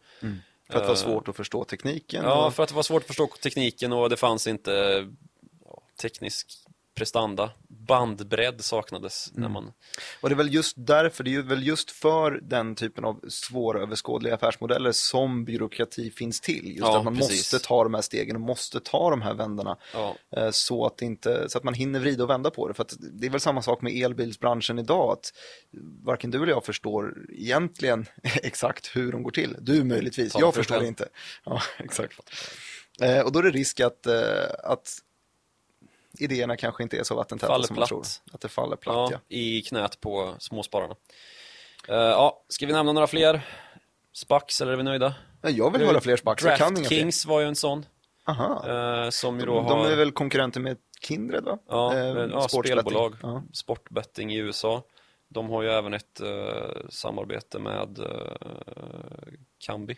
För 0.70 0.78
att 0.78 0.84
det 0.84 0.88
var 0.88 0.90
Eh, 0.90 0.96
svårt 0.96 1.28
att 1.28 1.36
förstå 1.36 1.64
tekniken. 1.64 2.24
Ja, 2.24 2.46
och- 2.48 2.54
för 2.54 2.64
att 2.64 2.70
det 2.70 2.76
var 2.76 2.84
svårt 2.84 3.02
att 3.02 3.08
förstå 3.08 3.28
tekniken 3.28 3.94
och 3.94 4.10
det 4.10 4.18
fanns 4.18 4.48
inte 4.48 5.08
teknisk 6.02 6.48
prestanda. 7.02 7.52
Bandbredd 7.68 8.64
saknades 8.64 9.32
när 9.34 9.50
man... 9.50 9.72
Och 10.22 10.30
det 10.30 10.34
är 10.34 10.38
väl 10.38 10.54
just 10.54 10.74
därför, 10.78 11.24
det 11.24 11.36
är 11.36 11.42
väl 11.42 11.68
just 11.68 11.92
för 11.92 12.32
den 12.44 12.76
typen 12.76 13.06
av 13.06 13.20
svåröverskådliga 13.30 14.36
affärsmodeller 14.36 14.92
som 14.92 15.46
byråkrati 15.46 16.12
finns 16.12 16.42
till. 16.42 16.68
Just 16.68 16.80
Ja, 16.80 16.98
att 16.98 17.04
man 17.04 17.18
precis. 17.18 17.54
måste 17.54 17.68
ta 17.68 17.84
de 17.84 17.94
här 17.94 18.02
stegen 18.02 18.36
och 18.36 18.42
måste 18.42 18.80
ta 18.80 19.10
de 19.10 19.22
här 19.22 19.34
vändarna. 19.34 19.78
Ja, 19.94 20.16
eh, 20.38 20.52
Så 20.52 20.86
att, 20.86 21.02
inte, 21.02 21.50
så 21.50 21.58
att 21.58 21.64
man 21.64 21.74
hinner 21.74 22.00
vrida 22.00 22.24
och 22.24 22.30
vända 22.30 22.50
på 22.52 22.68
det. 22.68 22.74
För 22.74 22.84
att 22.84 22.94
det 23.00 23.28
är 23.28 23.32
väl 23.32 23.40
samma 23.42 23.62
sak 23.62 23.82
med 23.82 23.94
elbilsbranschen 23.94 24.80
idag. 24.80 25.12
Att 25.12 25.34
varken 26.04 26.32
du 26.32 26.38
eller 26.38 26.52
jag 26.52 26.66
förstår 26.66 27.18
egentligen 27.30 28.06
exakt 28.24 28.96
hur 28.96 29.12
de 29.12 29.24
går 29.24 29.32
till. 29.32 29.56
Du 29.60 29.84
möjligtvis, 29.84 30.36
jag 30.40 30.54
för 30.54 30.62
förstår 30.62 30.84
inte. 30.84 31.08
Ja, 31.46 31.62
exakt. 31.78 32.20
Eh, 33.02 33.20
Och 33.20 33.32
då 33.32 33.40
är 33.40 33.44
det 33.44 33.50
risk 33.52 33.80
att, 33.80 34.06
eh, 34.06 34.14
att 34.64 34.98
idéerna 36.24 36.58
kanske 36.58 36.84
inte 36.84 36.98
är 36.98 37.04
så 37.04 37.16
vattentäta 37.16 37.48
Faller 37.54 37.68
som 37.68 37.74
man 37.76 37.78
platt. 37.80 37.90
tror. 37.90 38.04
Att 38.34 38.42
det 38.42 38.50
faller 38.50 38.76
platt, 38.76 38.96
ja, 38.96 39.10
ja. 39.12 39.36
i 39.36 39.62
knät 39.62 40.02
på 40.02 40.36
småspararna. 40.40 40.96
Eh, 41.88 41.96
ja, 41.96 42.44
ska 42.48 42.66
vi 42.66 42.74
nämna 42.74 42.92
några 42.92 43.08
fler? 43.08 43.42
Spax, 44.14 44.62
eller 44.62 44.72
är 44.72 44.78
vi 44.78 44.84
nöjda? 44.84 45.16
Jag 45.42 45.72
vill 45.72 45.86
höra 45.88 46.02
fler 46.02 46.18
spax, 46.18 46.44
jag 46.44 46.58
kan 46.58 46.68
inga 46.68 46.76
fler. 46.76 46.82
DraftKings 46.84 47.26
var 47.26 47.40
ju 47.40 47.48
en 47.48 47.56
sån. 47.56 47.86
Aha. 48.26 48.68
eh, 49.04 49.10
som 49.10 49.40
ju 49.40 49.46
då 49.46 49.56
De, 49.56 49.66
har... 49.66 49.84
de 49.86 49.92
är 49.92 49.96
väl 49.96 50.12
konkurrenter 50.12 50.60
med 50.60 50.78
Kindred 51.02 51.44
va? 51.44 51.58
Ja, 51.68 51.96
Eh, 51.98 52.14
men, 52.14 52.30
ja 52.30 52.48
spelbolag, 52.48 53.16
Ja. 53.22 53.44
sportbetting 53.54 54.34
i 54.34 54.38
USA. 54.38 54.84
De 55.28 55.50
har 55.50 55.62
ju 55.64 55.70
även 55.70 55.94
ett 55.94 56.22
samarbete 56.90 57.60
med 57.60 58.00
uh, 58.00 58.06
Kambi. 59.66 59.98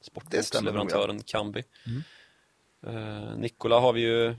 Sportboksleverantören 0.00 1.22
Kambi. 1.22 1.62
Mm. 1.86 3.40
Nikola 3.40 3.80
har 3.80 3.92
vi 3.92 4.00
ju 4.00 4.34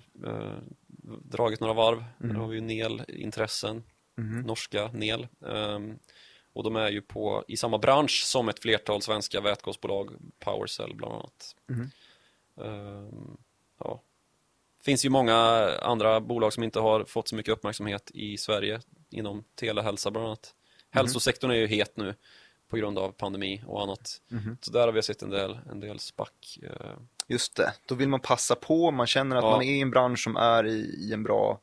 dragit 1.24 1.60
några 1.60 1.74
varv. 1.74 1.98
Mm. 2.24 2.34
Där 2.34 2.42
har 2.42 2.48
vi 2.48 2.56
ju 2.56 2.62
NEL-intressen, 2.62 3.84
Mhm. 4.18 4.42
norska 4.42 4.90
NEL. 4.94 5.28
Ehm, 5.48 6.00
och 6.54 6.64
de 6.64 6.76
är 6.76 6.90
ju 6.90 7.02
på, 7.02 7.44
i 7.48 7.58
samma 7.58 7.78
bransch 7.78 8.24
som 8.26 8.50
ett 8.50 8.60
flertal 8.60 9.02
svenska 9.02 9.42
vätgasbolag, 9.42 10.12
Powercell 10.40 10.96
bland 10.96 11.14
annat. 11.14 11.56
Mhm. 11.68 11.90
Ehm, 12.62 13.38
ja. 13.80 14.02
finns 14.84 15.06
ju 15.06 15.10
många 15.10 15.36
andra 15.82 16.22
bolag 16.22 16.54
som 16.54 16.64
inte 16.64 16.80
har 16.80 17.04
fått 17.06 17.28
så 17.28 17.36
mycket 17.36 17.52
uppmärksamhet 17.52 18.12
i 18.14 18.38
Sverige 18.38 18.80
inom 19.10 19.44
telehälsa 19.56 20.12
bland 20.12 20.28
annat. 20.28 20.56
Hälsosektorn 20.92 21.52
är 21.52 21.56
ju 21.56 21.68
het 21.68 21.98
nu 21.98 22.16
på 22.68 22.78
grund 22.78 22.98
av 23.00 23.12
pandemi 23.12 23.64
och 23.68 23.82
annat. 23.84 24.22
Mhm. 24.28 24.58
Så 24.62 24.72
där 24.72 24.80
har 24.86 24.92
vi 24.92 25.02
sett 25.04 25.22
en 25.22 25.30
del, 25.30 25.60
en 25.72 25.80
del 25.80 26.00
spack. 26.00 26.60
eh, 26.64 26.98
Just 27.28 27.56
det, 27.56 27.74
då 27.86 27.96
vill 27.96 28.10
man 28.10 28.20
passa 28.20 28.56
på, 28.56 28.92
man 28.92 29.08
känner 29.08 29.36
att 29.36 29.44
Ja. 29.44 29.50
man 29.52 29.62
är 29.62 29.74
i 29.74 29.82
en 29.82 29.92
bransch 29.92 30.24
som 30.24 30.36
är 30.36 30.66
i, 30.66 30.96
i 31.10 31.14
en 31.14 31.24
bra 31.24 31.60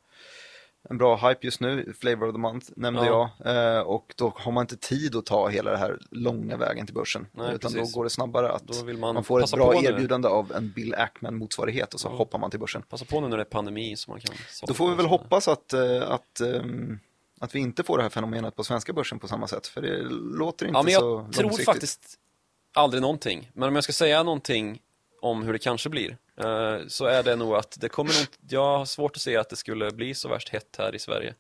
en 0.91 0.99
bra 0.99 1.17
hype 1.29 1.47
just 1.47 1.61
nu, 1.61 1.95
Flavor 2.01 2.29
of 2.29 2.35
the 2.35 2.39
Month 2.39 2.67
nämnde 2.77 3.07
Ja. 3.07 3.31
jag. 3.45 3.77
Eh, 3.77 3.81
och 3.81 4.15
då 4.17 4.33
har 4.37 4.53
man 4.53 4.63
inte 4.63 4.77
tid 4.77 5.17
att 5.17 5.27
ta 5.27 5.49
hela 5.49 5.71
det 5.71 5.77
här 5.77 5.99
långa 6.11 6.57
vägen 6.57 6.87
till 6.87 6.95
börsen. 6.95 7.27
Nej, 7.33 7.55
utan 7.55 7.73
precis. 7.73 7.93
då 7.93 7.99
går 7.99 8.05
det 8.05 8.11
snabbare 8.11 8.53
att 8.53 8.63
man 8.99 9.15
man 9.15 9.25
får 9.25 9.43
ett 9.45 9.53
bra 9.53 9.73
på 9.73 9.81
nu. 9.81 9.89
erbjudande 9.89 10.29
av 10.29 10.53
en 10.53 10.73
Bill 10.73 10.95
Ackman-motsvarighet 10.95 11.95
och 11.95 12.01
så 12.01 12.09
Ja. 12.09 12.17
hoppar 12.17 12.39
man 12.39 12.51
till 12.51 12.61
börsen. 12.61 12.83
Passa 12.83 13.05
på 13.05 13.21
nu 13.21 13.29
när 13.29 13.37
det 13.37 13.43
är 13.43 13.45
pandemi 13.45 13.97
så 13.97 14.11
man 14.11 14.21
kan 14.21 14.35
Då 14.67 14.75
får 14.75 14.91
vi 14.91 14.95
väl 14.97 15.07
hoppas 15.07 15.49
att, 15.49 15.73
eh, 15.73 16.11
att, 16.11 16.41
ehm, 16.41 16.99
att 17.41 17.55
vi 17.55 17.59
inte 17.59 17.83
får 17.83 17.97
det 17.97 18.03
här 18.03 18.11
fenomenet 18.11 18.57
på 18.57 18.65
svenska 18.65 18.93
börsen 18.93 19.19
på 19.19 19.29
samma 19.29 19.47
sätt. 19.47 19.67
För 19.67 19.83
det 19.83 20.03
låter 20.39 20.67
inte 20.67 20.79
Ja, 20.79 20.83
men 20.83 20.93
så 20.93 21.25
jag 21.27 21.33
tror 21.33 21.65
faktiskt 21.65 22.19
aldrig 22.75 23.03
någonting. 23.03 23.51
Men 23.55 23.69
om 23.69 23.75
jag 23.75 23.85
ska 23.85 23.93
säga 23.93 24.23
någonting 24.23 24.81
om 25.23 25.43
hur 25.43 25.53
det 25.53 25.59
kanske 25.59 25.89
blir, 25.89 26.17
eh, 26.37 26.87
så 26.89 27.07
är 27.07 27.23
det 27.23 27.37
nog 27.37 27.55
att 27.55 27.77
det 27.81 27.89
kommer 27.89 28.13
nog, 28.13 28.27
jag 28.49 28.79
har 28.79 28.85
svårt 28.85 29.17
att 29.17 29.23
se 29.23 29.37
att 29.37 29.49
det 29.49 29.57
skulle 29.57 29.91
bli 29.91 30.15
så 30.15 30.29
värst 30.29 30.49
hett 30.49 30.77
här 30.79 30.95
i 30.95 30.99
Sverige. 30.99 31.35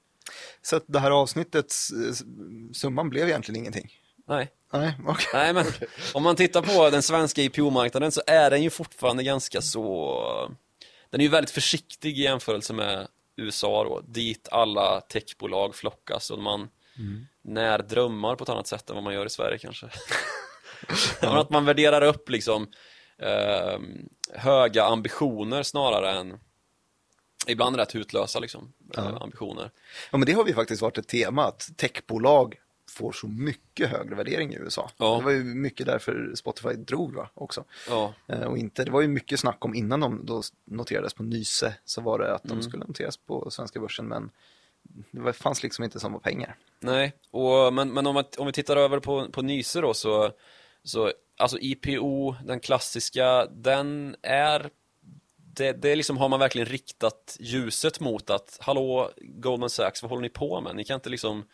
Så 0.63 0.77
att 0.77 0.85
det 0.87 0.99
här 0.99 1.11
avsnittets 1.11 1.91
eh, 1.91 2.27
summan 2.73 3.11
blev 3.11 3.29
egentligen 3.29 3.61
ingenting. 3.61 3.93
Nej, 4.29 4.51
Nej, 4.73 4.95
okej. 5.07 5.27
nej 5.33 5.53
men 5.53 5.65
om 6.15 6.23
man 6.23 6.37
tittar 6.37 6.63
på 6.63 6.91
den 6.91 7.03
svenska 7.03 7.43
IPO-marknaden 7.43 8.13
så 8.13 8.23
är 8.27 8.51
den 8.51 8.63
ju 8.63 8.71
fortfarande 8.71 9.23
ganska 9.23 9.61
så, 9.61 10.57
den 11.11 11.21
är 11.21 11.25
ju 11.25 11.31
väldigt 11.31 11.51
försiktig 11.51 12.19
i 12.19 12.23
jämförelse 12.23 12.73
med 12.73 13.09
USA 13.37 13.85
då, 13.85 14.01
dit 14.01 14.49
alla 14.51 15.01
techbolag 15.01 15.75
flockas 15.75 16.31
och 16.31 16.39
man 16.39 16.69
när 17.43 17.79
drömmar 17.79 18.37
på 18.37 18.45
ett 18.45 18.51
annat 18.51 18.67
sätt 18.67 18.91
än 18.91 18.95
vad 18.95 19.05
man 19.05 19.15
gör 19.15 19.27
i 19.27 19.31
Sverige 19.31 19.59
kanske. 19.59 19.87
Att 21.21 21.51
man 21.51 21.65
värderar 21.65 22.03
upp 22.03 22.29
liksom 22.29 22.69
eh, 23.23 23.79
höga 24.35 24.85
ambitioner 24.85 25.63
snarare 25.63 26.11
än 26.11 26.39
ibland 27.47 27.77
rätt 27.77 27.95
hutlösa 27.95 28.39
liksom, 28.39 28.73
eh, 28.97 29.05
Ja. 29.13 29.19
ambitioner. 29.21 29.71
Ja, 30.11 30.19
men 30.19 30.27
det 30.27 30.33
har 30.33 30.47
ju 30.47 30.55
faktiskt 30.55 30.83
varit 30.83 30.99
ett 30.99 31.09
tema 31.09 31.45
att 31.45 31.69
techbolag 31.77 32.59
får 32.91 33.13
så 33.13 33.27
mycket 33.27 33.89
högre 33.91 34.15
värdering 34.15 34.53
i 34.53 34.57
USA. 34.57 34.91
Ja. 34.97 35.17
Det 35.19 35.25
var 35.25 35.31
ju 35.31 35.45
mycket 35.45 35.87
därför 35.87 36.33
Spotify 36.35 36.69
drog 36.75 37.15
va, 37.15 37.29
också. 37.35 37.65
Ja, 37.89 38.15
Eh, 38.27 38.43
Och 38.45 38.59
inte, 38.59 38.85
det 38.85 38.91
var 38.91 39.01
ju 39.01 39.09
mycket 39.09 39.41
snack 39.41 39.65
om 39.65 39.75
innan 39.75 40.01
de 40.01 40.27
då 40.27 40.43
noterades 40.65 41.15
på 41.15 41.23
Nyse 41.23 41.75
så 41.85 42.01
var 42.01 42.19
det 42.19 42.35
att 42.35 42.43
de 42.43 42.51
Mm. 42.53 42.63
skulle 42.63 42.85
noteras 42.85 43.17
på 43.17 43.51
svenska 43.51 43.81
börsen 43.81 44.07
men 44.07 44.31
det 45.11 45.33
fanns 45.33 45.63
liksom 45.63 45.85
inte 45.85 46.01
samma 46.01 46.19
pengar. 46.19 46.57
nej, 46.81 47.13
och, 47.31 47.75
men, 47.75 47.93
men 47.93 48.07
om, 48.07 48.15
man, 48.15 48.25
om 48.39 48.47
vi 48.47 48.53
tittar 48.53 48.77
över 48.77 49.01
på, 49.01 49.29
på 49.33 49.43
Nyse 49.43 49.81
då 49.81 49.95
så, 49.95 50.31
så 50.85 51.13
alltså 51.43 51.59
IPO, 51.61 52.35
den 52.45 52.61
klassiska, 52.61 53.47
den 53.47 54.17
är 54.23 54.71
det, 55.55 55.73
det 55.73 55.91
är 55.91 55.97
liksom 55.97 56.17
har 56.17 56.29
man 56.29 56.41
verkligen 56.41 56.69
riktat 56.69 57.37
ljuset 57.41 58.01
mot 58.01 58.31
att 58.31 58.59
hallå 58.61 59.11
Goldman 59.17 59.71
Sachs, 59.71 60.03
vad 60.03 60.11
håller 60.11 60.23
ni 60.23 60.29
på 60.29 60.61
med? 60.61 60.77
Ni 60.77 60.85
kan 60.85 60.95
inte 60.95 61.11
liksom 61.11 61.45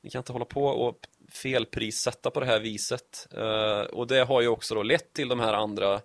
ni 0.00 0.10
kan 0.10 0.20
inte 0.20 0.32
hålla 0.32 0.44
på 0.44 0.66
och 0.66 0.98
felprissätta 1.28 2.30
på 2.30 2.40
det 2.40 2.46
här 2.46 2.60
viset. 2.60 3.28
Uh, 3.36 3.80
och 3.80 4.06
det 4.06 4.24
har 4.24 4.40
ju 4.40 4.48
också 4.48 4.74
då 4.74 4.82
lett 4.82 5.12
till 5.12 5.28
de 5.28 5.40
här 5.40 5.52
andra 5.52 6.00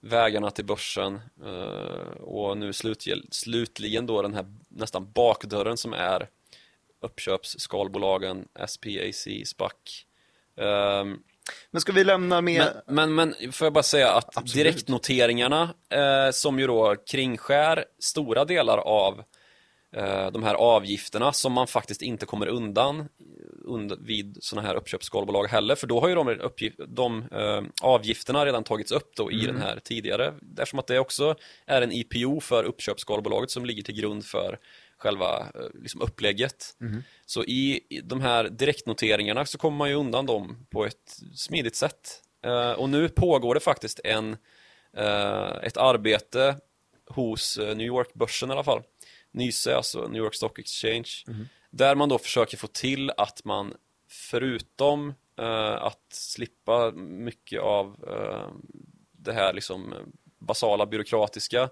vägarna 0.00 0.50
till 0.50 0.64
börsen 0.64 1.20
uh, 1.44 2.20
och 2.20 2.58
nu 2.58 2.70
slutgel- 2.70 3.28
slutligen 3.30 4.06
då 4.06 4.22
den 4.22 4.34
här 4.34 4.44
nästan 4.68 5.12
bakdörren 5.12 5.76
som 5.76 5.92
är 5.92 6.28
uppköpsskalbolagen 7.00 8.48
SPAC, 8.66 9.28
SPAC. 9.44 9.72
Um, 10.56 10.66
ehm, 10.66 11.22
men 11.70 11.80
ska 11.80 11.92
vi 11.92 12.04
lämna 12.04 12.40
med... 12.40 12.82
men, 12.86 13.14
men, 13.14 13.34
men 13.40 13.52
får 13.52 13.66
jag 13.66 13.72
bara 13.72 13.82
säga 13.82 14.12
att 14.12 14.36
Absolut. 14.36 14.54
direktnoteringarna 14.54 15.74
eh, 15.90 16.30
som 16.32 16.58
ju 16.58 16.66
då 16.66 16.96
kringskär 17.10 17.84
stora 18.00 18.44
delar 18.44 18.78
av 18.78 19.22
de 20.32 20.42
här 20.42 20.54
avgifterna 20.54 21.32
som 21.32 21.52
man 21.52 21.66
faktiskt 21.66 22.02
inte 22.02 22.26
kommer 22.26 22.46
undan 22.46 23.08
und 23.64 23.92
vid 24.00 24.38
sådana 24.40 24.68
här 24.68 24.74
uppköpsskalbolag 24.74 25.46
heller 25.46 25.74
för 25.74 25.86
då 25.86 26.00
har 26.00 26.08
ju 26.08 26.14
de, 26.14 26.28
uppgift, 26.28 26.80
de 26.88 27.24
eh, 27.32 27.62
avgifterna 27.82 28.46
redan 28.46 28.64
tagits 28.64 28.92
upp 28.92 29.16
då 29.16 29.32
i 29.32 29.46
den 29.46 29.56
här 29.56 29.80
tidigare 29.84 30.34
eftersom 30.52 30.78
att 30.78 30.86
det 30.86 30.98
också 30.98 31.34
är 31.66 31.82
en 31.82 31.92
IPO 31.92 32.40
för 32.40 32.64
uppköpsskalbolaget 32.64 33.50
som 33.50 33.64
ligger 33.64 33.82
till 33.82 33.94
grund 33.94 34.24
för 34.24 34.58
själva 34.98 35.38
eh, 35.54 35.80
liksom 35.82 36.00
upplägget. 36.00 36.76
Så 37.26 37.44
i 37.44 37.80
de 38.04 38.20
här 38.20 38.44
direktnoteringarna 38.44 39.46
så 39.46 39.58
kommer 39.58 39.78
man 39.78 39.88
ju 39.88 39.94
undan 39.94 40.26
dem 40.26 40.66
på 40.70 40.84
ett 40.84 41.20
smidigt 41.34 41.76
sätt. 41.76 42.22
Eh, 42.44 42.72
och 42.72 42.88
nu 42.88 43.08
pågår 43.08 43.54
det 43.54 43.60
faktiskt 43.60 44.00
en, 44.04 44.36
eh, 44.96 45.50
ett 45.62 45.76
arbete 45.76 46.56
hos 47.06 47.58
eh, 47.58 47.76
New 47.76 47.86
York-börsen 47.86 48.48
i 48.48 48.52
alla 48.52 48.64
fall. 48.64 48.82
Nyse, 49.32 49.76
alltså 49.76 50.08
New 50.08 50.22
York 50.22 50.34
Stock 50.34 50.58
Exchange. 50.58 51.10
Där 51.70 51.94
man 51.94 52.08
då 52.08 52.18
försöker 52.18 52.56
få 52.56 52.66
till 52.66 53.10
att 53.16 53.44
man 53.44 53.74
förutom 54.08 55.14
eh, 55.38 55.82
att 55.82 56.06
slippa 56.12 56.90
mycket 56.96 57.60
av 57.60 58.04
eh, 58.08 58.48
det 59.12 59.32
här 59.32 59.52
liksom 59.52 59.92
eh, 59.92 59.98
basala 60.38 60.86
byråkratiska 60.86 61.70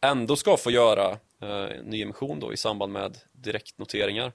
ändå 0.00 0.36
ska 0.36 0.56
få 0.56 0.70
göra 0.70 1.18
eh, 1.40 1.82
nyemission 1.84 2.40
då 2.40 2.52
i 2.52 2.56
samband 2.56 2.92
med 2.92 3.18
direktnoteringar. 3.32 4.32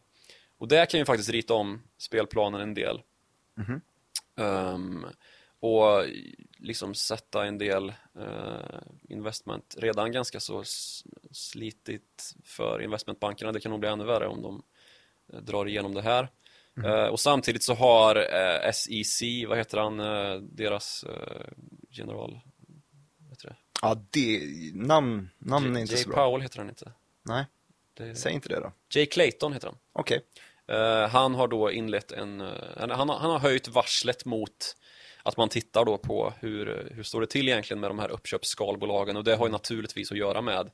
Och 0.58 0.68
det 0.68 0.90
kan 0.90 1.00
ju 1.00 1.06
faktiskt 1.06 1.30
rita 1.30 1.54
om 1.54 1.82
spelplanen 1.98 2.62
en 2.62 2.74
del. 2.74 3.02
Ehm, 4.38 5.06
och 5.60 6.06
liksom 6.58 6.96
sätta 6.96 7.46
en 7.46 7.58
del 7.58 7.94
eh, 8.20 8.80
investment, 9.10 9.76
redan 9.78 10.12
ganska 10.12 10.40
så 10.40 10.64
slitigt 11.32 12.36
för 12.44 12.82
investmentbankerna. 12.82 13.52
Det 13.52 13.60
kan 13.60 13.72
nog 13.72 13.80
bli 13.80 13.90
ännu 13.90 14.04
värre 14.04 14.28
om 14.28 14.42
de 14.42 14.64
eh, 15.34 15.40
drar 15.40 15.68
igenom 15.68 15.94
det 15.94 16.02
här. 16.02 16.30
Eh, 16.84 17.06
och 17.06 17.20
samtidigt 17.20 17.64
så 17.64 17.74
har 17.74 18.16
eh, 18.16 18.72
SEC, 18.72 19.22
vad 19.48 19.58
heter 19.58 19.78
han, 19.78 20.00
eh, 20.00 20.36
deras 20.42 21.04
eh, 21.04 21.48
general, 21.90 22.40
heter 23.30 23.48
det? 23.48 23.56
Ja, 23.82 23.98
det, 24.10 24.42
namn, 24.74 25.30
namn 25.38 25.76
är 25.76 25.80
inte 25.80 25.94
Jay 25.94 26.04
så 26.04 26.10
bra. 26.10 26.26
Powell 26.26 26.42
heter 26.42 26.58
han 26.58 26.70
inte. 26.70 26.92
Nej, 27.24 27.46
Det... 27.94 28.16
säg 28.16 28.34
inte 28.34 28.50
det 28.50 28.60
då. 28.60 28.72
Jay 28.90 29.06
Clayton 29.06 29.54
heter 29.54 29.68
han. 29.68 29.78
Okej. 29.94 30.26
Eh, 30.68 31.08
han 31.10 31.36
har 31.36 31.48
då 31.48 31.72
inlett 31.72 32.12
en, 32.12 32.40
han, 32.78 32.90
han, 32.90 33.10
har, 33.10 33.20
han 33.20 33.32
har 33.32 33.40
höjt 33.40 33.68
varslet 33.68 34.26
mot 34.26 34.78
att 35.26 35.38
man 35.38 35.50
tittar 35.50 35.86
då 35.86 35.98
på 35.98 36.34
hur, 36.40 36.92
hur 36.96 37.04
står 37.04 37.22
det 37.22 37.28
till 37.28 37.48
egentligen 37.48 37.80
med 37.80 37.90
de 37.90 38.00
här 38.00 38.12
uppköpsskalbolagen 38.12 39.18
och 39.18 39.24
det 39.24 39.36
har 39.36 39.46
ju 39.46 39.52
naturligtvis 39.52 40.12
att 40.12 40.18
göra 40.18 40.42
med 40.42 40.72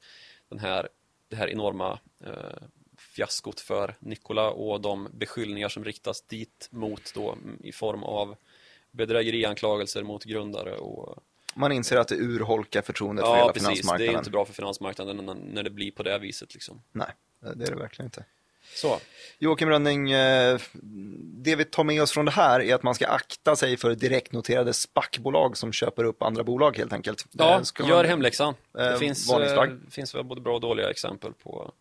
den 0.50 0.60
här, 0.60 0.88
det 1.28 1.36
här 1.36 1.50
enorma 1.50 2.00
eh, 2.26 2.68
fiaskot 2.98 3.60
för 3.60 3.98
Nikola 4.00 4.50
och 4.50 4.82
de 4.82 5.10
beskyllningar 5.14 5.70
som 5.70 5.84
riktas 5.84 6.22
dit 6.22 6.68
mot 6.72 7.14
då 7.14 7.38
i 7.64 7.72
form 7.72 8.04
av 8.04 8.36
bedrägerianklagelser 8.92 10.04
mot 10.04 10.24
grundare 10.24 10.78
och 10.78 11.24
Man 11.56 11.72
inser 11.72 11.98
att 11.98 12.08
det 12.08 12.16
urholkar 12.16 12.82
förtroendet 12.82 13.26
för 13.26 13.32
ja 13.32 13.38
hela 13.38 13.54
precis, 13.54 13.68
det 13.68 13.72
är 13.72 13.76
finansmarknaden. 13.76 14.18
inte 14.20 14.32
bra 14.32 14.46
för 14.46 14.54
finansmarknaden 14.54 15.18
när, 15.18 15.34
när 15.34 15.64
det 15.64 15.70
blir 15.70 15.92
på 15.92 16.04
det 16.04 16.20
viset 16.20 16.54
liksom. 16.54 16.82
Nej, 16.92 17.12
det 17.40 17.48
är 17.48 17.72
det 17.72 17.76
verkligen 17.76 18.08
inte. 18.08 18.26
Så, 18.76 19.00
Joakim 19.40 19.70
Rönning, 19.70 20.12
eh, 20.12 20.60
det 21.44 21.56
vi 21.56 21.66
tar 21.66 21.84
med 21.84 22.02
oss 22.02 22.12
från 22.12 22.26
det 22.26 22.32
här 22.32 22.60
är 22.62 22.76
att 22.76 22.84
man 22.84 22.96
ska 22.96 23.08
akta 23.08 23.56
sig 23.56 23.78
för 23.78 23.96
direktnoterade 23.96 24.74
SPAC-bolag 24.74 25.58
som 25.58 25.72
köper 25.72 26.04
upp 26.04 26.22
andra 26.24 26.44
bolag 26.44 26.78
helt 26.78 26.94
enkelt. 26.94 27.26
Ja, 27.32 27.56
Eh, 27.58 27.62
ska 27.62 27.84
gör 27.88 27.96
man- 27.96 28.06
hemläxan. 28.06 28.54
Det 28.74 28.92
Eh, 28.92 28.98
finns, 28.98 29.30
eh, 29.32 29.68
finns 29.90 30.16
väl 30.16 30.24
både 30.24 30.42
bra 30.42 30.54
och 30.56 30.62
dåliga 30.62 30.90
exempel 30.90 31.34
på 31.44 31.72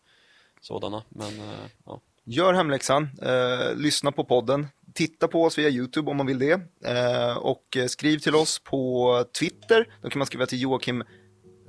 sådana. 0.61 1.03
Men 1.09 1.41
ja. 1.85 2.01
Gör 2.23 2.53
hemläxan, 2.53 3.09
eh, 3.21 3.75
lyssna 3.75 4.11
på 4.11 4.23
podden, 4.23 4.67
titta 4.93 5.27
på 5.27 5.43
oss 5.43 5.57
via 5.57 5.69
YouTube 5.69 6.11
om 6.11 6.17
man 6.17 6.25
vill 6.27 6.39
det 6.39 6.61
eh, 6.85 7.37
och 7.37 7.77
skriv 7.87 8.17
till 8.19 8.35
oss 8.35 8.59
på 8.59 9.25
Twitter. 9.39 9.87
Då 10.01 10.09
kan 10.09 10.19
man 10.19 10.25
skriva 10.25 10.45
till 10.45 10.61
Joakim 10.61 11.03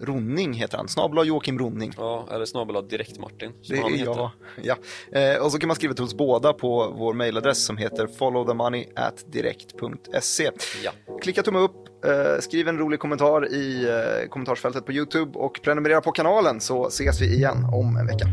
Ronning 0.02 0.52
heter 0.52 0.76
han, 0.76 0.88
snabel 0.88 1.28
Joakim 1.28 1.58
Ronning. 1.58 1.92
ja, 1.96 2.28
eller 2.32 2.44
snabel 2.44 2.88
direkt 2.88 3.18
Martin 3.18 3.52
Det 3.68 3.76
är 3.76 4.04
jag. 4.04 4.30
Ja. 4.62 4.76
Eh, 5.12 5.36
och 5.44 5.52
så 5.52 5.58
kan 5.58 5.66
man 5.66 5.76
skriva 5.76 5.94
till 5.94 6.04
oss 6.04 6.14
båda 6.14 6.52
på 6.52 6.94
vår 6.98 7.14
mailadress 7.14 7.64
som 7.64 7.76
heter 7.76 8.06
followthemoney@direkt.se. 8.06 10.50
Ja. 10.84 10.92
Klicka 11.22 11.42
tumme 11.42 11.58
upp, 11.58 12.04
eh, 12.04 12.38
skriv 12.40 12.68
en 12.68 12.78
rolig 12.78 13.00
kommentar 13.00 13.52
i 13.52 13.88
eh, 13.88 14.28
kommentarsfältet 14.28 14.86
på 14.86 14.92
YouTube 14.92 15.38
och 15.38 15.60
prenumerera 15.62 16.00
på 16.00 16.12
kanalen 16.12 16.60
så 16.60 16.86
ses 16.86 17.20
vi 17.20 17.34
igen 17.34 17.64
om 17.72 17.96
en 17.96 18.06
vecka. 18.06 18.26